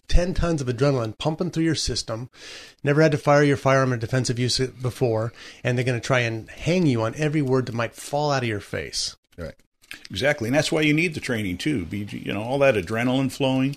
10 0.10 0.36
tons 0.36 0.62
of 0.62 0.68
adrenaline 0.68 1.18
pumping 1.18 1.50
through 1.50 1.64
your 1.64 1.74
system, 1.74 2.30
never 2.84 3.02
had 3.02 3.14
to 3.14 3.18
fire 3.18 3.42
your 3.42 3.58
firearm 3.58 3.94
in 3.94 3.98
defensive 3.98 4.38
use 4.38 4.60
before, 4.60 5.34
and 5.64 5.76
they're 5.76 5.84
going 5.84 6.00
to 6.00 6.06
try 6.06 6.20
and 6.20 6.52
hang 6.52 6.86
you 6.86 7.02
on 7.02 7.16
every 7.18 7.42
word 7.42 7.66
that 7.66 7.74
might 7.74 7.96
fall 7.96 8.30
out 8.30 8.44
of 8.44 8.48
your 8.50 8.60
face. 8.60 9.16
Right. 9.40 9.56
Exactly, 10.12 10.50
and 10.50 10.56
that's 10.56 10.72
why 10.72 10.82
you 10.82 10.94
need 10.94 11.16
the 11.16 11.20
training 11.20 11.58
too. 11.58 11.88
You 11.90 12.32
know 12.32 12.44
all 12.44 12.60
that 12.60 12.76
adrenaline 12.76 13.32
flowing. 13.32 13.76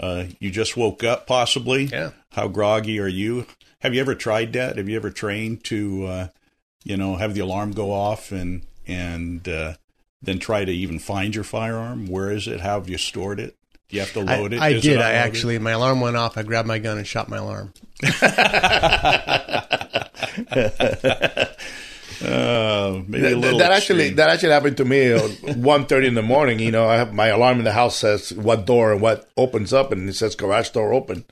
Uh, 0.00 0.24
you 0.38 0.50
just 0.50 0.74
woke 0.74 1.04
up, 1.04 1.26
possibly. 1.26 1.84
Yeah. 1.84 2.12
How 2.32 2.48
groggy 2.48 2.98
are 2.98 3.08
you? 3.08 3.46
Have 3.80 3.92
you 3.92 4.00
ever 4.00 4.14
tried 4.14 4.54
that? 4.54 4.78
Have 4.78 4.88
you 4.88 4.96
ever 4.96 5.10
trained 5.10 5.64
to, 5.64 6.06
uh, 6.06 6.28
you 6.82 6.96
know, 6.96 7.16
have 7.16 7.34
the 7.34 7.40
alarm 7.40 7.72
go 7.72 7.92
off 7.92 8.32
and 8.32 8.62
and 8.86 9.46
uh, 9.46 9.74
then 10.24 10.38
try 10.38 10.64
to 10.64 10.72
even 10.72 10.98
find 10.98 11.34
your 11.34 11.44
firearm? 11.44 12.06
Where 12.06 12.30
is 12.30 12.48
it? 12.48 12.60
How 12.60 12.78
have 12.80 12.88
you 12.88 12.98
stored 12.98 13.40
it? 13.40 13.56
Do 13.88 13.96
you 13.96 14.00
have 14.00 14.12
to 14.14 14.20
I, 14.20 14.38
load 14.38 14.52
it? 14.54 14.60
I 14.60 14.68
Is 14.70 14.84
it 14.84 14.88
did. 14.88 15.00
I 15.00 15.12
actually, 15.12 15.58
my 15.58 15.72
alarm 15.72 16.00
went 16.00 16.16
off. 16.16 16.38
I 16.38 16.42
grabbed 16.42 16.66
my 16.68 16.78
gun 16.78 16.96
and 16.98 17.06
shot 17.06 17.28
my 17.28 17.36
alarm. 17.36 17.72
Uh, 22.22 23.02
maybe 23.08 23.26
a 23.26 23.30
That- 23.30 23.36
little 23.38 23.58
that 23.58 23.72
actually 23.72 24.10
that 24.10 24.30
actually 24.30 24.52
happened 24.52 24.76
to 24.78 24.84
me 24.84 25.10
at 25.12 25.20
1.30 25.20 26.06
in 26.06 26.14
the 26.14 26.22
morning 26.22 26.58
you 26.60 26.70
know 26.70 26.86
i 26.88 26.94
have 26.94 27.12
my 27.12 27.26
alarm 27.26 27.58
in 27.58 27.64
the 27.64 27.72
house 27.72 27.96
says 27.96 28.32
what 28.32 28.66
door 28.66 28.92
and 28.92 29.00
what 29.02 29.28
opens 29.36 29.72
up 29.72 29.90
and 29.90 30.08
it 30.08 30.14
says 30.14 30.36
garage 30.36 30.68
door 30.70 30.92
open 30.92 31.24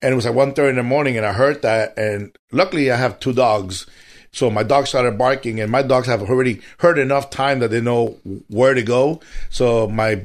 and 0.00 0.12
it 0.12 0.16
was 0.16 0.24
like 0.24 0.34
1.30 0.34 0.70
in 0.70 0.76
the 0.76 0.82
morning 0.82 1.16
and 1.18 1.26
i 1.26 1.32
heard 1.32 1.60
that 1.62 1.96
and 1.98 2.34
luckily 2.52 2.90
i 2.90 2.96
have 2.96 3.20
two 3.20 3.34
dogs 3.34 3.86
so 4.32 4.50
my 4.50 4.62
dog 4.62 4.86
started 4.86 5.16
barking 5.18 5.60
and 5.60 5.70
my 5.70 5.82
dogs 5.82 6.06
have 6.06 6.22
already 6.22 6.60
heard 6.78 6.98
enough 6.98 7.30
time 7.30 7.58
that 7.60 7.70
they 7.70 7.80
know 7.80 8.18
where 8.48 8.74
to 8.74 8.82
go 8.82 9.20
so 9.50 9.86
my 9.88 10.22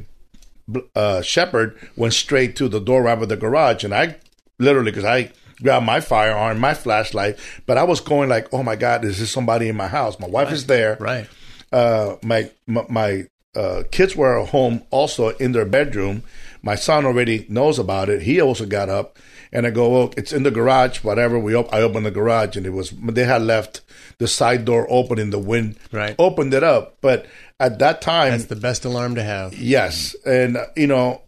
uh, 0.96 1.22
shepherd 1.22 1.78
went 1.96 2.14
straight 2.14 2.56
to 2.56 2.70
the 2.70 2.80
door 2.80 3.04
ramp 3.04 3.22
of 3.22 3.30
the 3.30 3.38
garage 3.38 3.84
and 3.84 3.94
i 3.94 4.16
literally 4.60 4.92
because 4.92 5.06
i 5.06 5.32
grabbed 5.62 5.86
my 5.86 6.00
firearm 6.00 6.60
my 6.60 6.74
flashlight 6.74 7.38
but 7.66 7.78
i 7.78 7.84
was 7.84 8.00
going 8.00 8.30
like 8.30 8.48
oh 8.54 8.64
my 8.64 8.76
god 8.76 9.04
is 9.04 9.20
this 9.20 9.32
somebody 9.32 9.68
in 9.68 9.76
my 9.76 9.88
house 9.88 10.20
my 10.20 10.28
wife 10.28 10.52
is 10.52 10.66
there 10.68 10.98
Right. 11.00 11.28
uh, 11.72 12.16
my 12.24 12.50
my, 12.68 12.86
my 12.90 13.28
uh, 13.54 13.84
kids 13.92 14.16
were 14.16 14.40
at 14.42 14.48
home 14.50 14.82
also 14.92 15.30
in 15.32 15.52
their 15.52 15.66
bedroom. 15.66 16.24
My 16.64 16.76
son 16.76 17.06
already 17.06 17.46
knows 17.50 17.78
about 17.80 18.08
it. 18.08 18.22
He 18.22 18.40
also 18.40 18.66
got 18.66 18.88
up, 18.88 19.20
and 19.52 19.68
I 19.68 19.70
go, 19.70 19.90
"Well, 19.90 20.14
it's 20.18 20.32
in 20.34 20.44
the 20.44 20.52
garage. 20.52 21.04
Whatever." 21.04 21.38
We 21.40 21.56
op- 21.56 21.74
I 21.74 21.82
opened 21.82 22.06
the 22.06 22.12
garage, 22.12 22.56
and 22.56 22.66
it 22.66 22.72
was 22.72 22.92
they 22.92 23.26
had 23.26 23.42
left 23.42 23.82
the 24.18 24.28
side 24.28 24.66
door 24.66 24.86
open 24.90 25.20
in 25.20 25.30
the 25.32 25.40
wind. 25.40 25.78
Right. 25.92 26.16
Opened 26.20 26.54
it 26.54 26.64
up, 26.64 26.98
but 27.02 27.26
at 27.60 27.80
that 27.80 28.02
time, 28.02 28.32
That's 28.32 28.46
the 28.46 28.56
best 28.56 28.86
alarm 28.86 29.16
to 29.16 29.24
have. 29.24 29.54
Yes, 29.58 30.16
and 30.26 30.58
you 30.76 30.88
know, 30.88 31.22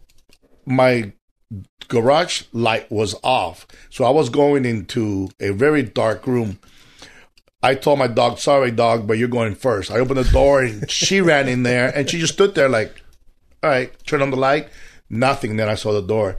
my 0.66 1.12
garage 1.88 2.44
light 2.52 2.90
was 2.90 3.14
off, 3.22 3.66
so 3.90 4.04
I 4.04 4.10
was 4.10 4.30
going 4.30 4.64
into 4.64 5.28
a 5.40 5.50
very 5.50 5.82
dark 5.82 6.26
room. 6.26 6.58
I 7.62 7.74
told 7.74 7.98
my 7.98 8.08
dog, 8.08 8.38
"Sorry, 8.38 8.70
dog, 8.70 9.06
but 9.06 9.16
you're 9.18 9.28
going 9.28 9.54
first. 9.54 9.90
I 9.90 9.98
opened 9.98 10.18
the 10.18 10.30
door, 10.32 10.62
and 10.62 10.90
she 10.90 11.20
ran 11.32 11.48
in 11.48 11.62
there, 11.62 11.88
and 11.94 12.08
she 12.10 12.18
just 12.18 12.34
stood 12.34 12.54
there 12.54 12.68
like, 12.68 13.02
"All 13.62 13.70
right, 13.70 13.92
turn 14.06 14.22
on 14.22 14.30
the 14.30 14.36
light." 14.36 14.68
Nothing. 15.10 15.56
Then 15.56 15.68
I 15.68 15.74
saw 15.74 15.92
the 15.92 16.02
door, 16.06 16.36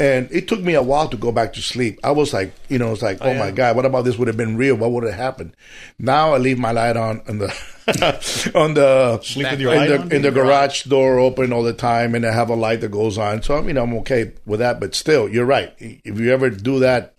and 0.00 0.28
it 0.32 0.48
took 0.48 0.60
me 0.60 0.74
a 0.74 0.82
while 0.82 1.08
to 1.08 1.16
go 1.16 1.30
back 1.32 1.52
to 1.54 1.62
sleep. 1.62 2.00
I 2.02 2.10
was 2.10 2.32
like, 2.32 2.52
you 2.68 2.78
know, 2.78 2.92
it's 2.92 3.02
like, 3.02 3.18
oh, 3.20 3.26
Oh, 3.28 3.32
yeah. 3.32 3.38
my 3.38 3.50
god, 3.50 3.76
what 3.76 3.84
about 3.86 4.02
this 4.04 4.18
would 4.18 4.28
have 4.28 4.36
been 4.36 4.56
real? 4.56 4.74
What 4.76 4.90
would 4.92 5.04
have 5.04 5.14
happened? 5.14 5.54
Now 5.98 6.34
I 6.34 6.38
leave 6.38 6.58
my 6.58 6.72
light 6.72 6.96
on 6.96 7.22
on 7.28 7.38
the 7.38 7.48
on 8.54 8.74
the 8.74 9.20
Sleep 9.22 9.50
with 9.50 9.60
your 9.60 9.72
in 9.72 9.78
light 9.78 10.08
the, 10.08 10.16
in 10.16 10.22
the 10.22 10.30
garage 10.30 10.84
door 10.84 11.18
open 11.18 11.52
all 11.52 11.62
the 11.62 11.72
time, 11.72 12.14
and 12.14 12.24
I 12.26 12.32
have 12.32 12.48
a 12.50 12.54
light 12.56 12.80
that 12.80 12.90
goes 12.90 13.18
on. 13.18 13.42
So 13.42 13.56
I 13.56 13.60
mean, 13.60 13.76
I'm 13.76 13.94
okay 13.98 14.32
with 14.46 14.60
that. 14.60 14.80
But 14.80 14.94
still, 14.94 15.28
you're 15.28 15.44
right. 15.46 15.72
If 15.78 16.18
you 16.18 16.32
ever 16.32 16.50
do 16.50 16.78
that, 16.80 17.14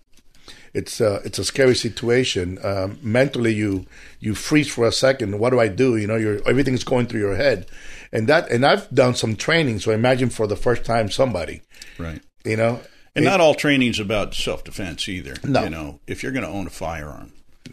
it's 0.74 1.00
uh, 1.00 1.22
it's 1.24 1.38
a 1.38 1.44
scary 1.44 1.74
situation. 1.74 2.58
Um, 2.62 2.98
mentally, 3.02 3.54
you 3.54 3.86
you 4.20 4.34
freeze 4.34 4.68
for 4.68 4.86
a 4.86 4.92
second. 4.92 5.38
What 5.38 5.50
do 5.50 5.60
I 5.60 5.68
do? 5.68 5.96
You 5.96 6.06
know, 6.06 6.16
you're 6.16 6.46
everything's 6.48 6.84
going 6.84 7.06
through 7.06 7.20
your 7.20 7.36
head, 7.36 7.66
and 8.12 8.26
that 8.28 8.50
and 8.50 8.66
I've 8.66 8.90
done 8.90 9.14
some 9.14 9.36
training. 9.36 9.78
So 9.80 9.92
imagine 9.92 10.30
for 10.30 10.46
the 10.46 10.56
first 10.56 10.84
time 10.84 11.10
somebody, 11.10 11.62
right. 11.98 12.20
You 12.46 12.56
know, 12.56 12.80
And 13.14 13.24
It- 13.24 13.28
not 13.28 13.40
all 13.40 13.54
training's 13.54 13.98
about 13.98 14.34
self 14.34 14.62
defense 14.64 15.08
either. 15.08 15.36
No. 15.42 15.64
You 15.64 15.70
know, 15.70 16.00
if 16.06 16.22
you're 16.22 16.32
going 16.32 16.44
to 16.44 16.50
own 16.50 16.66
a 16.66 16.70
firearm, 16.70 17.32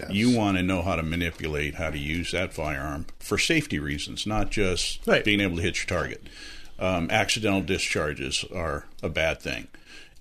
you 0.09 0.31
want 0.31 0.57
to 0.57 0.63
know 0.63 0.81
how 0.81 0.95
to 0.95 1.03
manipulate, 1.03 1.75
how 1.75 1.89
to 1.91 1.97
use 1.99 2.31
that 2.31 2.53
firearm 2.53 3.05
for 3.19 3.37
safety 3.37 3.77
reasons, 3.77 4.25
not 4.25 4.49
just 4.51 4.99
Right. 5.05 5.23
being 5.23 5.39
able 5.41 5.57
to 5.57 5.61
hit 5.61 5.77
your 5.77 5.85
target. 5.85 6.23
Um, 6.79 7.09
accidental 7.11 7.61
discharges 7.61 8.43
are 8.55 8.85
a 9.03 9.09
bad 9.09 9.39
thing. 9.41 9.67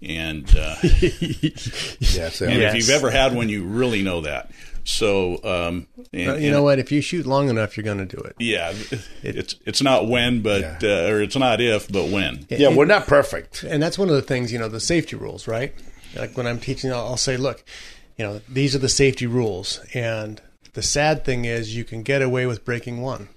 And, 0.03 0.55
uh, 0.57 0.75
yes, 0.83 2.41
and 2.41 2.53
Yes. 2.61 2.75
if 2.75 2.75
you've 2.75 2.91
ever 2.91 3.11
had 3.11 3.35
one, 3.35 3.49
you 3.49 3.63
really 3.65 4.03
know 4.03 4.21
that. 4.23 4.51
So, 4.85 5.35
um, 5.45 5.87
and- 6.13 6.27
But 6.27 6.41
you 6.41 6.47
and- 6.47 6.51
know 6.53 6.63
what? 6.63 6.79
If 6.79 6.91
you 6.91 7.01
shoot 7.01 7.27
long 7.27 7.49
enough, 7.49 7.77
you're 7.77 7.85
going 7.85 7.99
to 8.07 8.17
do 8.17 8.21
it. 8.23 8.35
Yeah, 8.39 8.73
it's 9.23 9.55
it's 9.65 9.83
not 9.83 10.09
when, 10.09 10.43
but 10.43 10.83
uh, 10.83 11.07
or 11.09 11.21
it's 11.23 11.37
not 11.37 11.61
if, 11.61 11.91
but 11.91 12.09
when. 12.09 12.47
yeah, 12.49 12.75
we're 12.75 12.85
not 12.87 13.07
perfect. 13.07 13.63
And 13.63 13.83
that's 13.83 13.99
one 13.99 14.09
of 14.09 14.15
the 14.15 14.23
things, 14.23 14.53
you 14.53 14.59
know, 14.59 14.69
the 14.69 14.81
safety 14.81 15.17
rules, 15.17 15.47
right? 15.47 15.75
Like 16.17 16.37
when 16.37 16.47
I'm 16.47 16.59
teaching, 16.59 16.93
I'll, 16.93 17.07
I'll 17.07 17.17
say, 17.17 17.37
look, 17.37 17.65
you 18.19 18.25
know, 18.27 18.41
these 18.49 18.75
are 18.75 18.79
the 18.81 18.89
safety 18.89 19.27
rules. 19.27 19.81
And 19.95 20.41
the 20.75 20.83
sad 20.83 21.25
thing 21.25 21.45
is, 21.45 21.75
you 21.77 21.85
can 21.85 22.03
get 22.03 22.21
away 22.23 22.47
with 22.47 22.65
breaking 22.65 23.01
one. 23.01 23.29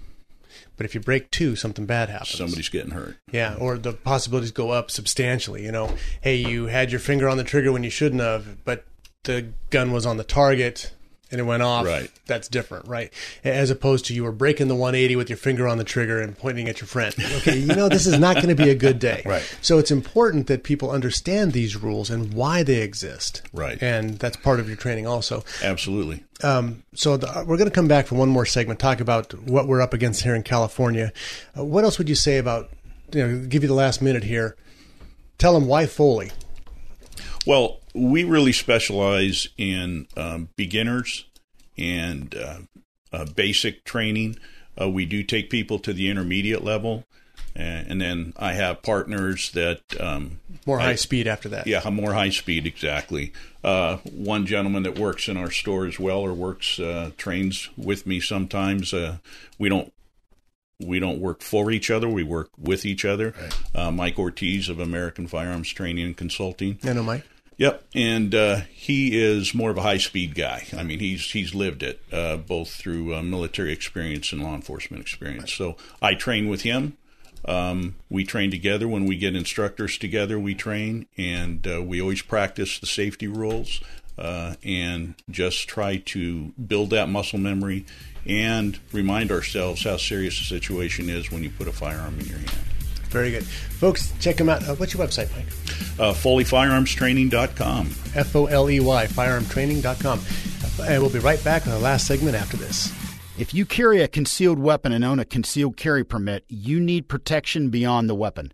But 0.77 0.85
if 0.85 0.93
you 0.93 0.99
break 0.99 1.31
two, 1.31 1.55
something 1.55 1.85
bad 1.85 2.09
happens. 2.09 2.31
Somebody's 2.37 2.67
getting 2.67 2.91
hurt. 2.91 3.15
Yeah, 3.31 3.55
or 3.57 3.77
the 3.77 3.93
possibilities 3.93 4.51
go 4.51 4.71
up 4.71 4.91
substantially. 4.91 5.63
You 5.63 5.71
know, 5.71 5.95
hey, 6.21 6.35
you 6.35 6.65
had 6.65 6.91
your 6.91 6.99
finger 6.99 7.29
on 7.29 7.37
the 7.37 7.45
trigger 7.45 7.71
when 7.71 7.83
you 7.83 7.89
shouldn't 7.89 8.21
have, 8.21 8.65
but 8.65 8.83
the 9.23 9.53
gun 9.69 9.93
was 9.93 10.05
on 10.05 10.17
the 10.17 10.23
target 10.25 10.91
and 11.31 11.41
it 11.41 11.43
went 11.43 11.63
off. 11.63 11.85
Right. 11.85 12.11
That's 12.27 12.47
different, 12.47 12.87
right? 12.87 13.11
As 13.43 13.69
opposed 13.69 14.05
to 14.05 14.13
you 14.13 14.23
were 14.23 14.31
breaking 14.31 14.67
the 14.67 14.75
180 14.75 15.15
with 15.15 15.29
your 15.29 15.37
finger 15.37 15.67
on 15.67 15.77
the 15.77 15.83
trigger 15.83 16.21
and 16.21 16.37
pointing 16.37 16.69
at 16.69 16.79
your 16.79 16.87
friend. 16.87 17.13
Okay, 17.37 17.57
you 17.57 17.67
know 17.75 17.89
this 17.89 18.05
is 18.05 18.19
not 18.19 18.35
going 18.35 18.49
to 18.49 18.55
be 18.55 18.69
a 18.69 18.75
good 18.75 18.99
day. 18.99 19.23
Right. 19.35 19.57
So 19.61 19.79
it's 19.79 19.91
important 19.91 20.47
that 20.47 20.63
people 20.63 20.91
understand 20.91 21.53
these 21.53 21.75
rules 21.75 22.09
and 22.09 22.33
why 22.33 22.61
they 22.63 22.81
exist. 22.81 23.41
Right. 23.51 23.81
And 23.81 24.19
that's 24.19 24.37
part 24.37 24.59
of 24.59 24.67
your 24.67 24.77
training 24.77 25.07
also. 25.07 25.43
Absolutely. 25.63 26.23
Um, 26.43 26.83
so 26.93 27.17
the, 27.17 27.43
we're 27.47 27.57
going 27.57 27.69
to 27.69 27.73
come 27.73 27.87
back 27.87 28.05
for 28.05 28.15
one 28.15 28.29
more 28.29 28.45
segment, 28.45 28.79
talk 28.79 28.99
about 28.99 29.33
what 29.33 29.67
we're 29.67 29.81
up 29.81 29.93
against 29.93 30.23
here 30.23 30.35
in 30.35 30.43
California. 30.43 31.11
Uh, 31.57 31.65
what 31.65 31.83
else 31.83 31.97
would 31.97 32.07
you 32.07 32.15
say 32.15 32.37
about? 32.37 32.69
You 33.13 33.27
know, 33.27 33.47
give 33.47 33.63
you 33.63 33.67
the 33.67 33.73
last 33.73 34.01
minute 34.01 34.23
here. 34.23 34.55
Tell 35.37 35.53
them 35.53 35.65
why 35.65 35.85
Foley. 35.87 36.31
Well, 37.45 37.79
we 37.95 38.23
really 38.23 38.51
specialize 38.51 39.47
in 39.57 40.07
um, 40.17 40.49
beginners 40.55 41.25
and 41.77 42.35
uh, 42.35 42.57
uh, 43.13 43.25
basic 43.35 43.83
training. 43.83 44.37
Uh, 44.79 44.89
we 44.89 45.05
do 45.05 45.23
take 45.23 45.49
people 45.49 45.79
to 45.79 45.93
the 45.93 46.09
intermediate 46.09 46.63
level, 46.63 47.05
and, 47.55 47.89
and 47.91 48.01
then 48.01 48.33
I 48.37 48.53
have 48.53 48.83
partners 48.83 49.51
that 49.53 49.79
um, 49.99 50.39
More 50.65 50.79
high 50.79 50.91
I- 50.91 50.95
speed 50.95 51.27
after 51.27 51.47
that. 51.49 51.65
Yeah, 51.67 51.89
more 51.89 52.13
high 52.13 52.29
speed 52.29 52.67
exactly. 52.67 53.31
Uh, 53.63 53.97
one 54.11 54.45
gentleman 54.45 54.83
that 54.83 54.99
works 54.99 55.27
in 55.29 55.37
our 55.37 55.49
store 55.49 55.85
as 55.85 55.97
well, 55.97 56.19
or 56.19 56.33
works 56.33 56.77
uh, 56.79 57.11
trains 57.17 57.69
with 57.77 58.05
me 58.05 58.19
sometimes. 58.19 58.93
Uh, 58.93 59.17
we 59.57 59.69
don't 59.69 59.91
we 60.79 60.99
don't 60.99 61.21
work 61.21 61.41
for 61.41 61.71
each 61.71 61.89
other. 61.89 62.09
We 62.09 62.23
work 62.23 62.49
with 62.57 62.85
each 62.85 63.05
other. 63.05 63.33
Uh, 63.73 63.91
Mike 63.91 64.19
Ortiz 64.19 64.67
of 64.67 64.77
American 64.79 65.25
Firearms 65.25 65.69
Training 65.71 66.05
and 66.05 66.17
Consulting. 66.17 66.77
I 66.83 66.91
know, 66.91 67.01
Mike. 67.03 67.23
Yep, 67.57 67.85
and 67.95 68.35
uh, 68.35 68.61
he 68.73 69.17
is 69.17 69.53
more 69.53 69.71
of 69.71 69.77
a 69.77 69.81
high 69.81 69.97
speed 69.97 70.35
guy. 70.35 70.65
I 70.77 70.83
mean, 70.83 70.99
he's 70.99 71.31
he's 71.31 71.55
lived 71.55 71.83
it 71.83 72.01
uh, 72.11 72.37
both 72.37 72.69
through 72.69 73.15
uh, 73.15 73.21
military 73.21 73.71
experience 73.71 74.33
and 74.33 74.43
law 74.43 74.55
enforcement 74.55 75.01
experience. 75.01 75.53
So 75.53 75.77
I 76.01 76.15
train 76.15 76.49
with 76.49 76.63
him. 76.63 76.97
Um, 77.45 77.95
we 78.09 78.25
train 78.25 78.51
together 78.51 78.87
when 78.87 79.05
we 79.05 79.15
get 79.17 79.35
instructors 79.35 79.97
together. 79.97 80.37
We 80.37 80.55
train, 80.55 81.05
and 81.15 81.65
uh, 81.65 81.81
we 81.81 82.01
always 82.01 82.21
practice 82.21 82.79
the 82.79 82.87
safety 82.87 83.27
rules 83.27 83.81
uh, 84.17 84.55
and 84.63 85.15
just 85.29 85.67
try 85.67 85.97
to 85.97 86.53
build 86.53 86.89
that 86.89 87.07
muscle 87.07 87.39
memory 87.39 87.85
and 88.25 88.79
remind 88.91 89.31
ourselves 89.31 89.83
how 89.83 89.97
serious 89.97 90.39
the 90.39 90.45
situation 90.45 91.09
is 91.09 91.31
when 91.31 91.43
you 91.43 91.51
put 91.51 91.67
a 91.67 91.71
firearm 91.71 92.19
in 92.19 92.25
your 92.25 92.39
hand. 92.39 92.74
Very 93.15 93.31
good, 93.31 93.47
folks. 93.47 94.11
Check 94.19 94.35
them 94.35 94.49
out. 94.49 94.67
Uh, 94.67 94.75
what's 94.75 94.93
your 94.93 95.01
website, 95.01 95.33
Mike? 95.33 95.47
Uh, 95.97 96.11
FoleyFirearmstraining.com. 96.13 97.89
F 98.13 98.35
O 98.35 98.47
L 98.47 98.69
E 98.69 98.81
Y, 98.81 99.07
firearmtraining.com. 99.07 100.19
And 100.85 101.01
we'll 101.01 101.09
be 101.09 101.19
right 101.19 101.41
back 101.41 101.65
on 101.65 101.71
the 101.71 101.79
last 101.79 102.07
segment 102.07 102.35
after 102.35 102.57
this. 102.57 102.91
If 103.39 103.53
you 103.53 103.65
carry 103.65 104.01
a 104.01 104.09
concealed 104.09 104.59
weapon 104.59 104.91
and 104.91 105.05
own 105.05 105.19
a 105.19 105.25
concealed 105.25 105.77
carry 105.77 106.03
permit, 106.03 106.43
you 106.49 106.81
need 106.81 107.07
protection 107.07 107.69
beyond 107.69 108.09
the 108.09 108.15
weapon. 108.15 108.51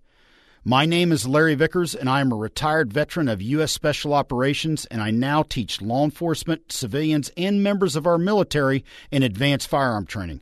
My 0.64 0.86
name 0.86 1.12
is 1.12 1.28
Larry 1.28 1.56
Vickers, 1.56 1.96
and 1.96 2.08
I 2.08 2.22
am 2.22 2.32
a 2.32 2.36
retired 2.36 2.94
veteran 2.94 3.30
of 3.30 3.42
U.S. 3.42 3.72
Special 3.72 4.14
Operations, 4.14 4.86
and 4.86 5.02
I 5.02 5.10
now 5.10 5.42
teach 5.42 5.82
law 5.82 6.04
enforcement, 6.04 6.72
civilians, 6.72 7.32
and 7.36 7.64
members 7.64 7.96
of 7.96 8.06
our 8.06 8.20
military 8.20 8.86
in 9.10 9.24
advanced 9.24 9.70
firearm 9.70 10.06
training. 10.06 10.42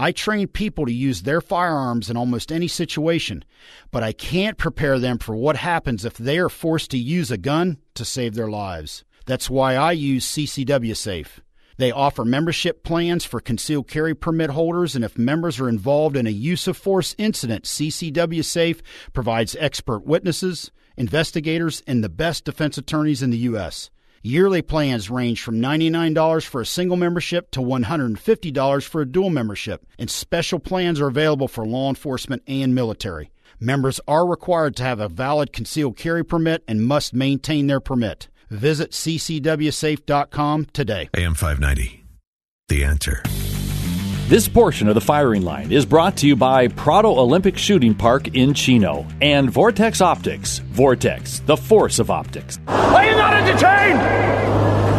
I 0.00 0.12
train 0.12 0.46
people 0.46 0.86
to 0.86 0.92
use 0.92 1.22
their 1.22 1.40
firearms 1.40 2.08
in 2.08 2.16
almost 2.16 2.52
any 2.52 2.68
situation, 2.68 3.44
but 3.90 4.04
I 4.04 4.12
can't 4.12 4.56
prepare 4.56 5.00
them 5.00 5.18
for 5.18 5.34
what 5.34 5.56
happens 5.56 6.04
if 6.04 6.16
they 6.16 6.38
are 6.38 6.48
forced 6.48 6.92
to 6.92 6.98
use 6.98 7.32
a 7.32 7.36
gun 7.36 7.78
to 7.94 8.04
save 8.04 8.36
their 8.36 8.48
lives. 8.48 9.04
That's 9.26 9.50
why 9.50 9.74
I 9.74 9.90
use 9.90 10.24
CCW 10.24 10.96
Safe. 10.96 11.40
They 11.78 11.90
offer 11.90 12.24
membership 12.24 12.84
plans 12.84 13.24
for 13.24 13.40
concealed 13.40 13.88
carry 13.88 14.14
permit 14.14 14.50
holders, 14.50 14.94
and 14.94 15.04
if 15.04 15.18
members 15.18 15.58
are 15.58 15.68
involved 15.68 16.16
in 16.16 16.28
a 16.28 16.30
use 16.30 16.68
of 16.68 16.76
force 16.76 17.16
incident, 17.18 17.64
CCW 17.64 18.44
Safe 18.44 18.80
provides 19.12 19.56
expert 19.58 20.06
witnesses, 20.06 20.70
investigators, 20.96 21.82
and 21.88 22.04
the 22.04 22.08
best 22.08 22.44
defense 22.44 22.78
attorneys 22.78 23.20
in 23.20 23.30
the 23.30 23.38
U.S. 23.38 23.90
Yearly 24.22 24.62
plans 24.62 25.10
range 25.10 25.42
from 25.42 25.60
$99 25.60 26.44
for 26.44 26.60
a 26.60 26.66
single 26.66 26.96
membership 26.96 27.50
to 27.52 27.60
$150 27.60 28.84
for 28.84 29.00
a 29.00 29.06
dual 29.06 29.30
membership, 29.30 29.86
and 29.98 30.10
special 30.10 30.58
plans 30.58 31.00
are 31.00 31.08
available 31.08 31.48
for 31.48 31.64
law 31.64 31.88
enforcement 31.88 32.42
and 32.46 32.74
military. 32.74 33.30
Members 33.60 34.00
are 34.08 34.26
required 34.26 34.76
to 34.76 34.82
have 34.82 35.00
a 35.00 35.08
valid 35.08 35.52
concealed 35.52 35.96
carry 35.96 36.24
permit 36.24 36.64
and 36.66 36.84
must 36.84 37.14
maintain 37.14 37.66
their 37.66 37.80
permit. 37.80 38.28
Visit 38.50 38.92
ccwsafe.com 38.92 40.66
today. 40.72 41.08
AM 41.14 41.34
590. 41.34 42.04
The 42.68 42.84
answer. 42.84 43.22
This 44.28 44.46
portion 44.46 44.88
of 44.88 44.94
the 44.94 45.00
firing 45.00 45.40
line 45.40 45.72
is 45.72 45.86
brought 45.86 46.18
to 46.18 46.26
you 46.26 46.36
by 46.36 46.68
Prado 46.68 47.18
Olympic 47.18 47.56
Shooting 47.56 47.94
Park 47.94 48.36
in 48.36 48.52
Chino 48.52 49.06
and 49.22 49.48
Vortex 49.48 50.02
Optics. 50.02 50.58
Vortex, 50.58 51.38
the 51.46 51.56
force 51.56 51.98
of 51.98 52.10
optics. 52.10 52.60
Are 52.68 53.06
you 53.06 53.12
not 53.12 53.32
entertained? 53.32 53.98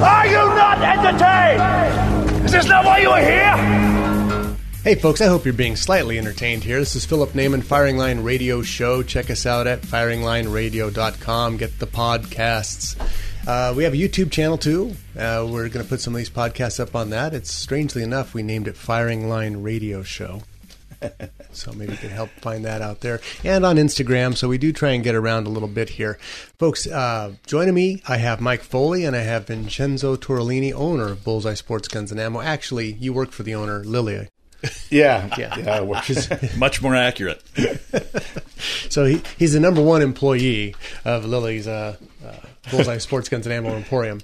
Are 0.01 0.25
you 0.25 0.33
not 0.33 0.81
entertained? 0.81 2.43
Is 2.43 2.53
this 2.53 2.65
not 2.65 2.83
why 2.83 3.01
you 3.01 3.09
are 3.11 3.21
here? 3.21 4.57
Hey, 4.83 4.95
folks, 4.95 5.21
I 5.21 5.27
hope 5.27 5.45
you're 5.45 5.53
being 5.53 5.75
slightly 5.75 6.17
entertained 6.17 6.63
here. 6.63 6.79
This 6.79 6.95
is 6.95 7.05
Philip 7.05 7.33
Naiman, 7.33 7.61
Firing 7.61 7.97
Line 7.97 8.21
Radio 8.21 8.63
Show. 8.63 9.03
Check 9.03 9.29
us 9.29 9.45
out 9.45 9.67
at 9.67 9.83
firinglineradio.com. 9.83 11.57
Get 11.57 11.77
the 11.77 11.85
podcasts. 11.85 12.95
Uh, 13.47 13.73
we 13.75 13.83
have 13.83 13.93
a 13.93 13.97
YouTube 13.97 14.31
channel 14.31 14.57
too. 14.57 14.95
Uh, 15.17 15.47
we're 15.49 15.69
going 15.69 15.83
to 15.83 15.89
put 15.89 16.01
some 16.01 16.13
of 16.13 16.17
these 16.17 16.29
podcasts 16.29 16.79
up 16.79 16.95
on 16.95 17.09
that. 17.09 17.33
It's 17.33 17.53
strangely 17.53 18.03
enough, 18.03 18.33
we 18.33 18.43
named 18.43 18.67
it 18.67 18.77
Firing 18.77 19.27
Line 19.27 19.57
Radio 19.57 20.03
Show. 20.03 20.43
so 21.51 21.71
maybe 21.71 21.93
you 21.93 21.97
can 21.97 22.09
help 22.09 22.29
find 22.41 22.65
that 22.65 22.81
out 22.81 23.01
there. 23.01 23.21
And 23.43 23.65
on 23.65 23.77
Instagram. 23.77 24.35
So 24.35 24.47
we 24.47 24.57
do 24.57 24.71
try 24.71 24.91
and 24.91 25.03
get 25.03 25.15
around 25.15 25.47
a 25.47 25.49
little 25.49 25.67
bit 25.69 25.89
here. 25.89 26.19
Folks, 26.57 26.87
uh, 26.87 27.33
joining 27.45 27.73
me, 27.73 28.01
I 28.07 28.17
have 28.17 28.41
Mike 28.41 28.61
Foley 28.61 29.05
and 29.05 29.15
I 29.15 29.21
have 29.21 29.47
Vincenzo 29.47 30.15
Torellini, 30.15 30.73
owner 30.73 31.09
of 31.09 31.23
Bullseye 31.23 31.53
Sports 31.53 31.87
Guns 31.87 32.11
and 32.11 32.19
Ammo. 32.19 32.41
Actually, 32.41 32.93
you 32.93 33.13
work 33.13 33.31
for 33.31 33.43
the 33.43 33.55
owner, 33.55 33.83
Lilia. 33.83 34.27
Yeah, 34.89 35.33
Yeah. 35.37 35.57
yeah, 35.57 35.79
which 35.81 36.09
is 36.09 36.29
Much 36.57 36.81
more 36.81 36.95
accurate. 36.95 37.41
So 38.89 39.05
he, 39.05 39.21
he's 39.37 39.53
the 39.53 39.59
number 39.59 39.81
one 39.81 40.01
employee 40.01 40.75
of 41.05 41.23
Lily's 41.25 41.67
uh, 41.67 41.95
uh, 42.25 42.33
Bullseye 42.71 42.97
Sports 42.97 43.29
Guns 43.29 43.45
and 43.45 43.53
Ammo 43.53 43.75
Emporium. 43.75 44.19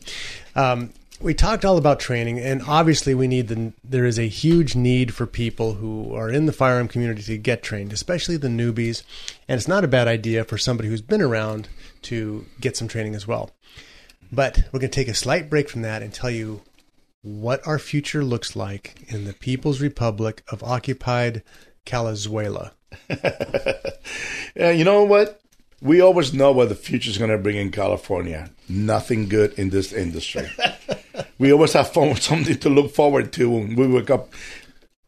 Um, 0.55 0.91
we 1.21 1.33
talked 1.33 1.63
all 1.63 1.77
about 1.77 1.99
training, 2.01 2.39
and 2.39 2.61
obviously, 2.67 3.13
we 3.15 3.27
need 3.27 3.47
the. 3.47 3.71
There 3.83 4.05
is 4.05 4.19
a 4.19 4.27
huge 4.27 4.75
need 4.75 5.13
for 5.13 5.25
people 5.25 5.75
who 5.75 6.13
are 6.13 6.29
in 6.29 6.45
the 6.45 6.51
firearm 6.51 6.87
community 6.89 7.21
to 7.23 7.37
get 7.37 7.63
trained, 7.63 7.93
especially 7.93 8.35
the 8.37 8.49
newbies. 8.49 9.03
And 9.47 9.57
it's 9.57 9.67
not 9.67 9.85
a 9.85 9.87
bad 9.87 10.07
idea 10.09 10.43
for 10.43 10.57
somebody 10.57 10.89
who's 10.89 11.01
been 11.01 11.21
around 11.21 11.69
to 12.03 12.45
get 12.59 12.75
some 12.75 12.87
training 12.89 13.15
as 13.15 13.25
well. 13.25 13.51
But 14.31 14.57
we're 14.73 14.79
going 14.79 14.91
to 14.91 14.95
take 14.95 15.07
a 15.07 15.13
slight 15.13 15.49
break 15.49 15.69
from 15.69 15.83
that 15.83 16.01
and 16.01 16.13
tell 16.13 16.29
you 16.31 16.61
what 17.25 17.65
our 17.67 17.79
future 17.79 18.23
looks 18.23 18.55
like 18.55 18.95
in 19.07 19.25
the 19.25 19.33
People's 19.33 19.81
Republic 19.81 20.43
of 20.51 20.63
occupied 20.63 21.43
Calazuela. 21.85 22.71
Yeah, 24.55 24.71
you 24.71 24.85
know 24.85 25.03
what? 25.03 25.41
We 25.81 25.99
always 25.99 26.33
know 26.33 26.53
what 26.53 26.69
the 26.69 26.75
future 26.75 27.09
is 27.09 27.17
going 27.17 27.31
to 27.31 27.37
bring 27.37 27.57
in 27.57 27.71
California. 27.71 28.49
Nothing 28.69 29.27
good 29.27 29.53
in 29.59 29.69
this 29.69 29.91
industry. 29.91 30.49
we 31.37 31.51
always 31.51 31.73
have 31.73 31.91
fun, 31.91 32.15
something 32.21 32.57
to 32.57 32.69
look 32.69 32.95
forward 32.95 33.33
to 33.33 33.49
when 33.49 33.75
we 33.75 33.87
wake 33.87 34.09
up 34.09 34.29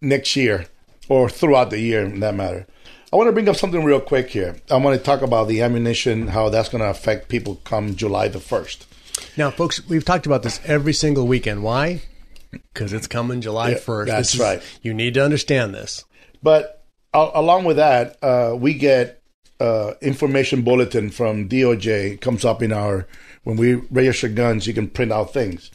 next 0.02 0.36
year 0.36 0.68
or 1.08 1.30
throughout 1.30 1.70
the 1.70 1.80
year, 1.80 2.04
in 2.04 2.20
that 2.20 2.36
matter. 2.36 2.68
I 3.12 3.16
want 3.16 3.30
to 3.30 3.32
bring 3.32 3.48
up 3.48 3.56
something 3.56 3.86
real 3.86 4.02
quick 4.02 4.32
here. 4.32 4.58
I 4.70 4.76
want 4.76 4.98
to 4.98 5.04
talk 5.04 5.22
about 5.22 5.48
the 5.48 5.62
ammunition, 5.62 6.28
how 6.28 6.50
that's 6.50 6.68
going 6.68 6.84
to 6.84 6.90
affect 6.90 7.30
people 7.30 7.62
come 7.64 7.96
July 7.96 8.28
the 8.28 8.40
1st. 8.40 8.86
Now, 9.38 9.52
folks, 9.52 9.86
we've 9.88 10.04
talked 10.06 10.26
about 10.26 10.44
this 10.44 10.60
every 10.66 10.94
single 10.94 11.28
weekend. 11.28 11.64
Why? 11.64 12.02
Because 12.52 12.94
it's 12.94 13.08
coming 13.08 13.42
July 13.42 13.72
Yeah, 13.72 13.78
1st. 13.78 14.06
that's 14.08 14.34
is- 14.34 14.40
right. 14.40 14.62
You 14.82 14.94
need 14.94 15.14
to 15.16 15.24
understand 15.24 15.74
this. 15.74 16.06
But 16.42 16.84
uh, 17.14 17.32
along 17.34 17.66
with 17.66 17.78
that, 17.78 18.18
uh, 18.24 18.56
we 18.58 18.74
get 18.74 19.22
uh, 19.60 19.94
information 20.02 20.62
bulletin 20.62 21.10
from 21.10 21.50
DOJ 21.50 22.20
comes 22.22 22.46
up 22.46 22.62
in 22.62 22.72
our 22.72 23.08
when 23.44 23.58
we 23.58 23.76
register 23.76 24.28
guns. 24.30 24.68
You 24.68 24.74
can 24.74 24.88
print 24.88 25.12
out 25.12 25.34
things, 25.34 25.72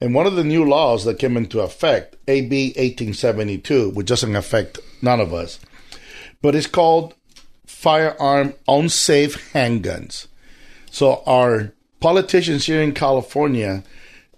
and 0.00 0.14
one 0.14 0.26
of 0.26 0.36
the 0.36 0.44
new 0.44 0.64
laws 0.64 1.04
that 1.04 1.18
came 1.18 1.36
into 1.36 1.60
effect, 1.60 2.16
AB 2.28 2.72
eighteen 2.76 3.12
seventy 3.12 3.58
two, 3.58 3.90
which 3.90 4.06
doesn't 4.06 4.34
affect 4.34 4.78
none 5.02 5.20
of 5.20 5.34
us, 5.34 5.60
but 6.40 6.54
it's 6.54 6.66
called 6.66 7.14
firearm 7.66 8.54
unsafe 8.66 9.52
handguns. 9.52 10.28
So 10.90 11.22
our 11.26 11.74
politicians 12.00 12.66
here 12.66 12.82
in 12.82 12.92
California, 12.92 13.82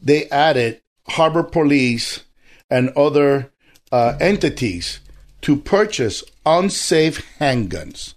they 0.00 0.28
added 0.30 0.80
harbor 1.08 1.42
police 1.42 2.24
and 2.70 2.90
other 2.90 3.50
uh, 3.90 4.16
entities 4.20 5.00
to 5.42 5.56
purchase 5.56 6.22
unsafe 6.44 7.24
handguns. 7.38 8.14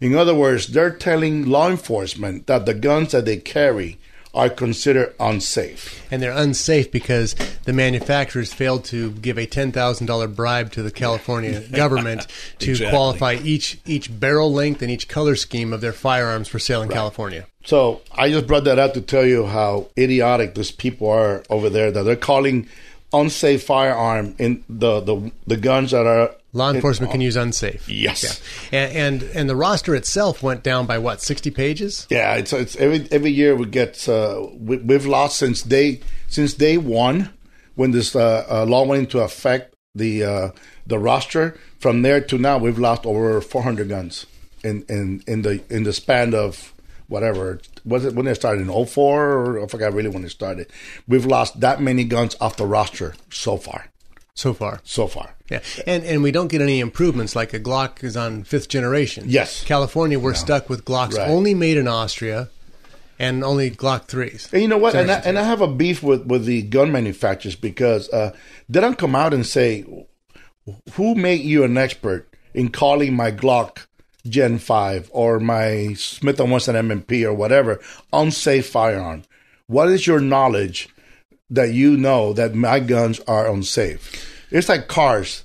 In 0.00 0.14
other 0.14 0.34
words, 0.34 0.68
they're 0.68 0.90
telling 0.94 1.46
law 1.46 1.68
enforcement 1.68 2.46
that 2.46 2.66
the 2.66 2.74
guns 2.74 3.12
that 3.12 3.24
they 3.24 3.36
carry 3.38 3.98
are 4.34 4.48
considered 4.50 5.14
unsafe. 5.18 6.06
And 6.12 6.22
they're 6.22 6.30
unsafe 6.36 6.92
because 6.92 7.34
the 7.64 7.72
manufacturers 7.72 8.52
failed 8.52 8.84
to 8.86 9.10
give 9.12 9.38
a 9.38 9.46
ten 9.46 9.72
thousand 9.72 10.06
dollar 10.06 10.28
bribe 10.28 10.70
to 10.72 10.82
the 10.82 10.90
California 10.92 11.60
government 11.72 12.26
to 12.60 12.70
Exactly. 12.70 12.90
qualify 12.90 13.38
each 13.42 13.80
each 13.86 14.20
barrel 14.20 14.52
length 14.52 14.82
and 14.82 14.90
each 14.90 15.08
color 15.08 15.34
scheme 15.34 15.72
of 15.72 15.80
their 15.80 15.94
firearms 15.94 16.46
for 16.46 16.58
sale 16.60 16.82
in 16.82 16.90
California. 16.90 17.46
So 17.68 18.00
I 18.10 18.30
just 18.30 18.46
brought 18.46 18.64
that 18.64 18.78
up 18.78 18.94
to 18.94 19.02
tell 19.02 19.26
you 19.26 19.44
how 19.44 19.88
idiotic 19.98 20.54
these 20.54 20.70
people 20.70 21.10
are 21.10 21.42
over 21.50 21.68
there 21.68 21.92
that 21.92 22.02
they're 22.04 22.16
calling 22.16 22.66
unsafe 23.12 23.62
firearm 23.62 24.34
in 24.38 24.64
the 24.70 25.00
the, 25.00 25.30
the 25.46 25.58
guns 25.58 25.90
that 25.90 26.06
are 26.06 26.34
Law 26.54 26.70
enforcement 26.70 27.12
can 27.12 27.20
use 27.20 27.36
unsafe. 27.36 27.86
Yes. 27.86 28.40
Yeah. 28.72 28.86
And, 28.86 29.22
and 29.22 29.36
and 29.36 29.50
the 29.50 29.54
roster 29.54 29.94
itself 29.94 30.42
went 30.42 30.62
down 30.62 30.86
by 30.86 30.96
what 30.96 31.20
sixty 31.20 31.50
pages. 31.50 32.06
Yeah, 32.08 32.36
it's 32.36 32.54
it's 32.54 32.74
every 32.76 33.06
every 33.12 33.32
year 33.32 33.54
we 33.54 33.66
get 33.66 34.08
uh, 34.08 34.46
we, 34.54 34.78
we've 34.78 35.04
lost 35.04 35.38
since 35.38 35.60
day 35.60 36.00
since 36.26 36.54
day 36.54 36.78
one 36.78 37.28
when 37.74 37.90
this 37.90 38.16
uh, 38.16 38.46
uh, 38.50 38.64
law 38.64 38.86
went 38.86 39.00
into 39.02 39.18
effect 39.18 39.74
the 39.94 40.24
uh, 40.24 40.50
the 40.86 40.98
roster. 40.98 41.58
From 41.80 42.00
there 42.00 42.22
to 42.22 42.38
now, 42.38 42.56
we've 42.56 42.78
lost 42.78 43.04
over 43.04 43.42
400 43.42 43.90
guns 43.90 44.24
in, 44.64 44.86
in, 44.88 45.22
in 45.26 45.42
the 45.42 45.62
in 45.68 45.82
the 45.82 45.92
span 45.92 46.32
of 46.32 46.72
whatever 47.08 47.60
was 47.84 48.04
it 48.04 48.14
when 48.14 48.26
they 48.26 48.34
started 48.34 48.68
in 48.68 48.86
04 48.86 49.32
or 49.32 49.64
I 49.64 49.66
forgot 49.66 49.92
really 49.92 50.08
when 50.08 50.24
it 50.24 50.30
started. 50.30 50.70
We've 51.06 51.26
lost 51.26 51.60
that 51.60 51.80
many 51.80 52.04
guns 52.04 52.36
off 52.40 52.56
the 52.56 52.66
roster 52.66 53.14
so 53.30 53.56
far. 53.56 53.86
So 54.34 54.54
far. 54.54 54.80
So 54.84 55.06
far. 55.08 55.34
Yeah, 55.50 55.60
and 55.86 56.04
and 56.04 56.22
we 56.22 56.30
don't 56.30 56.48
get 56.48 56.60
any 56.60 56.78
improvements. 56.80 57.34
Like 57.34 57.54
a 57.54 57.58
Glock 57.60 58.04
is 58.04 58.16
on 58.16 58.44
fifth 58.44 58.68
generation. 58.68 59.24
Yes. 59.26 59.64
California, 59.64 60.18
we're 60.18 60.34
stuck 60.34 60.68
with 60.68 60.84
Glocks 60.84 61.14
Right. 61.16 61.28
only 61.28 61.54
made 61.54 61.76
in 61.78 61.88
Austria, 61.88 62.50
and 63.18 63.42
only 63.42 63.70
Glock 63.70 64.04
threes. 64.04 64.48
And 64.52 64.62
you 64.62 64.68
know 64.68 64.78
what? 64.78 64.94
And 64.94 65.10
I, 65.10 65.14
and 65.20 65.38
I 65.38 65.42
have 65.42 65.60
a 65.60 65.66
beef 65.66 66.02
with, 66.04 66.26
with 66.26 66.44
the 66.44 66.62
gun 66.62 66.92
manufacturers 66.92 67.56
because 67.56 68.08
uh, 68.10 68.36
they 68.68 68.80
don't 68.80 68.98
come 68.98 69.16
out 69.16 69.34
and 69.34 69.44
say, 69.44 69.84
who 70.92 71.14
made 71.14 71.40
you 71.40 71.64
an 71.64 71.76
expert 71.76 72.28
in 72.54 72.68
calling 72.68 73.14
my 73.16 73.32
Glock 73.32 73.86
Gen 74.28 74.58
5 74.58 75.10
or 75.12 75.40
my 75.40 75.94
Smith 75.94 76.38
& 76.38 76.40
Wesson 76.40 76.76
M&P 76.76 77.24
or 77.24 77.34
whatever 77.34 77.80
unsafe 78.12 78.68
firearm? 78.68 79.24
What 79.66 79.88
is 79.88 80.06
your 80.06 80.20
knowledge 80.20 80.88
that 81.50 81.72
you 81.72 81.96
know 81.96 82.32
that 82.32 82.54
my 82.54 82.80
guns 82.80 83.20
are 83.20 83.50
unsafe? 83.50 84.46
It's 84.50 84.68
like 84.68 84.88
cars. 84.88 85.44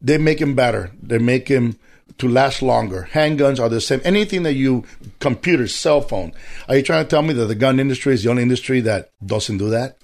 They 0.00 0.18
make 0.18 0.38
them 0.38 0.54
better. 0.54 0.90
They 1.02 1.18
make 1.18 1.46
them 1.46 1.78
to 2.18 2.28
last 2.28 2.60
longer. 2.60 3.08
Handguns 3.12 3.60
are 3.60 3.68
the 3.68 3.80
same. 3.80 4.00
Anything 4.04 4.42
that 4.42 4.54
you, 4.54 4.84
computer, 5.20 5.66
cell 5.66 6.00
phone. 6.00 6.32
Are 6.68 6.76
you 6.76 6.82
trying 6.82 7.04
to 7.04 7.08
tell 7.08 7.22
me 7.22 7.32
that 7.34 7.46
the 7.46 7.54
gun 7.54 7.80
industry 7.80 8.14
is 8.14 8.22
the 8.22 8.30
only 8.30 8.42
industry 8.42 8.80
that 8.80 9.10
doesn't 9.24 9.58
do 9.58 9.70
that? 9.70 9.96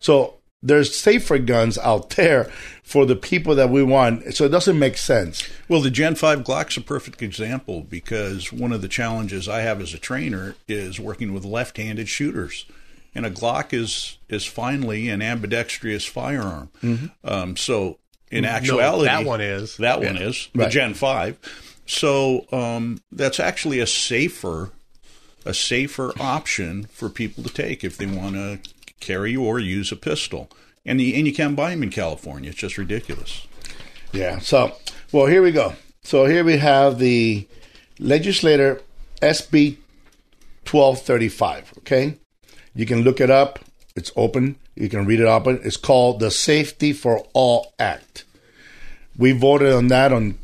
So 0.00 0.34
there's 0.62 0.96
safer 0.96 1.38
guns 1.38 1.78
out 1.78 2.10
there 2.10 2.50
for 2.92 3.06
the 3.06 3.16
people 3.16 3.54
that 3.54 3.70
we 3.70 3.82
want. 3.82 4.34
So 4.34 4.44
it 4.44 4.50
doesn't 4.50 4.78
make 4.78 4.98
sense. 4.98 5.48
Well, 5.66 5.80
the 5.80 5.90
Gen 5.90 6.14
5 6.14 6.40
Glock's 6.40 6.76
a 6.76 6.82
perfect 6.82 7.22
example 7.22 7.80
because 7.80 8.52
one 8.52 8.70
of 8.70 8.82
the 8.82 8.88
challenges 8.88 9.48
I 9.48 9.60
have 9.62 9.80
as 9.80 9.94
a 9.94 9.98
trainer 9.98 10.56
is 10.68 11.00
working 11.00 11.32
with 11.32 11.46
left-handed 11.46 12.06
shooters. 12.08 12.66
And 13.14 13.24
a 13.24 13.30
Glock 13.30 13.72
is 13.72 14.18
is 14.28 14.44
finally 14.44 15.08
an 15.08 15.22
ambidextrous 15.22 16.04
firearm. 16.04 16.68
Mhm. 16.82 17.10
Um, 17.24 17.56
so 17.56 17.98
in 18.30 18.42
No, 18.44 18.50
actuality, 18.50 19.04
that 19.06 19.24
one 19.24 19.40
is. 19.40 19.76
that 19.78 20.00
one 20.02 20.16
Yeah. 20.16 20.28
is 20.28 20.48
the 20.54 20.58
Right. 20.60 20.70
Gen 20.70 20.92
5. 20.94 21.38
So 21.86 22.46
um, 22.52 23.00
that's 23.10 23.40
actually 23.40 23.80
a 23.80 23.86
safer 23.86 24.70
a 25.44 25.52
safer 25.54 26.12
option 26.20 26.86
for 26.92 27.08
people 27.08 27.42
to 27.42 27.50
take 27.50 27.82
if 27.84 27.96
they 27.96 28.06
want 28.06 28.34
to 28.36 28.58
carry 29.00 29.34
or 29.34 29.58
use 29.58 29.90
a 29.90 29.96
pistol. 29.96 30.48
And 30.84 30.98
the, 30.98 31.14
and 31.14 31.26
you 31.26 31.32
can't 31.32 31.56
buy 31.56 31.70
them 31.70 31.82
in 31.82 31.90
California. 31.90 32.50
It's 32.50 32.58
just 32.58 32.78
ridiculous. 32.78 33.46
Yeah. 34.12 34.38
So, 34.40 34.76
well, 35.12 35.26
here 35.26 35.42
we 35.42 35.52
go. 35.52 35.74
So 36.02 36.26
here 36.26 36.44
we 36.44 36.56
have 36.58 36.98
the 36.98 37.46
legislator 37.98 38.80
SB 39.20 39.76
1235. 40.68 41.74
Okay. 41.78 42.18
You 42.74 42.86
can 42.86 43.02
look 43.02 43.20
it 43.20 43.30
up. 43.30 43.60
It's 43.94 44.10
open. 44.16 44.56
You 44.74 44.88
can 44.88 45.04
read 45.06 45.20
it 45.20 45.26
up. 45.26 45.46
It's 45.46 45.76
called 45.76 46.20
the 46.20 46.30
Safety 46.30 46.92
for 46.92 47.26
All 47.34 47.72
Act. 47.78 48.24
We 49.16 49.32
voted 49.32 49.72
on 49.72 49.88
that 49.88 50.12
on 50.12 50.38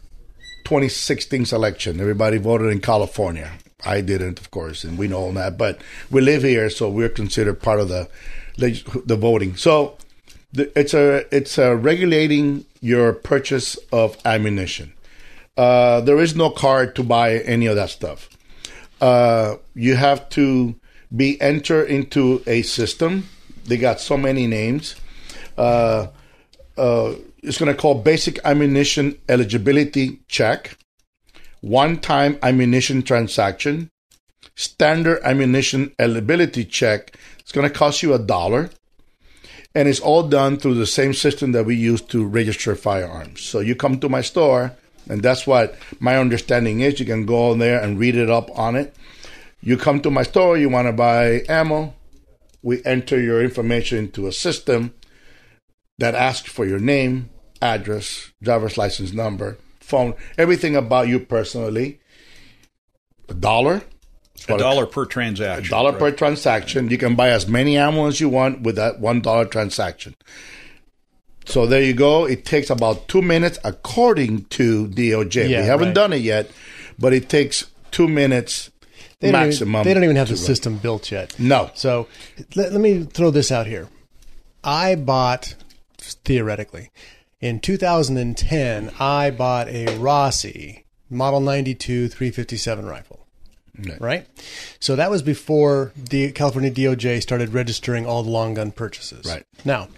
2016 0.64 1.47
election. 1.53 2.01
Everybody 2.01 2.36
voted 2.36 2.70
in 2.70 2.80
California. 2.80 3.53
I 3.86 4.03
didn't, 4.03 4.39
of 4.39 4.51
course, 4.51 4.84
and 4.84 4.99
we 4.99 5.09
know 5.09 5.18
all 5.18 5.32
that. 5.32 5.57
But 5.57 5.80
we 6.11 6.20
live 6.20 6.43
here, 6.43 6.68
so 6.68 6.91
we're 6.91 7.09
considered 7.09 7.62
part 7.62 7.80
of 7.80 7.89
the 7.89 8.09
the 8.59 9.16
voting. 9.16 9.57
So 9.57 9.97
it's 10.55 10.94
a 10.94 11.24
it's 11.34 11.59
a 11.59 11.76
regulating 11.76 12.64
your 12.80 13.12
purchase 13.12 13.76
of 13.92 14.16
ammunition. 14.24 14.92
Uh, 15.57 16.01
there 16.01 16.18
is 16.18 16.36
no 16.36 16.51
card 16.51 16.94
to 16.96 17.03
buy 17.03 17.38
any 17.38 17.66
of 17.66 17.76
that 17.76 17.90
stuff. 17.90 18.28
Uh, 19.01 19.57
you 19.74 19.96
have 19.96 20.28
to 20.30 20.74
be 21.14 21.40
entered 21.40 21.88
into 21.88 22.42
a 22.46 22.62
system. 22.62 23.28
They 23.64 23.76
got 23.76 24.01
so 24.01 24.16
many 24.16 24.46
names. 24.46 24.96
Uh, 25.57 26.09
uh, 26.76 27.14
it's 27.42 27.59
going 27.59 27.74
to 27.74 27.80
call 27.80 27.96
basic 27.96 28.38
ammunition 28.44 29.18
eligibility 29.28 30.20
check, 30.28 30.76
one 31.61 31.99
time 31.99 32.38
ammunition 32.42 33.03
transaction, 33.03 33.90
standard 34.55 35.20
ammunition 35.24 35.92
eligibility 35.99 36.64
check. 36.64 37.16
It's 37.40 37.53
going 37.53 37.68
to 37.68 37.74
cost 37.74 38.03
you 38.03 38.14
a 38.14 38.18
dollar. 38.18 38.70
And 39.75 39.89
it's 39.89 40.01
all 40.01 40.23
done 40.23 40.57
through 40.57 40.75
the 40.75 40.87
same 40.87 41.14
system 41.14 41.53
that 41.53 41.64
we 41.64 41.77
use 41.77 42.01
to 42.03 42.27
register 42.27 42.75
firearms. 42.75 43.43
So 43.43 43.61
you 43.61 43.77
come 43.77 44.01
to 44.01 44.09
my 44.09 44.23
store, 44.23 44.75
and 45.09 45.23
that's 45.23 45.47
what 45.47 45.77
my 46.01 46.16
understanding 46.16 46.81
is. 46.81 46.99
You 46.99 47.07
can 47.07 47.27
go 47.27 47.53
in 47.53 47.59
there 47.59 47.81
and 47.81 47.99
read 47.99 48.16
it 48.16 48.31
up 48.31 48.51
on 48.59 48.77
it. 48.77 48.95
You 49.61 49.77
come 49.77 50.01
to 50.03 50.11
my 50.11 50.23
store, 50.23 50.57
you 50.57 50.69
want 50.69 50.87
to 50.87 50.93
buy 50.93 51.43
ammo. 51.49 51.95
We 52.62 52.85
enter 52.85 53.21
your 53.21 53.43
information 53.43 53.99
into 53.99 54.27
a 54.27 54.33
system 54.33 54.95
that 55.99 56.14
asks 56.14 56.51
for 56.51 56.64
your 56.64 56.79
name, 56.79 57.31
address, 57.61 58.33
driver's 58.43 58.79
license 58.79 59.12
number, 59.12 59.59
phone, 59.81 60.14
everything 60.37 60.77
about 60.77 61.09
you 61.09 61.21
personally. 61.21 62.01
A 63.29 63.35
dollar. 63.35 63.83
A 64.49 64.59
dollar 64.59 64.86
per 64.86 65.05
transaction. 65.07 65.66
A 65.66 65.70
dollar 65.70 65.93
per 65.93 66.11
transaction. 66.11 66.89
You 66.91 66.99
can 66.99 67.16
buy 67.16 67.30
as 67.30 67.47
many 67.47 67.76
ammo 67.76 68.07
as 68.07 68.20
you 68.20 68.28
want 68.28 68.62
with 68.62 68.76
that 68.76 69.01
one 69.01 69.20
dollar 69.20 69.45
transaction. 69.45 70.14
So 71.47 71.66
there 71.66 71.82
you 71.82 71.95
go. 71.95 72.26
It 72.26 72.45
takes 72.45 72.68
about 72.68 73.09
two 73.09 73.22
minutes 73.22 73.59
according 73.64 74.45
to 74.47 74.86
DOJ. 74.89 75.49
Yeah, 75.49 75.61
we 75.62 75.66
haven't 75.66 75.89
right. 75.89 75.95
done 75.95 76.12
it 76.12 76.20
yet, 76.20 76.51
but 76.99 77.14
it 77.14 77.28
takes 77.30 77.70
two 77.91 78.07
minutes 78.07 78.70
They 79.20 79.32
don't, 79.32 79.47
maximum. 79.47 79.74
even, 79.76 79.84
they 79.84 79.95
don't 79.95 80.05
even 80.05 80.16
have 80.16 80.28
the 80.28 80.34
run. 80.34 80.45
system 80.45 80.76
built 80.76 81.11
yet. 81.11 81.39
No. 81.41 81.70
So 81.74 82.07
let, 82.55 82.72
let 82.72 82.80
me 82.80 83.05
throw 83.05 83.30
this 83.30 83.51
out 83.51 83.66
here. 83.66 83.89
I 84.62 84.95
bought, 84.95 85.55
theoretically, 85.99 86.91
in 87.41 87.61
2010, 87.61 88.93
I 89.01 89.30
bought 89.30 89.68
a 89.68 89.97
Rossi 89.97 90.84
Model 91.09 91.41
92 91.41 92.09
357 92.09 92.84
rifle. 92.84 93.18
Right? 94.01 94.26
So 94.81 94.97
that 94.97 95.11
was 95.11 95.22
before 95.22 95.93
the 95.97 96.33
California 96.33 96.70
DOJ 96.70 97.22
started 97.22 97.53
registering 97.53 98.07
all 98.07 98.22
the 98.22 98.31
long 98.31 98.55
gun 98.55 98.72
purchases. 98.72 99.24
Right. 99.26 99.45
Now, 99.64 99.89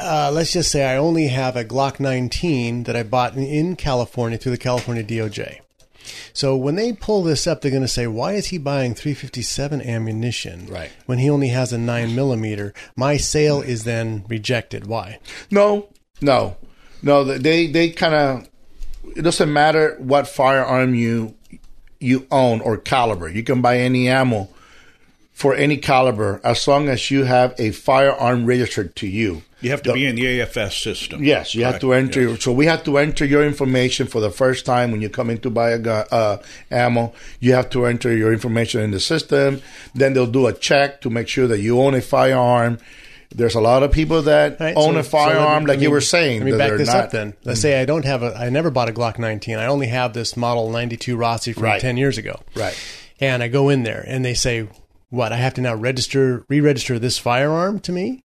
uh, 0.00 0.30
let's 0.32 0.52
just 0.52 0.70
say 0.70 0.84
I 0.84 0.96
only 0.96 1.28
have 1.28 1.56
a 1.56 1.64
Glock 1.64 2.00
19 2.00 2.84
that 2.84 2.96
I 2.96 3.02
bought 3.02 3.34
in, 3.34 3.42
in 3.44 3.76
California 3.76 4.38
through 4.38 4.52
the 4.52 4.58
California 4.58 5.02
DOJ. 5.04 5.60
So 6.32 6.56
when 6.56 6.74
they 6.74 6.92
pull 6.92 7.22
this 7.22 7.46
up, 7.46 7.60
they're 7.60 7.70
going 7.70 7.82
to 7.82 7.88
say, 7.88 8.06
"Why 8.06 8.32
is 8.34 8.46
he 8.46 8.58
buying 8.58 8.94
357 8.94 9.80
ammunition 9.80 10.66
Right. 10.66 10.90
when 11.06 11.18
he 11.18 11.30
only 11.30 11.48
has 11.48 11.72
a 11.72 11.78
nine 11.78 12.14
millimeter?" 12.14 12.74
My 12.96 13.16
sale 13.16 13.62
is 13.62 13.84
then 13.84 14.24
rejected. 14.28 14.86
Why? 14.86 15.18
No, 15.50 15.88
no, 16.20 16.56
no. 17.02 17.24
They 17.24 17.68
they 17.68 17.88
kind 17.90 18.14
of. 18.14 18.48
It 19.16 19.22
doesn't 19.22 19.52
matter 19.52 19.96
what 19.98 20.26
firearm 20.28 20.94
you 20.94 21.34
you 22.04 22.26
own 22.30 22.60
or 22.60 22.76
caliber. 22.76 23.28
You 23.28 23.42
can 23.42 23.60
buy 23.60 23.78
any 23.78 24.08
ammo 24.08 24.48
for 25.32 25.54
any 25.54 25.76
caliber 25.76 26.40
as 26.44 26.68
long 26.68 26.88
as 26.88 27.10
you 27.10 27.24
have 27.24 27.54
a 27.58 27.72
firearm 27.72 28.46
registered 28.46 28.94
to 28.96 29.06
you. 29.06 29.42
You 29.60 29.70
have 29.70 29.82
to 29.84 29.94
be 29.94 30.06
in 30.06 30.14
the 30.14 30.40
AFS 30.40 30.82
system. 30.82 31.24
Yes, 31.24 31.54
you 31.54 31.64
have 31.64 31.80
to 31.80 31.88
Correct, 31.88 32.16
enter. 32.16 32.36
So 32.36 32.52
we 32.52 32.66
have 32.66 32.84
to 32.84 32.98
enter 32.98 33.24
your 33.24 33.42
information 33.42 34.06
for 34.06 34.20
the 34.20 34.30
first 34.30 34.66
time 34.66 34.92
when 34.92 35.00
you 35.00 35.08
come 35.08 35.30
in 35.30 35.38
to 35.38 35.48
buy 35.48 35.70
a 35.70 35.78
gun, 35.78 36.04
uh, 36.10 36.36
ammo. 36.70 37.14
You 37.40 37.54
have 37.54 37.70
to 37.70 37.86
enter 37.86 38.14
your 38.14 38.30
information 38.30 38.82
in 38.82 38.90
the 38.90 39.00
system. 39.00 39.62
Then 39.94 40.12
they'll 40.12 40.26
do 40.26 40.46
a 40.46 40.52
check 40.52 41.00
to 41.00 41.08
make 41.08 41.28
sure 41.28 41.46
that 41.46 41.60
you 41.60 41.80
own 41.80 41.94
a 41.94 42.02
firearm. 42.02 42.78
There's 43.34 43.54
a 43.56 43.60
lot 43.60 43.82
of 43.82 43.90
people 43.90 44.22
that 44.22 44.60
Right, 44.60 44.74
own 44.76 44.94
so- 44.94 45.00
a 45.00 45.02
firearm, 45.02 45.64
let 45.64 45.64
me- 45.64 45.66
like 45.74 45.80
you 45.80 45.90
were 45.90 46.00
saying. 46.00 46.38
Let 46.40 46.44
me 46.44 46.50
that 46.52 46.58
back 46.58 46.68
they're 46.68 46.78
this 46.78 46.88
not- 46.88 46.96
up 47.04 47.10
then. 47.10 47.32
Mm. 47.32 47.36
Let's 47.44 47.60
say 47.60 47.80
I 47.80 47.84
don't 47.84 48.04
have 48.04 48.22
a, 48.22 48.34
I 48.36 48.48
never 48.50 48.70
bought 48.70 48.88
a 48.88 48.92
Glock 48.92 49.18
19. 49.18 49.58
I 49.58 49.66
only 49.66 49.88
have 49.88 50.12
this 50.12 50.36
model 50.36 50.70
92 50.70 51.16
Rossi 51.16 51.52
from 51.52 51.64
Right. 51.64 51.80
10 51.80 51.96
years 51.96 52.16
ago. 52.16 52.40
Right. 52.54 52.76
And 53.20 53.42
I 53.42 53.48
go 53.48 53.68
in 53.68 53.82
there 53.82 54.04
and 54.06 54.24
they 54.24 54.34
say, 54.34 54.68
what? 55.10 55.32
I 55.32 55.36
have 55.36 55.54
to 55.54 55.60
now 55.60 55.74
register, 55.74 56.44
re-register 56.48 56.98
this 56.98 57.18
firearm 57.18 57.80
to 57.80 57.92
me? 57.92 58.20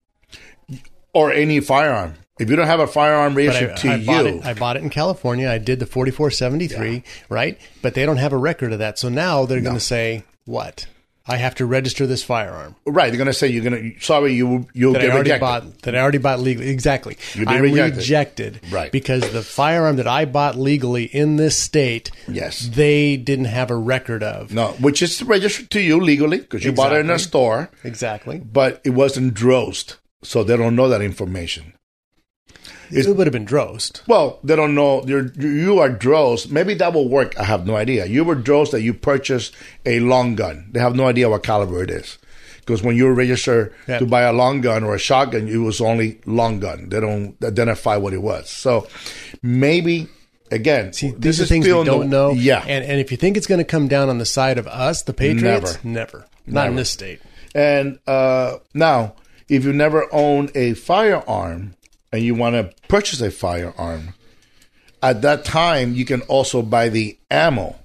or 1.13 1.33
any 1.33 1.61
firearm. 1.61 2.15
If 2.39 2.51
you 2.51 2.57
don't 2.57 2.67
have 2.67 2.81
a 2.81 2.87
firearm 2.87 3.35
registered 3.35 3.71
I, 3.71 3.75
to 3.77 3.89
I 3.89 3.95
you, 3.97 4.07
bought 4.07 4.27
it. 4.27 4.45
I 4.45 4.53
bought 4.53 4.77
it 4.77 4.83
in 4.83 4.91
California. 4.91 5.49
I 5.51 5.57
did 5.57 5.79
the 5.79 5.87
4473, 5.87 7.03
right? 7.31 7.59
But 7.81 7.95
they 7.95 8.05
don't 8.05 8.19
have 8.19 8.35
a 8.35 8.37
record 8.37 8.75
of 8.75 8.81
that. 8.81 8.99
So 8.99 9.09
now 9.09 9.47
they're 9.47 9.63
going 9.63 9.77
to 9.77 9.81
say, 9.81 10.25
what? 10.45 10.87
I 11.29 11.37
have 11.37 11.57
to 11.57 11.67
register 11.67 12.07
this 12.07 12.23
firearm. 12.23 12.77
right? 12.87 13.09
They're 13.09 13.17
going 13.19 13.27
to 13.27 13.33
say 13.33 13.49
you're 13.49 13.65
going 13.69 13.95
to. 13.95 14.01
Sorry, 14.01 14.33
you 14.35 14.67
you'll 14.75 14.93
that 14.93 15.01
get 15.01 15.11
I 15.11 15.15
already 15.15 15.31
rejected. 15.33 15.41
bought 15.41 15.83
that 15.83 15.97
I 15.97 15.99
already 15.99 16.19
bought 16.19 16.39
legally. 16.41 16.69
Exactly. 16.69 17.17
You'll 17.35 17.47
be 17.47 17.53
I'm 17.55 17.63
rejected. 17.63 17.97
rejected. 17.99 18.61
Right. 18.71 18.93
Because 18.93 19.29
the 19.33 19.43
firearm 19.43 19.97
that 19.97 20.07
I 20.07 20.25
bought 20.25 20.57
legally 20.57 21.05
in 21.05 21.37
this 21.37 21.57
state, 21.57 22.11
Yes. 22.29 22.69
they 22.69 23.17
didn't 23.17 23.47
have 23.47 23.71
a 23.71 23.77
record 23.77 24.23
of. 24.23 24.53
No, 24.55 24.69
which 24.79 25.03
is 25.03 25.23
registered 25.23 25.71
to 25.71 25.81
you 25.81 26.01
legally 26.01 26.39
because 26.39 26.65
you 26.65 26.73
bought 26.73 26.93
it 26.93 27.01
in 27.01 27.11
a 27.11 27.19
store, 27.19 27.71
Exactly. 27.83 28.39
but 28.39 28.81
it 28.85 28.91
wasn't 28.91 29.35
drosed, 29.35 29.95
so 30.23 30.45
they 30.45 30.57
don't 30.57 30.77
know 30.77 30.89
that 30.89 31.03
information. 31.03 31.73
It 32.91 33.07
would 33.17 33.27
have 33.27 33.33
been 33.33 33.45
drosed. 33.45 34.01
Well, 34.07 34.39
they 34.45 34.55
don't 34.57 34.75
know 34.75 35.03
you're, 35.07 35.27
you 35.33 35.79
are 35.81 35.89
drones. 35.89 36.49
Maybe 36.49 36.75
that 36.75 36.93
will 36.93 37.09
work. 37.09 37.39
I 37.39 37.45
have 37.45 37.67
no 37.67 37.75
idea. 37.77 38.07
You 38.07 38.25
were 38.25 38.35
drones 38.37 38.71
that 38.71 38.83
you 38.83 38.95
purchased 38.95 39.55
a 39.85 40.01
long 40.01 40.35
gun. 40.37 40.69
They 40.73 40.81
have 40.81 40.95
no 40.95 41.07
idea 41.07 41.29
what 41.29 41.43
caliber 41.43 41.83
it 41.83 41.91
is. 41.91 42.19
Because 42.61 42.83
when 42.83 42.97
you 42.97 43.09
register 43.11 43.73
Yeah. 43.89 43.99
to 44.01 44.07
buy 44.07 44.23
a 44.23 44.33
long 44.33 44.61
gun 44.61 44.83
or 44.85 44.95
a 44.95 44.99
shotgun, 44.99 45.49
it 45.49 45.59
was 45.59 45.81
only 45.81 46.21
long 46.27 46.59
gun. 46.61 46.89
They 46.89 47.01
don't 47.01 47.37
identify 47.45 47.97
what 47.97 48.13
it 48.13 48.23
was. 48.23 48.51
So 48.51 48.89
maybe 49.43 50.09
again, 50.51 50.93
See, 50.93 51.13
these 51.17 51.41
are 51.41 51.45
things 51.47 51.67
we 51.67 51.73
don't 51.73 52.09
know. 52.11 52.31
Yeah, 52.33 52.65
And 52.67 52.85
and 52.85 53.01
if 53.01 53.11
you 53.11 53.17
think 53.17 53.37
it's 53.37 53.47
going 53.47 53.59
to 53.59 53.65
come 53.65 53.89
down 53.89 54.09
on 54.09 54.19
the 54.19 54.25
side 54.27 54.59
of 54.59 54.67
us, 54.67 55.03
the 55.03 55.13
Patriots, 55.13 55.79
never. 55.85 56.19
never, 56.19 56.27
Not 56.47 56.69
in 56.69 56.77
this 56.77 56.91
state. 56.91 57.21
And 57.55 57.99
uh, 58.07 58.59
now, 58.75 59.15
if 59.49 59.65
you 59.65 59.73
never 59.73 60.07
owned 60.13 60.51
a 60.55 60.75
firearm 60.75 61.75
and 62.13 62.23
you 62.23 62.35
want 62.35 62.55
to 62.55 62.89
purchase 62.89 63.21
a 63.21 63.31
firearm, 63.31 64.15
at 65.03 65.23
that 65.23 65.45
time 65.45 65.95
you 65.95 66.05
can 66.05 66.23
also 66.23 66.63
buy 66.63 66.89
the 66.89 67.19
ammo. 67.31 67.77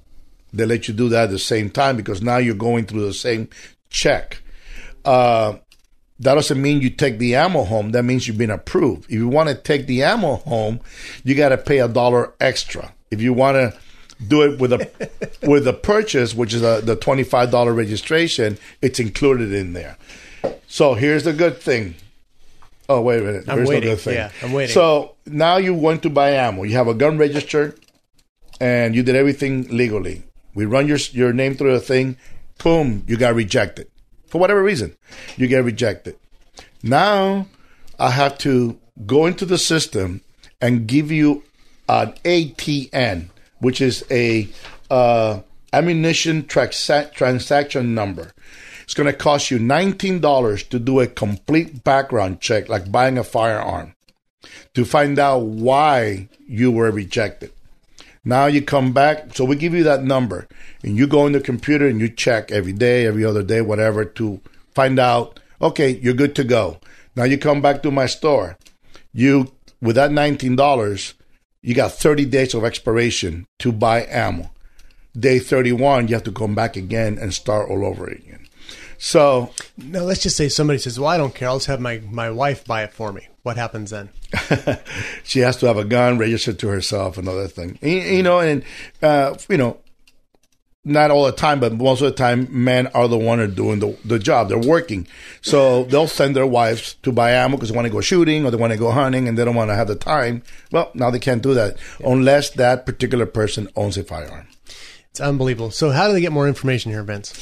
They 0.54 0.66
let 0.66 0.88
you 0.88 0.94
do 0.94 1.10
that 1.10 1.26
at 1.26 1.30
the 1.30 1.40
same 1.40 1.70
time 1.70 1.96
because 1.96 2.22
now 2.22 2.38
you're 2.38 2.56
going 2.56 2.86
through 2.86 3.06
the 3.06 3.14
same 3.14 3.50
check. 3.90 4.42
Uh, 5.06 5.58
that 6.20 6.36
doesn't 6.36 6.62
mean 6.62 6.82
you 6.82 6.92
take 6.92 7.18
the 7.18 7.36
ammo 7.36 7.64
home. 7.64 7.92
That 7.92 8.04
means 8.04 8.28
you've 8.28 8.38
been 8.38 8.52
approved. 8.52 9.06
If 9.06 9.12
you 9.12 9.28
want 9.28 9.50
to 9.50 9.56
take 9.56 9.88
the 9.88 10.04
ammo 10.04 10.36
home, 10.36 10.80
you 11.24 11.34
got 11.36 11.50
to 11.50 11.58
pay 11.58 11.80
a 11.80 11.88
dollar 11.88 12.34
extra. 12.40 12.94
If 13.10 13.22
you 13.22 13.34
want 13.34 13.56
to 13.56 13.80
do 14.28 14.44
it 14.44 14.60
with 14.60 14.72
a 14.74 15.10
with 15.48 15.68
a 15.68 15.74
purchase, 15.74 16.36
which 16.36 16.54
is 16.54 16.62
a, 16.62 16.82
the 16.82 16.96
twenty 16.96 17.24
five 17.24 17.50
dollar 17.50 17.74
registration, 17.74 18.60
it's 18.82 19.00
included 19.00 19.52
in 19.52 19.74
there. 19.74 19.98
So 20.68 20.94
here's 20.94 21.24
the 21.24 21.34
good 21.34 21.58
thing. 21.58 21.96
Oh 22.92 23.02
wait 23.02 23.22
a 23.22 23.24
minute. 23.24 23.46
I'm 23.48 23.58
Here's 23.58 23.70
waiting. 23.70 23.96
thing. 23.96 24.16
Yeah, 24.16 24.32
I'm 24.44 24.52
waiting. 24.52 24.74
So 24.74 25.16
now 25.26 25.56
you 25.56 25.74
went 25.74 26.04
to 26.04 26.10
buy 26.10 26.32
ammo. 26.32 26.64
You 26.64 26.76
have 26.76 26.90
a 26.90 26.94
gun 26.94 27.18
registered, 27.18 27.80
and 28.60 28.94
you 28.94 29.02
did 29.02 29.16
everything 29.16 29.64
legally. 29.70 30.24
We 30.54 30.66
run 30.66 30.90
your 30.90 30.98
your 31.12 31.32
name 31.32 31.56
through 31.56 31.72
the 31.72 31.80
thing. 31.80 32.18
Boom, 32.62 33.04
you 33.08 33.16
got 33.16 33.34
rejected 33.34 33.88
for 34.28 34.40
whatever 34.40 34.62
reason. 34.62 34.98
You 35.38 35.48
get 35.48 35.64
rejected. 35.64 36.18
Now 36.84 37.48
I 37.98 38.12
have 38.12 38.38
to 38.40 38.78
go 39.06 39.26
into 39.26 39.46
the 39.46 39.58
system 39.58 40.20
and 40.60 40.86
give 40.86 41.12
you 41.12 41.44
an 41.88 42.14
ATN, 42.26 43.30
which 43.60 43.80
is 43.80 44.04
a 44.12 44.50
uh, 44.90 45.40
ammunition 45.72 46.44
transa- 46.44 47.14
transaction 47.14 47.96
number. 47.96 48.32
It's 48.84 48.94
going 48.94 49.08
to 49.08 49.18
cost 49.18 49.52
you 49.52 49.60
$19 49.60 50.70
to 50.70 50.80
do 50.80 51.00
a 51.00 51.08
complete 51.08 51.84
background 51.84 52.42
check, 52.42 52.70
like 52.70 52.92
buying 52.92 53.18
a 53.18 53.24
firearm, 53.24 53.96
to 54.74 54.86
find 54.86 55.20
out 55.20 55.44
why 55.44 56.30
you 56.48 56.72
were 56.72 56.92
rejected. 56.92 57.52
Now 58.24 58.46
you 58.46 58.62
come 58.62 58.94
back, 58.94 59.36
so 59.36 59.46
we 59.46 59.56
give 59.56 59.74
you 59.74 59.84
that 59.84 60.04
number, 60.04 60.48
and 60.84 60.96
you 60.96 61.08
go 61.08 61.26
in 61.26 61.34
the 61.34 61.40
computer 61.40 61.88
and 61.88 62.00
you 62.00 62.08
check 62.08 62.52
every 62.52 62.74
day, 62.74 63.08
every 63.08 63.26
other 63.26 63.42
day, 63.42 63.62
whatever, 63.62 64.06
to 64.06 64.40
find 64.76 65.00
out, 65.00 65.40
okay, 65.60 65.90
you're 65.90 66.14
good 66.14 66.36
to 66.36 66.44
go. 66.44 66.80
Now 67.16 67.24
you 67.24 67.38
come 67.38 67.62
back 67.62 67.82
to 67.84 67.92
my 67.92 68.06
store. 68.06 68.58
You, 69.12 69.52
with 69.82 69.96
that 69.96 70.12
$19, 70.12 71.14
you 71.64 71.76
got 71.76 71.94
30 71.94 72.26
days 72.26 72.54
of 72.54 72.64
expiration 72.64 73.48
to 73.60 73.72
buy 73.72 74.06
ammo. 74.08 74.52
Day 75.18 75.40
31, 75.40 76.08
you 76.08 76.14
have 76.14 76.24
to 76.24 76.32
come 76.32 76.56
back 76.56 76.76
again 76.76 77.18
and 77.20 77.34
start 77.34 77.70
all 77.70 77.86
over 77.86 78.08
again. 78.08 78.41
So, 79.04 79.50
Now 79.78 80.04
let's 80.04 80.22
just 80.22 80.38
say 80.38 80.48
somebody 80.48 80.78
says, 80.78 81.00
"Well, 81.00 81.10
I 81.10 81.18
don't 81.18 81.34
care. 81.34 81.48
I'll 81.48 81.58
just 81.58 81.66
have 81.66 81.82
my 81.82 82.02
my 82.08 82.30
wife 82.30 82.64
buy 82.64 82.84
it 82.84 82.94
for 82.94 83.12
me." 83.12 83.28
What 83.42 83.58
happens 83.58 83.90
then? 83.90 84.10
she 85.24 85.40
has 85.40 85.58
to 85.58 85.66
have 85.66 85.78
a 85.78 85.84
gun 85.84 86.20
registered 86.20 86.60
to 86.60 86.68
herself 86.68 87.18
and 87.18 87.28
other 87.28 87.48
thing. 87.48 87.80
You, 87.82 87.98
you 87.98 88.24
know, 88.24 88.40
and 88.40 88.64
uh, 89.02 89.36
you 89.50 89.58
know, 89.58 89.80
not 90.86 91.10
all 91.10 91.26
the 91.26 91.32
time, 91.32 91.60
but 91.60 91.74
most 91.74 92.02
of 92.02 92.12
the 92.12 92.16
time, 92.16 92.48
men 92.52 92.86
are 92.94 93.08
the 93.08 93.18
one 93.18 93.40
are 93.40 93.48
doing 93.48 93.80
the, 93.80 93.98
the 94.06 94.20
job. 94.20 94.50
They're 94.50 94.60
working, 94.60 95.08
so 95.42 95.86
they'll 95.86 96.06
send 96.06 96.36
their 96.36 96.46
wives 96.46 96.94
to 97.02 97.12
buy 97.12 97.32
ammo 97.32 97.58
because 97.58 97.70
they 97.70 97.76
want 97.76 97.88
to 97.88 97.92
go 97.92 98.02
shooting 98.02 98.46
or 98.46 98.52
they 98.52 98.58
want 98.58 98.72
to 98.72 98.78
go 98.78 98.92
hunting 98.92 99.28
and 99.28 99.36
they 99.36 99.44
don't 99.44 99.56
want 99.56 99.72
to 99.72 99.76
have 99.76 99.88
the 99.88 99.96
time. 99.96 100.44
Well, 100.72 100.92
now 100.94 101.10
they 101.10 101.18
can't 101.18 101.42
do 101.42 101.56
that 101.56 101.76
unless 102.06 102.52
that 102.52 102.86
particular 102.86 103.26
person 103.26 103.68
owns 103.76 103.98
a 103.98 104.04
firearm. 104.04 104.48
It's 105.10 105.20
unbelievable. 105.20 105.72
So 105.72 105.90
how 105.90 106.08
do 106.08 106.14
they 106.14 106.22
get 106.22 106.32
more 106.32 106.48
information 106.48 106.92
here, 106.92 107.02
Vince? 107.02 107.34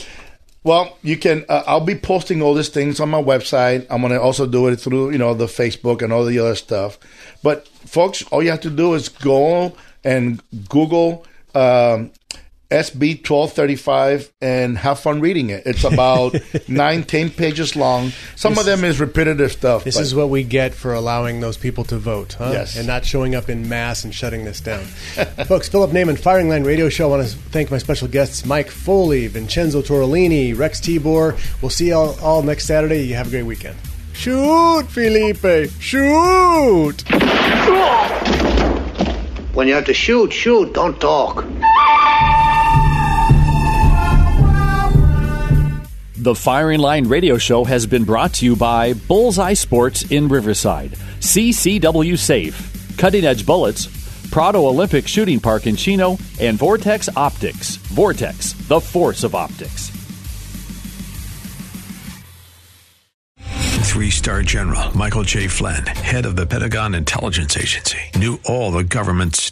Well, 0.63 0.97
you 1.01 1.17
can. 1.17 1.45
Uh, 1.47 1.63
I'll 1.67 1.79
be 1.79 1.95
posting 1.95 2.41
all 2.41 2.53
these 2.53 2.69
things 2.69 2.99
on 2.99 3.09
my 3.09 3.21
website. 3.21 3.87
I'm 3.89 4.01
going 4.01 4.13
to 4.13 4.21
also 4.21 4.45
do 4.45 4.67
it 4.67 4.75
through, 4.77 5.11
you 5.11 5.17
know, 5.17 5.33
the 5.33 5.45
Facebook 5.45 6.01
and 6.01 6.11
all 6.11 6.25
the 6.25 6.39
other 6.39 6.55
stuff. 6.55 6.97
But 7.41 7.67
folks, 7.67 8.23
all 8.23 8.43
you 8.43 8.49
have 8.49 8.61
to 8.61 8.69
do 8.69 8.93
is 8.93 9.07
go 9.07 9.73
and 10.03 10.41
Google 10.67 11.25
um, 11.55 12.11
SB 12.71 13.27
1235 13.27 14.31
and 14.41 14.77
have 14.77 14.99
fun 14.99 15.21
reading 15.21 15.49
it. 15.49 15.63
It's 15.65 15.83
about 15.83 16.35
nine, 16.67 17.03
ten 17.03 17.31
pages 17.31 17.75
long. 17.75 18.11
Some 18.35 18.53
This 18.53 18.59
of 18.59 18.65
them 18.67 18.83
is 18.83 18.99
repetitive 18.99 19.51
stuff. 19.51 19.83
This 19.83 19.95
but- 19.95 20.01
is 20.03 20.13
what 20.13 20.29
we 20.29 20.43
get 20.43 20.75
for 20.75 20.93
allowing 20.93 21.39
those 21.39 21.57
people 21.57 21.83
to 21.85 21.97
vote, 21.97 22.33
huh? 22.37 22.51
Yes. 22.53 22.77
And 22.77 22.85
not 22.85 23.05
showing 23.05 23.33
up 23.33 23.49
in 23.49 23.67
mass 23.67 24.03
and 24.03 24.13
shutting 24.13 24.45
this 24.45 24.61
down. 24.61 24.83
Folks, 25.47 25.67
Philip 25.67 25.89
Naiman, 25.91 26.19
Firing 26.19 26.47
Line 26.47 26.63
Radio 26.63 26.89
Show. 26.89 27.07
I 27.11 27.17
want 27.17 27.27
to 27.27 27.35
thank 27.49 27.71
my 27.71 27.79
special 27.79 28.07
guests, 28.07 28.45
Mike 28.45 28.69
Foley, 28.69 29.25
Vincenzo 29.27 29.81
Torellini, 29.81 30.55
Rex 30.55 30.79
Tibor. 30.79 31.39
We'll 31.63 31.71
see 31.71 31.87
you 31.87 31.95
all, 31.95 32.19
all 32.21 32.43
next 32.43 32.65
Saturday. 32.67 33.03
You 33.07 33.15
have 33.15 33.27
a 33.27 33.31
great 33.31 33.43
weekend. 33.43 33.77
Shoot, 34.13 34.83
Felipe! 34.89 35.71
Shoot! 35.79 37.01
When 39.55 39.67
you 39.67 39.73
have 39.73 39.85
to 39.85 39.93
shoot, 39.93 40.31
shoot, 40.31 40.73
don't 40.73 40.99
talk. 41.01 41.43
The 46.21 46.35
Firing 46.35 46.81
Line 46.81 47.07
Radio 47.07 47.37
Show 47.37 47.63
has 47.63 47.87
been 47.87 48.03
brought 48.03 48.33
to 48.35 48.45
you 48.45 48.57
by 48.57 48.91
Bullseye 48.91 49.53
Sports 49.53 50.11
in 50.11 50.27
Riverside, 50.27 50.91
CCW 51.21 52.17
Safe, 52.17 52.97
Cutting 52.97 53.23
Edge 53.23 53.45
Bullets, 53.45 53.87
Prado 54.29 54.67
Olympic 54.67 55.07
Shooting 55.07 55.39
Park 55.39 55.65
in 55.65 55.77
Chino, 55.77 56.17
and 56.41 56.57
Vortex 56.57 57.07
Optics. 57.15 57.77
Vortex, 57.77 58.51
the 58.67 58.81
force 58.81 59.23
of 59.23 59.33
optics. 59.33 59.91
Three 63.99 64.09
star 64.09 64.41
general 64.41 64.95
Michael 64.97 65.23
J. 65.23 65.47
Flynn, 65.47 65.85
head 65.85 66.25
of 66.25 66.35
the 66.35 66.45
Pentagon 66.45 66.95
Intelligence 66.95 67.55
Agency, 67.55 67.99
knew 68.17 68.39
all 68.43 68.71
the 68.71 68.83
government's 68.83 69.51